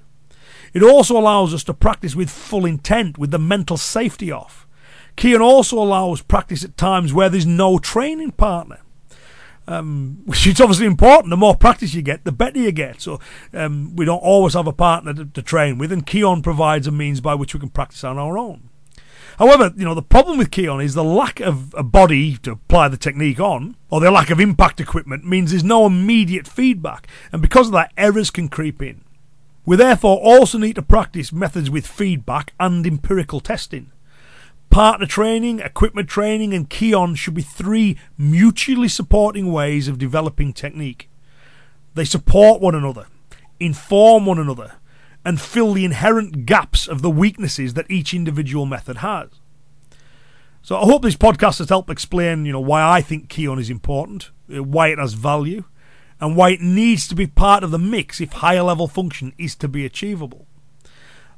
It 0.75 0.85
also 0.85 1.19
allows 1.19 1.53
us 1.53 1.65
to 1.65 1.75
practice 1.75 2.15
with 2.15 2.31
full 2.31 2.67
intent 2.67 3.19
with 3.19 3.33
the 3.33 3.39
mental 3.41 3.79
safety 3.79 4.31
off. 4.31 4.69
Kihon 5.17 5.41
also 5.41 5.81
allows 5.81 6.23
practice 6.23 6.63
at 6.63 6.77
times 6.77 7.13
where 7.13 7.29
there's 7.29 7.47
no 7.47 7.81
training 7.81 8.31
partner. 8.31 8.79
Um, 9.67 10.21
which 10.27 10.47
is 10.47 10.61
obviously 10.61 10.87
important. 10.87 11.31
The 11.31 11.37
more 11.37 11.57
practice 11.57 11.95
you 11.95 12.03
get, 12.03 12.25
the 12.25 12.33
better 12.33 12.59
you 12.59 12.73
get. 12.73 13.01
So 13.01 13.19
um, 13.53 13.97
we 13.97 14.05
don't 14.05 14.19
always 14.19 14.55
have 14.55 14.67
a 14.67 14.73
partner 14.73 15.15
to, 15.15 15.25
to 15.25 15.43
train 15.43 15.79
with, 15.79 15.91
and 15.91 16.07
Kihon 16.07 16.43
provides 16.43 16.87
a 16.87 16.91
means 16.91 17.21
by 17.21 17.35
which 17.35 17.55
we 17.55 17.61
can 17.61 17.71
practice 17.71 18.05
on 18.05 18.19
our 18.19 18.37
own. 18.37 18.69
However, 19.39 19.73
you 19.77 19.85
know, 19.85 19.95
the 19.95 20.03
problem 20.03 20.39
with 20.39 20.51
Kihon 20.51 20.85
is 20.85 20.95
the 20.95 21.05
lack 21.05 21.41
of 21.41 21.75
a 21.75 21.83
body 21.83 22.37
to 22.39 22.53
apply 22.53 22.89
the 22.89 22.97
technique 22.97 23.41
on, 23.41 23.77
or 23.91 24.01
the 24.01 24.11
lack 24.11 24.31
of 24.31 24.39
impact 24.39 24.81
equipment, 24.81 25.25
means 25.25 25.51
there's 25.51 25.65
no 25.65 25.87
immediate 25.87 26.47
feedback, 26.47 27.09
and 27.33 27.43
because 27.43 27.69
of 27.69 27.73
that, 27.73 27.93
errors 27.97 28.31
can 28.31 28.49
creep 28.49 28.81
in. 28.81 29.03
We 29.67 29.77
therefore 29.77 30.19
also 30.19 30.59
need 30.59 30.75
to 30.75 30.83
practice 30.83 31.33
methods 31.33 31.71
with 31.71 31.87
feedback 31.87 32.53
and 32.61 32.87
empirical 32.87 33.41
testing. 33.41 33.91
Partner 34.75 35.07
training, 35.07 35.61
equipment 35.61 36.09
training, 36.09 36.53
and 36.53 36.69
Kihon 36.69 37.17
should 37.17 37.35
be 37.35 37.43
three 37.43 37.97
mutually 38.19 38.89
supporting 38.89 39.53
ways 39.53 39.87
of 39.87 40.01
developing 40.01 40.53
technique. 40.53 41.09
They 41.95 42.05
support 42.05 42.61
one 42.61 42.75
another, 42.75 43.07
inform 43.61 44.27
one 44.27 44.41
another, 44.41 44.73
and 45.25 45.41
fill 45.41 45.75
the 45.75 45.85
inherent 45.85 46.45
gaps 46.45 46.89
of 46.89 47.03
the 47.03 47.11
weaknesses 47.11 47.75
that 47.75 47.89
each 47.89 48.13
individual 48.13 48.67
method 48.67 48.97
has. 48.97 49.29
So 50.61 50.77
I 50.77 50.87
hope 50.87 51.03
this 51.03 51.15
podcast 51.15 51.59
has 51.59 51.69
helped 51.69 51.89
explain, 51.89 52.45
you 52.45 52.51
know, 52.51 52.59
why 52.59 52.83
I 52.83 53.01
think 53.01 53.29
Kihon 53.29 53.61
is 53.61 53.71
important, 53.71 54.33
uh, 54.53 54.65
why 54.65 54.89
it 54.89 54.99
has 54.99 55.13
value, 55.15 55.63
and 56.21 56.35
why 56.35 56.51
it 56.51 56.61
needs 56.61 57.07
to 57.07 57.15
be 57.15 57.29
part 57.29 57.63
of 57.63 57.71
the 57.71 57.79
mix 57.79 58.21
if 58.21 58.33
higher 58.33 58.65
level 58.65 58.89
function 58.89 59.35
is 59.39 59.55
to 59.55 59.69
be 59.69 59.87
achievable. 59.87 60.49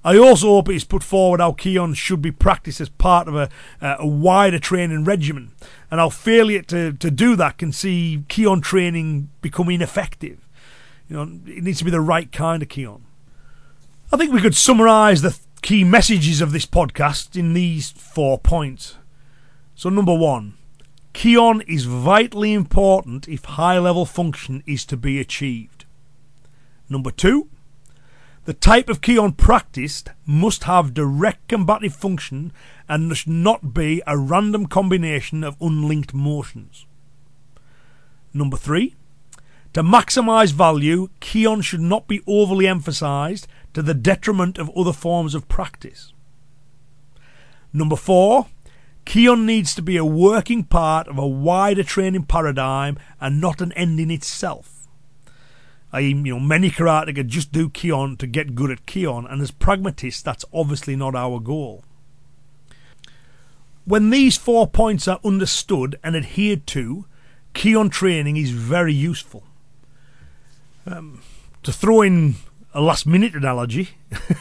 I 0.06 0.18
also 0.18 0.50
hope 0.50 0.68
it 0.68 0.76
is 0.76 0.84
put 0.84 1.02
forward 1.02 1.40
how 1.40 1.50
Kihon 1.50 1.96
should 1.96 2.22
be 2.22 2.30
practiced 2.30 2.80
as 2.80 2.88
part 2.88 3.26
of 3.26 3.34
a, 3.34 3.48
uh, 3.82 3.96
a 3.98 4.06
wider 4.06 4.60
training 4.60 5.02
regimen, 5.02 5.50
and 5.90 5.98
how 5.98 6.10
failure 6.10 6.62
to, 6.62 6.92
to 6.92 7.10
do 7.10 7.34
that 7.34 7.58
can 7.58 7.72
see 7.72 8.22
Kihon 8.28 8.62
training 8.62 9.30
become 9.42 9.68
ineffective. 9.68 10.48
You 11.08 11.16
know, 11.16 11.40
it 11.46 11.64
needs 11.64 11.78
to 11.78 11.84
be 11.84 11.90
the 11.90 12.00
right 12.00 12.30
kind 12.30 12.62
of 12.62 12.68
Kihon. 12.68 13.00
I 14.12 14.16
think 14.16 14.32
we 14.32 14.40
could 14.40 14.54
summarise 14.54 15.22
the 15.22 15.36
key 15.62 15.82
messages 15.82 16.40
of 16.40 16.52
this 16.52 16.66
podcast 16.66 17.36
in 17.36 17.54
these 17.54 17.90
four 17.90 18.38
points. 18.38 18.98
So, 19.74 19.88
number 19.88 20.14
one, 20.14 20.54
Kihon 21.14 21.64
is 21.66 21.86
vitally 21.86 22.52
important 22.52 23.26
if 23.26 23.44
high 23.44 23.80
level 23.80 24.06
function 24.06 24.62
is 24.66 24.84
to 24.84 24.96
be 24.96 25.18
achieved. 25.18 25.84
Number 26.88 27.10
two, 27.10 27.48
the 28.46 28.54
type 28.54 28.88
of 28.88 29.00
Kihon 29.00 29.36
practiced 29.36 30.10
must 30.24 30.64
have 30.64 30.94
direct 30.94 31.48
combative 31.48 31.96
function 31.96 32.52
and 32.88 33.08
must 33.08 33.26
not 33.26 33.74
be 33.74 34.00
a 34.06 34.16
random 34.16 34.66
combination 34.66 35.42
of 35.42 35.60
unlinked 35.60 36.14
motions. 36.14 36.86
Number 38.32 38.56
three, 38.56 38.94
to 39.72 39.82
maximise 39.82 40.52
value, 40.52 41.08
Kihon 41.20 41.62
should 41.62 41.80
not 41.80 42.06
be 42.06 42.22
overly 42.28 42.68
emphasised 42.68 43.48
to 43.74 43.82
the 43.82 43.94
detriment 43.94 44.58
of 44.58 44.70
other 44.76 44.92
forms 44.92 45.34
of 45.34 45.48
practice. 45.48 46.12
Number 47.72 47.96
four, 47.96 48.46
Kihon 49.04 49.44
needs 49.44 49.74
to 49.74 49.82
be 49.82 49.96
a 49.96 50.04
working 50.04 50.62
part 50.62 51.08
of 51.08 51.18
a 51.18 51.26
wider 51.26 51.82
training 51.82 52.26
paradigm 52.26 52.96
and 53.20 53.40
not 53.40 53.60
an 53.60 53.72
end 53.72 53.98
in 53.98 54.10
itself. 54.12 54.75
I, 55.96 56.00
you 56.00 56.14
know, 56.14 56.38
many 56.38 56.70
karateka 56.70 57.26
just 57.26 57.52
do 57.52 57.70
Kihon 57.70 58.18
to 58.18 58.26
get 58.26 58.54
good 58.54 58.70
at 58.70 58.84
Kihon, 58.84 59.32
and 59.32 59.40
as 59.40 59.50
pragmatists, 59.50 60.20
that's 60.20 60.44
obviously 60.52 60.94
not 60.94 61.14
our 61.14 61.40
goal. 61.40 61.84
When 63.86 64.10
these 64.10 64.36
four 64.36 64.66
points 64.66 65.08
are 65.08 65.20
understood 65.24 65.98
and 66.04 66.14
adhered 66.14 66.66
to, 66.68 67.06
Kihon 67.54 67.90
training 67.90 68.36
is 68.36 68.50
very 68.50 68.92
useful. 68.92 69.44
Um, 70.84 71.22
to 71.62 71.72
throw 71.72 72.02
in 72.02 72.34
a 72.74 72.82
last 72.82 73.06
minute 73.06 73.34
analogy, 73.34 73.92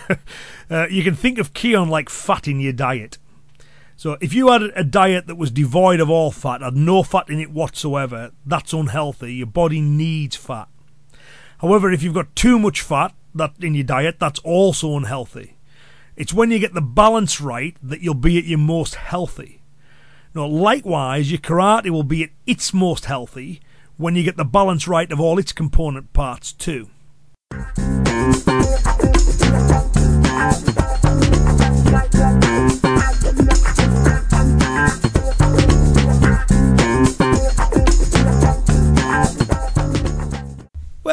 uh, 0.70 0.88
you 0.90 1.04
can 1.04 1.16
think 1.16 1.38
of 1.38 1.54
Kihon 1.54 1.88
like 1.88 2.10
fat 2.10 2.50
in 2.50 2.60
your 2.60 2.74
diet. 2.74 3.18
So 3.96 4.18
if 4.20 4.34
you 4.34 4.50
had 4.50 4.64
a 4.76 4.84
diet 4.84 5.28
that 5.28 5.36
was 5.36 5.52
devoid 5.52 6.02
of 6.02 6.10
all 6.10 6.32
fat, 6.32 6.60
had 6.60 6.76
no 6.76 7.02
fat 7.02 7.30
in 7.30 7.40
it 7.40 7.52
whatsoever, 7.52 8.34
that's 8.46 8.74
unhealthy. 8.74 9.36
Your 9.36 9.48
body 9.48 9.80
needs 9.80 10.36
fat. 10.36 10.68
However, 11.60 11.92
if 11.92 12.04
you've 12.04 12.14
got 12.14 12.36
too 12.36 12.60
much 12.60 12.82
fat 12.82 13.14
that 13.34 13.54
in 13.62 13.76
your 13.76 13.84
diet, 13.84 14.20
that's 14.20 14.40
also 14.40 14.96
unhealthy. 14.98 15.58
It's 16.16 16.34
when 16.34 16.52
you 16.52 16.60
get 16.60 16.74
the 16.74 16.82
balance 16.82 17.42
right 17.42 17.76
that 17.84 18.02
you'll 18.02 18.14
be 18.14 18.38
at 18.38 18.46
your 18.46 18.60
most 18.60 18.96
healthy. 18.96 19.62
Now, 20.34 20.48
likewise, 20.48 21.32
your 21.32 21.40
karate 21.40 21.90
will 21.90 22.04
be 22.04 22.24
at 22.24 22.30
its 22.46 22.74
most 22.74 23.06
healthy 23.06 23.62
when 23.98 24.16
you 24.16 24.24
get 24.24 24.38
the 24.38 24.46
balance 24.46 24.88
right 24.88 25.12
of 25.12 25.20
all 25.20 25.40
its 25.40 25.54
component 25.54 26.12
parts 26.14 26.52
too. 26.52 26.90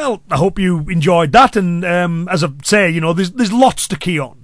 I 0.03 0.37
hope 0.37 0.59
you 0.59 0.81
enjoyed 0.89 1.33
that. 1.33 1.57
And 1.57 1.85
um, 1.85 2.29
as 2.29 2.45
I 2.45 2.49
say, 2.63 2.91
you 2.91 3.01
know, 3.01 3.13
there's 3.13 3.33
there's 3.33 3.53
lots 3.53 3.89
to 3.89 3.97
Kihon. 3.97 4.39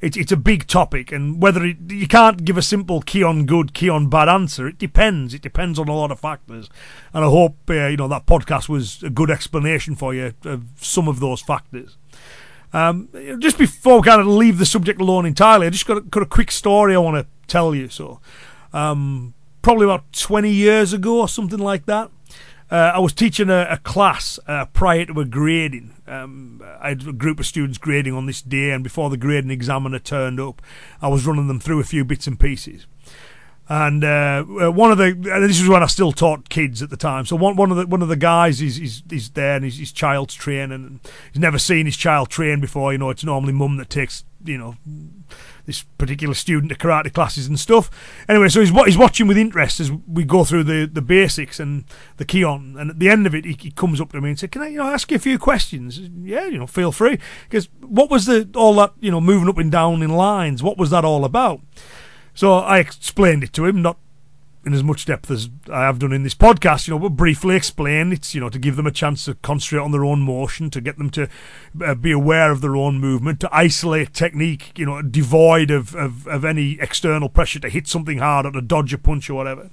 It's 0.00 0.16
it's 0.16 0.32
a 0.32 0.36
big 0.36 0.66
topic, 0.66 1.12
and 1.12 1.40
whether 1.40 1.64
it, 1.64 1.76
you 1.88 2.08
can't 2.08 2.44
give 2.44 2.58
a 2.58 2.62
simple 2.62 3.02
Kihon 3.02 3.46
good, 3.46 3.72
Kihon 3.72 4.10
bad 4.10 4.28
answer. 4.28 4.66
It 4.66 4.78
depends. 4.78 5.32
It 5.32 5.42
depends 5.42 5.78
on 5.78 5.88
a 5.88 5.94
lot 5.94 6.10
of 6.10 6.18
factors. 6.18 6.68
And 7.14 7.24
I 7.24 7.28
hope 7.28 7.56
uh, 7.70 7.86
you 7.86 7.96
know 7.96 8.08
that 8.08 8.26
podcast 8.26 8.68
was 8.68 9.02
a 9.02 9.10
good 9.10 9.30
explanation 9.30 9.94
for 9.94 10.12
you 10.12 10.34
of 10.44 10.64
some 10.76 11.06
of 11.06 11.20
those 11.20 11.40
factors. 11.40 11.96
Um, 12.72 13.10
just 13.38 13.58
before 13.58 14.00
we 14.00 14.02
kind 14.02 14.20
of 14.20 14.26
leave 14.26 14.58
the 14.58 14.66
subject 14.66 15.00
alone 15.00 15.26
entirely, 15.26 15.66
I 15.66 15.70
just 15.70 15.86
got 15.86 15.98
a, 15.98 16.00
got 16.00 16.22
a 16.22 16.26
quick 16.26 16.50
story 16.50 16.94
I 16.94 16.98
want 16.98 17.16
to 17.16 17.26
tell 17.46 17.74
you. 17.74 17.88
So, 17.88 18.20
um, 18.72 19.34
probably 19.60 19.84
about 19.84 20.10
20 20.12 20.50
years 20.50 20.92
ago 20.92 21.20
or 21.20 21.28
something 21.28 21.58
like 21.58 21.86
that, 21.86 22.10
I 22.76 22.98
was 23.00 23.12
teaching 23.12 23.50
a, 23.50 23.66
a 23.70 23.76
class 23.78 24.38
uh, 24.46 24.64
prior 24.66 25.04
to 25.06 25.20
a 25.20 25.24
grading. 25.24 25.94
Um, 26.06 26.62
I 26.80 26.90
had 26.90 27.06
a 27.06 27.12
group 27.12 27.38
of 27.38 27.46
students 27.46 27.78
grading 27.78 28.14
on 28.14 28.26
this 28.26 28.40
day, 28.40 28.70
and 28.70 28.82
before 28.82 29.10
the 29.10 29.16
grading 29.16 29.50
examiner 29.50 29.98
turned 29.98 30.40
up, 30.40 30.62
I 31.00 31.08
was 31.08 31.26
running 31.26 31.48
them 31.48 31.60
through 31.60 31.80
a 31.80 31.84
few 31.84 32.04
bits 32.04 32.26
and 32.26 32.40
pieces. 32.40 32.86
And 33.68 34.04
uh, 34.04 34.44
uh 34.60 34.70
one 34.72 34.90
of 34.90 34.98
the 34.98 35.12
this 35.12 35.60
was 35.60 35.68
when 35.68 35.82
I 35.82 35.86
still 35.86 36.12
taught 36.12 36.48
kids 36.48 36.82
at 36.82 36.90
the 36.90 36.96
time. 36.96 37.26
So 37.26 37.36
one 37.36 37.56
one 37.56 37.70
of 37.70 37.76
the 37.76 37.86
one 37.86 38.02
of 38.02 38.08
the 38.08 38.16
guys 38.16 38.60
is 38.60 38.78
is, 38.78 39.02
is 39.10 39.30
there 39.30 39.56
and 39.56 39.64
his, 39.64 39.78
his 39.78 39.92
child's 39.92 40.34
training 40.34 40.72
and 40.72 41.00
he's 41.32 41.40
never 41.40 41.58
seen 41.58 41.86
his 41.86 41.96
child 41.96 42.28
train 42.28 42.60
before. 42.60 42.92
You 42.92 42.98
know, 42.98 43.10
it's 43.10 43.24
normally 43.24 43.52
mum 43.52 43.76
that 43.76 43.88
takes 43.88 44.24
you 44.44 44.58
know 44.58 44.76
this 45.66 45.82
particular 45.98 46.34
student 46.34 46.72
to 46.72 46.78
karate 46.78 47.12
classes 47.12 47.46
and 47.46 47.58
stuff. 47.58 47.90
Anyway, 48.28 48.48
so 48.48 48.60
he's 48.60 48.70
he's 48.84 48.98
watching 48.98 49.26
with 49.26 49.38
interest 49.38 49.80
as 49.80 49.92
we 50.06 50.24
go 50.24 50.44
through 50.44 50.64
the, 50.64 50.86
the 50.86 51.02
basics 51.02 51.60
and 51.60 51.84
the 52.16 52.24
Kihon. 52.24 52.80
And 52.80 52.90
at 52.90 52.98
the 52.98 53.08
end 53.08 53.26
of 53.26 53.34
it, 53.34 53.44
he, 53.44 53.56
he 53.58 53.70
comes 53.70 54.00
up 54.00 54.12
to 54.12 54.20
me 54.20 54.30
and 54.30 54.38
said, 54.38 54.52
"Can 54.52 54.62
I, 54.62 54.68
you 54.68 54.78
know, 54.78 54.88
ask 54.88 55.10
you 55.10 55.16
a 55.16 55.20
few 55.20 55.38
questions?" 55.38 55.98
Yeah, 55.98 56.46
you 56.46 56.58
know, 56.58 56.66
feel 56.66 56.92
free. 56.92 57.18
Because 57.48 57.68
what 57.80 58.10
was 58.10 58.26
the 58.26 58.48
all 58.54 58.74
that 58.76 58.92
you 59.00 59.10
know 59.10 59.20
moving 59.20 59.48
up 59.48 59.58
and 59.58 59.70
down 59.70 60.02
in 60.02 60.10
lines? 60.10 60.62
What 60.62 60.78
was 60.78 60.90
that 60.90 61.04
all 61.04 61.24
about? 61.24 61.60
So 62.34 62.54
I 62.54 62.78
explained 62.78 63.44
it 63.44 63.52
to 63.54 63.66
him, 63.66 63.82
not 63.82 63.98
in 64.64 64.74
as 64.74 64.82
much 64.82 65.06
depth 65.06 65.30
as 65.30 65.48
I 65.70 65.82
have 65.82 65.98
done 65.98 66.12
in 66.12 66.22
this 66.22 66.34
podcast, 66.34 66.86
you 66.86 66.94
know, 66.94 66.98
but 67.00 67.10
briefly 67.10 67.56
explain 67.56 68.12
it's, 68.12 68.34
you 68.34 68.40
know, 68.40 68.48
to 68.48 68.58
give 68.58 68.76
them 68.76 68.86
a 68.86 68.92
chance 68.92 69.24
to 69.24 69.34
concentrate 69.34 69.80
on 69.80 69.90
their 69.90 70.04
own 70.04 70.20
motion, 70.20 70.70
to 70.70 70.80
get 70.80 70.98
them 70.98 71.10
to 71.10 71.28
uh, 71.84 71.94
be 71.94 72.12
aware 72.12 72.50
of 72.50 72.60
their 72.60 72.76
own 72.76 73.00
movement, 73.00 73.40
to 73.40 73.48
isolate 73.52 74.14
technique, 74.14 74.78
you 74.78 74.86
know, 74.86 75.02
devoid 75.02 75.70
of, 75.70 75.94
of, 75.96 76.26
of 76.28 76.44
any 76.44 76.78
external 76.80 77.28
pressure 77.28 77.58
to 77.58 77.68
hit 77.68 77.88
something 77.88 78.18
hard 78.18 78.46
or 78.46 78.52
to 78.52 78.60
dodge 78.60 78.94
a 78.94 78.98
punch 78.98 79.28
or 79.28 79.34
whatever. 79.34 79.70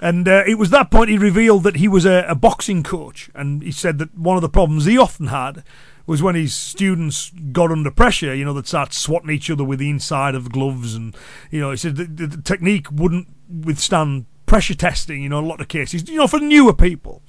And 0.00 0.28
uh, 0.28 0.44
it 0.46 0.58
was 0.58 0.70
that 0.70 0.92
point 0.92 1.10
he 1.10 1.18
revealed 1.18 1.64
that 1.64 1.76
he 1.76 1.88
was 1.88 2.06
a, 2.06 2.24
a 2.28 2.36
boxing 2.36 2.84
coach, 2.84 3.30
and 3.34 3.62
he 3.62 3.72
said 3.72 3.98
that 3.98 4.16
one 4.16 4.36
of 4.36 4.42
the 4.42 4.48
problems 4.48 4.84
he 4.84 4.96
often 4.96 5.26
had 5.26 5.64
was 6.06 6.22
when 6.22 6.34
his 6.34 6.54
students 6.54 7.30
got 7.52 7.70
under 7.70 7.90
pressure, 7.90 8.34
you 8.34 8.44
know, 8.44 8.54
they'd 8.54 8.66
start 8.66 8.94
swatting 8.94 9.28
each 9.28 9.50
other 9.50 9.62
with 9.62 9.78
the 9.78 9.90
inside 9.90 10.34
of 10.34 10.50
gloves. 10.50 10.94
And, 10.94 11.14
you 11.50 11.60
know, 11.60 11.72
he 11.72 11.76
said 11.76 11.96
the, 11.96 12.04
the, 12.04 12.26
the 12.28 12.42
technique 12.42 12.90
wouldn't 12.90 13.28
withstand 13.48 14.26
pressure 14.48 14.74
testing, 14.74 15.22
you 15.22 15.28
know, 15.28 15.38
a 15.38 15.44
lot 15.44 15.60
of 15.60 15.68
cases, 15.68 16.08
you 16.08 16.16
know, 16.16 16.26
for 16.26 16.40
newer 16.40 16.72
people. 16.72 17.22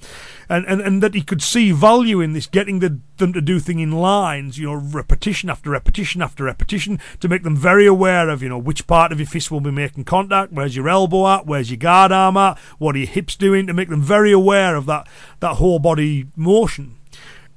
And, 0.48 0.64
and, 0.64 0.80
and 0.80 1.02
that 1.02 1.14
he 1.14 1.22
could 1.22 1.42
see 1.42 1.70
value 1.70 2.20
in 2.20 2.32
this, 2.32 2.46
getting 2.46 2.80
the, 2.80 2.98
them 3.18 3.32
to 3.34 3.40
do 3.40 3.60
things 3.60 3.82
in 3.82 3.92
lines, 3.92 4.58
you 4.58 4.66
know, 4.66 4.74
repetition 4.74 5.48
after 5.48 5.70
repetition 5.70 6.22
after 6.22 6.44
repetition, 6.44 6.98
to 7.20 7.28
make 7.28 7.44
them 7.44 7.56
very 7.56 7.86
aware 7.86 8.28
of, 8.28 8.42
you 8.42 8.48
know, 8.48 8.58
which 8.58 8.86
part 8.86 9.12
of 9.12 9.20
your 9.20 9.28
fist 9.28 9.50
will 9.50 9.60
be 9.60 9.70
making 9.70 10.04
contact, 10.04 10.52
where's 10.52 10.74
your 10.74 10.88
elbow 10.88 11.28
at, 11.28 11.46
where's 11.46 11.70
your 11.70 11.76
guard 11.76 12.10
arm 12.10 12.36
at, 12.36 12.58
what 12.78 12.96
are 12.96 12.98
your 12.98 13.06
hips 13.06 13.36
doing, 13.36 13.66
to 13.66 13.74
make 13.74 13.90
them 13.90 14.02
very 14.02 14.32
aware 14.32 14.74
of 14.74 14.86
that, 14.86 15.06
that 15.38 15.56
whole 15.56 15.78
body 15.78 16.26
motion. 16.34 16.96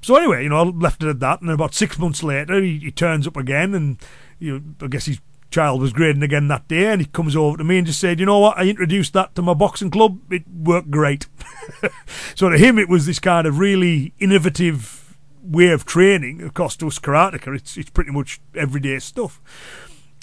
So 0.02 0.18
anyway, 0.18 0.44
you 0.44 0.50
know, 0.50 0.60
I 0.60 0.64
left 0.64 1.02
it 1.02 1.10
at 1.10 1.22
that, 1.22 1.40
and 1.40 1.50
then 1.50 1.56
about 1.56 1.74
six 1.74 1.98
months 1.98 2.22
later, 2.22 2.62
he, 2.62 2.80
he 2.80 2.92
turns 2.92 3.26
up 3.26 3.38
again, 3.38 3.74
and 3.74 3.98
you 4.38 4.60
know, 4.60 4.86
I 4.86 4.88
guess 4.88 5.06
his 5.06 5.22
child 5.54 5.82
was 5.82 5.94
grading 5.94 6.24
again 6.24 6.48
that 6.48 6.68
day, 6.68 6.92
and 6.92 7.00
he 7.00 7.08
comes 7.08 7.36
over 7.36 7.58
to 7.58 7.64
me 7.64 7.78
and 7.78 7.88
just 7.88 8.00
said, 8.00 8.20
"You 8.20 8.26
know 8.26 8.40
what? 8.40 8.58
I 8.58 8.64
introduced 8.64 9.14
that 9.14 9.36
to 9.36 9.42
my 9.42 9.54
boxing 9.54 9.92
club. 9.92 10.20
It 10.32 10.44
worked 10.48 10.90
great." 10.90 11.28
so 12.36 12.50
to 12.50 12.58
him, 12.58 12.80
it 12.80 12.90
was 12.90 13.06
this 13.06 13.20
kind 13.20 13.46
of 13.46 13.60
really 13.60 14.14
innovative 14.20 15.18
way 15.44 15.70
of 15.70 15.86
training. 15.86 16.42
Of 16.42 16.54
course, 16.54 16.76
to 16.78 16.88
us 16.88 17.00
karateka, 17.00 17.56
it's 17.56 17.78
it's 17.78 17.92
pretty 17.92 18.12
much 18.12 18.42
everyday 18.56 19.00
stuff. 19.00 19.40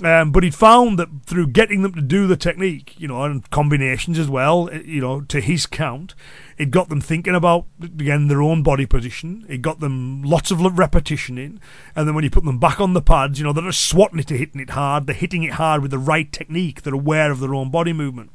Um, 0.02 0.32
but 0.32 0.42
he'd 0.42 0.54
found 0.54 0.98
that 0.98 1.08
through 1.26 1.48
getting 1.48 1.82
them 1.82 1.92
to 1.92 2.00
do 2.00 2.26
the 2.26 2.36
technique, 2.36 2.94
you 2.98 3.06
know, 3.06 3.22
and 3.24 3.48
combinations 3.50 4.18
as 4.18 4.28
well, 4.28 4.70
eh, 4.70 4.80
you 4.84 5.00
know, 5.00 5.20
to 5.22 5.40
his 5.40 5.66
count, 5.66 6.14
it 6.56 6.70
got 6.70 6.88
them 6.88 7.00
thinking 7.00 7.34
about 7.34 7.66
again 7.82 8.28
their 8.28 8.40
own 8.40 8.62
body 8.62 8.86
position. 8.86 9.44
It 9.48 9.62
got 9.62 9.80
them 9.80 10.22
lots 10.22 10.50
of 10.50 10.60
repetition 10.78 11.36
in, 11.36 11.60
and 11.94 12.08
then 12.08 12.14
when 12.14 12.24
you 12.24 12.30
put 12.30 12.44
them 12.44 12.58
back 12.58 12.80
on 12.80 12.94
the 12.94 13.02
pads, 13.02 13.38
you 13.38 13.44
know, 13.44 13.52
they're 13.52 13.64
just 13.64 13.88
swatting 13.88 14.18
it 14.18 14.28
hitting 14.28 14.60
it 14.60 14.70
hard. 14.70 15.06
They're 15.06 15.14
hitting 15.14 15.42
it 15.42 15.52
hard 15.52 15.82
with 15.82 15.90
the 15.90 15.98
right 15.98 16.30
technique. 16.32 16.82
They're 16.82 16.94
aware 16.94 17.30
of 17.30 17.40
their 17.40 17.54
own 17.54 17.70
body 17.70 17.92
movement. 17.92 18.30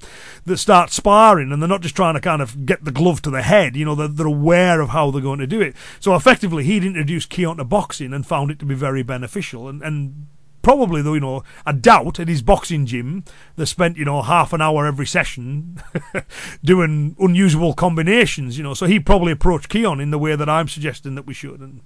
They 0.46 0.56
start 0.56 0.92
sparring, 0.92 1.52
and 1.52 1.62
they're 1.62 1.70
not 1.70 1.82
just 1.82 1.96
trying 1.96 2.16
to 2.16 2.22
kind 2.22 2.42
of 2.42 2.66
get 2.66 2.84
the 2.84 2.92
glove 2.92 3.22
to 3.24 3.32
the 3.32 3.42
head. 3.42 3.76
You 3.76 3.86
know, 3.86 3.96
they're, 3.96 4.08
they're 4.08 4.28
aware 4.28 4.82
of 4.82 4.90
how 4.90 5.10
they're 5.10 5.22
going 5.22 5.40
to 5.40 5.48
do 5.48 5.62
it. 5.62 5.76
So 6.00 6.16
effectively, 6.16 6.64
he'd 6.64 6.84
introduced 6.84 7.30
Kihon 7.32 7.58
to 7.58 7.64
boxing 7.64 8.14
and 8.14 8.26
found 8.26 8.52
it 8.52 8.60
to 8.60 8.66
be 8.66 8.76
very 8.76 9.02
beneficial, 9.02 9.68
and 9.68 9.82
and 9.82 10.28
probably 10.66 11.00
though 11.00 11.14
you 11.14 11.20
know 11.20 11.44
I 11.64 11.74
doubt 11.74 12.20
at 12.20 12.28
his 12.28 12.42
boxing 12.42 12.88
gym 12.88 13.24
they 13.56 13.66
spent 13.66 13.98
you 13.98 14.06
know 14.06 14.24
half 14.24 14.52
an 14.52 14.62
hour 14.62 14.88
every 14.88 15.06
session 15.06 15.80
doing 16.64 17.16
unusual 17.20 17.76
combinations 17.76 18.58
you 18.58 18.64
know 18.64 18.74
so 18.74 18.88
he 18.88 19.00
probably 19.00 19.32
approached 19.32 19.70
Kihon 19.70 20.02
in 20.02 20.10
the 20.10 20.18
way 20.18 20.36
that 20.36 20.50
I'm 20.50 20.68
suggesting 20.68 21.14
that 21.14 21.28
we 21.28 21.36
should 21.36 21.60
and 21.60 21.82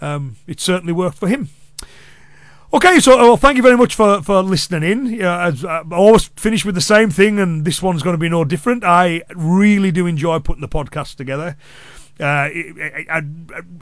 um, 0.00 0.36
it 0.48 0.58
certainly 0.60 0.92
worked 0.92 1.16
for 1.16 1.28
him. 1.28 1.50
Okay, 2.74 2.98
so 2.98 3.16
well, 3.16 3.36
thank 3.36 3.56
you 3.56 3.62
very 3.62 3.76
much 3.76 3.94
for, 3.94 4.20
for 4.22 4.42
listening 4.42 4.82
in. 4.82 5.06
Yeah, 5.06 5.46
as, 5.46 5.64
uh, 5.64 5.84
I 5.90 5.94
always 5.94 6.24
finish 6.36 6.64
with 6.64 6.74
the 6.74 6.80
same 6.80 7.10
thing, 7.10 7.38
and 7.38 7.64
this 7.64 7.80
one's 7.80 8.02
going 8.02 8.14
to 8.14 8.18
be 8.18 8.28
no 8.28 8.44
different. 8.44 8.82
I 8.84 9.22
really 9.34 9.92
do 9.92 10.06
enjoy 10.06 10.40
putting 10.40 10.60
the 10.60 10.68
podcast 10.68 11.14
together. 11.14 11.56
Uh, 12.18 12.24
I, 12.24 13.06
I, 13.10 13.22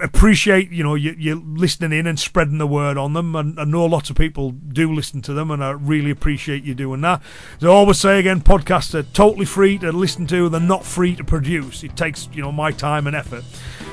appreciate 0.03 0.73
you 0.73 0.83
know 0.83 0.97
you, 0.97 1.15
you 1.17 1.37
listening 1.37 1.97
in 1.97 2.09
and 2.09 2.19
spreading 2.19 2.59
the 2.59 2.67
word 2.67 2.99
on 2.99 3.13
them, 3.13 3.37
and 3.37 3.61
I 3.61 3.65
know 3.65 3.87
lots 3.87 4.11
of 4.11 4.17
people 4.17 4.51
do 4.51 4.93
listen 4.93 5.23
to 5.23 5.33
them, 5.33 5.53
and 5.53 5.63
I 5.63 5.71
really 5.71 6.11
appreciate 6.11 6.65
you 6.65 6.75
doing 6.75 7.01
that. 7.03 7.23
As 7.59 7.65
I 7.65 7.69
always 7.69 8.01
say 8.01 8.19
again, 8.19 8.41
podcasts 8.41 8.93
are 8.93 9.05
totally 9.05 9.47
free 9.47 9.79
to 9.79 9.93
listen 9.93 10.27
to; 10.29 10.49
they're 10.49 10.61
not 10.61 10.85
free 10.85 11.15
to 11.15 11.23
produce. 11.23 11.85
It 11.85 11.97
takes 11.97 12.29
you 12.33 12.43
know 12.43 12.51
my 12.51 12.73
time 12.73 13.07
and 13.07 13.15
effort. 13.15 13.45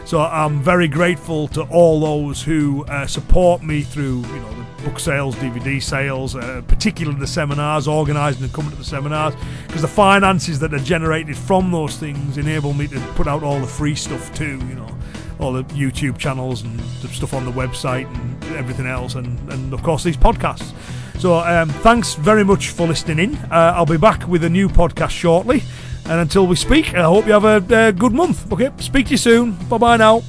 So 0.06 0.20
I'm 0.20 0.62
very 0.62 0.88
grateful 0.88 1.48
to 1.50 1.62
all 1.64 2.00
those 2.00 2.42
who 2.42 2.84
uh, 2.86 3.06
support 3.06 3.62
me 3.62 3.84
through 3.84 4.22
you 4.22 4.40
know 4.40 4.54
the 4.56 4.90
book 4.90 5.00
sales, 5.00 5.36
DVD 5.36 5.82
sales, 5.82 6.36
uh, 6.36 6.62
particularly 6.68 7.20
the 7.20 7.28
seminars, 7.28 7.88
organising 7.88 8.44
and 8.44 8.54
coming 8.54 8.72
to 8.72 8.78
the 8.78 8.84
seminars, 8.84 9.36
because 9.68 9.82
the 9.82 9.88
finances 9.88 10.60
that 10.60 10.74
are 10.74 10.80
generated 10.80 11.38
from 11.38 11.72
those 11.72 11.98
things 11.98 12.38
enable 12.38 12.74
me 12.74 12.88
to 12.88 13.00
put 13.16 13.28
out 13.28 13.44
all 13.44 13.60
the 13.60 13.68
free 13.68 13.96
too, 14.36 14.58
you 14.68 14.76
know, 14.76 14.90
all 15.40 15.54
the 15.54 15.64
YouTube 15.66 16.18
channels 16.18 16.62
and 16.62 16.80
the 17.02 17.08
stuff 17.08 17.34
on 17.34 17.46
the 17.46 17.52
website 17.52 18.06
and 18.16 18.56
everything 18.56 18.86
else, 18.86 19.16
and, 19.16 19.52
and 19.52 19.74
of 19.74 19.82
course 19.84 20.04
these 20.04 20.18
podcasts. 20.18 20.74
So 21.20 21.36
um, 21.36 21.70
thanks 21.70 22.16
very 22.16 22.44
much 22.44 22.70
for 22.70 22.88
listening 22.88 23.20
in. 23.20 23.36
Uh, 23.52 23.74
I'll 23.76 23.86
be 23.86 23.98
back 23.98 24.28
with 24.28 24.44
a 24.44 24.50
new 24.50 24.68
podcast 24.68 25.12
shortly. 25.12 25.64
And 26.06 26.20
until 26.20 26.48
we 26.48 26.56
speak, 26.56 26.96
I 26.96 27.04
hope 27.04 27.28
you 27.28 27.34
have 27.34 27.46
a, 27.46 27.88
a 27.88 27.92
good 27.92 28.12
month. 28.12 28.52
Okay, 28.52 28.72
speak 28.80 29.06
to 29.06 29.12
you 29.12 29.18
soon. 29.18 29.52
Bye 29.70 29.78
bye 29.78 29.98
now. 29.98 30.24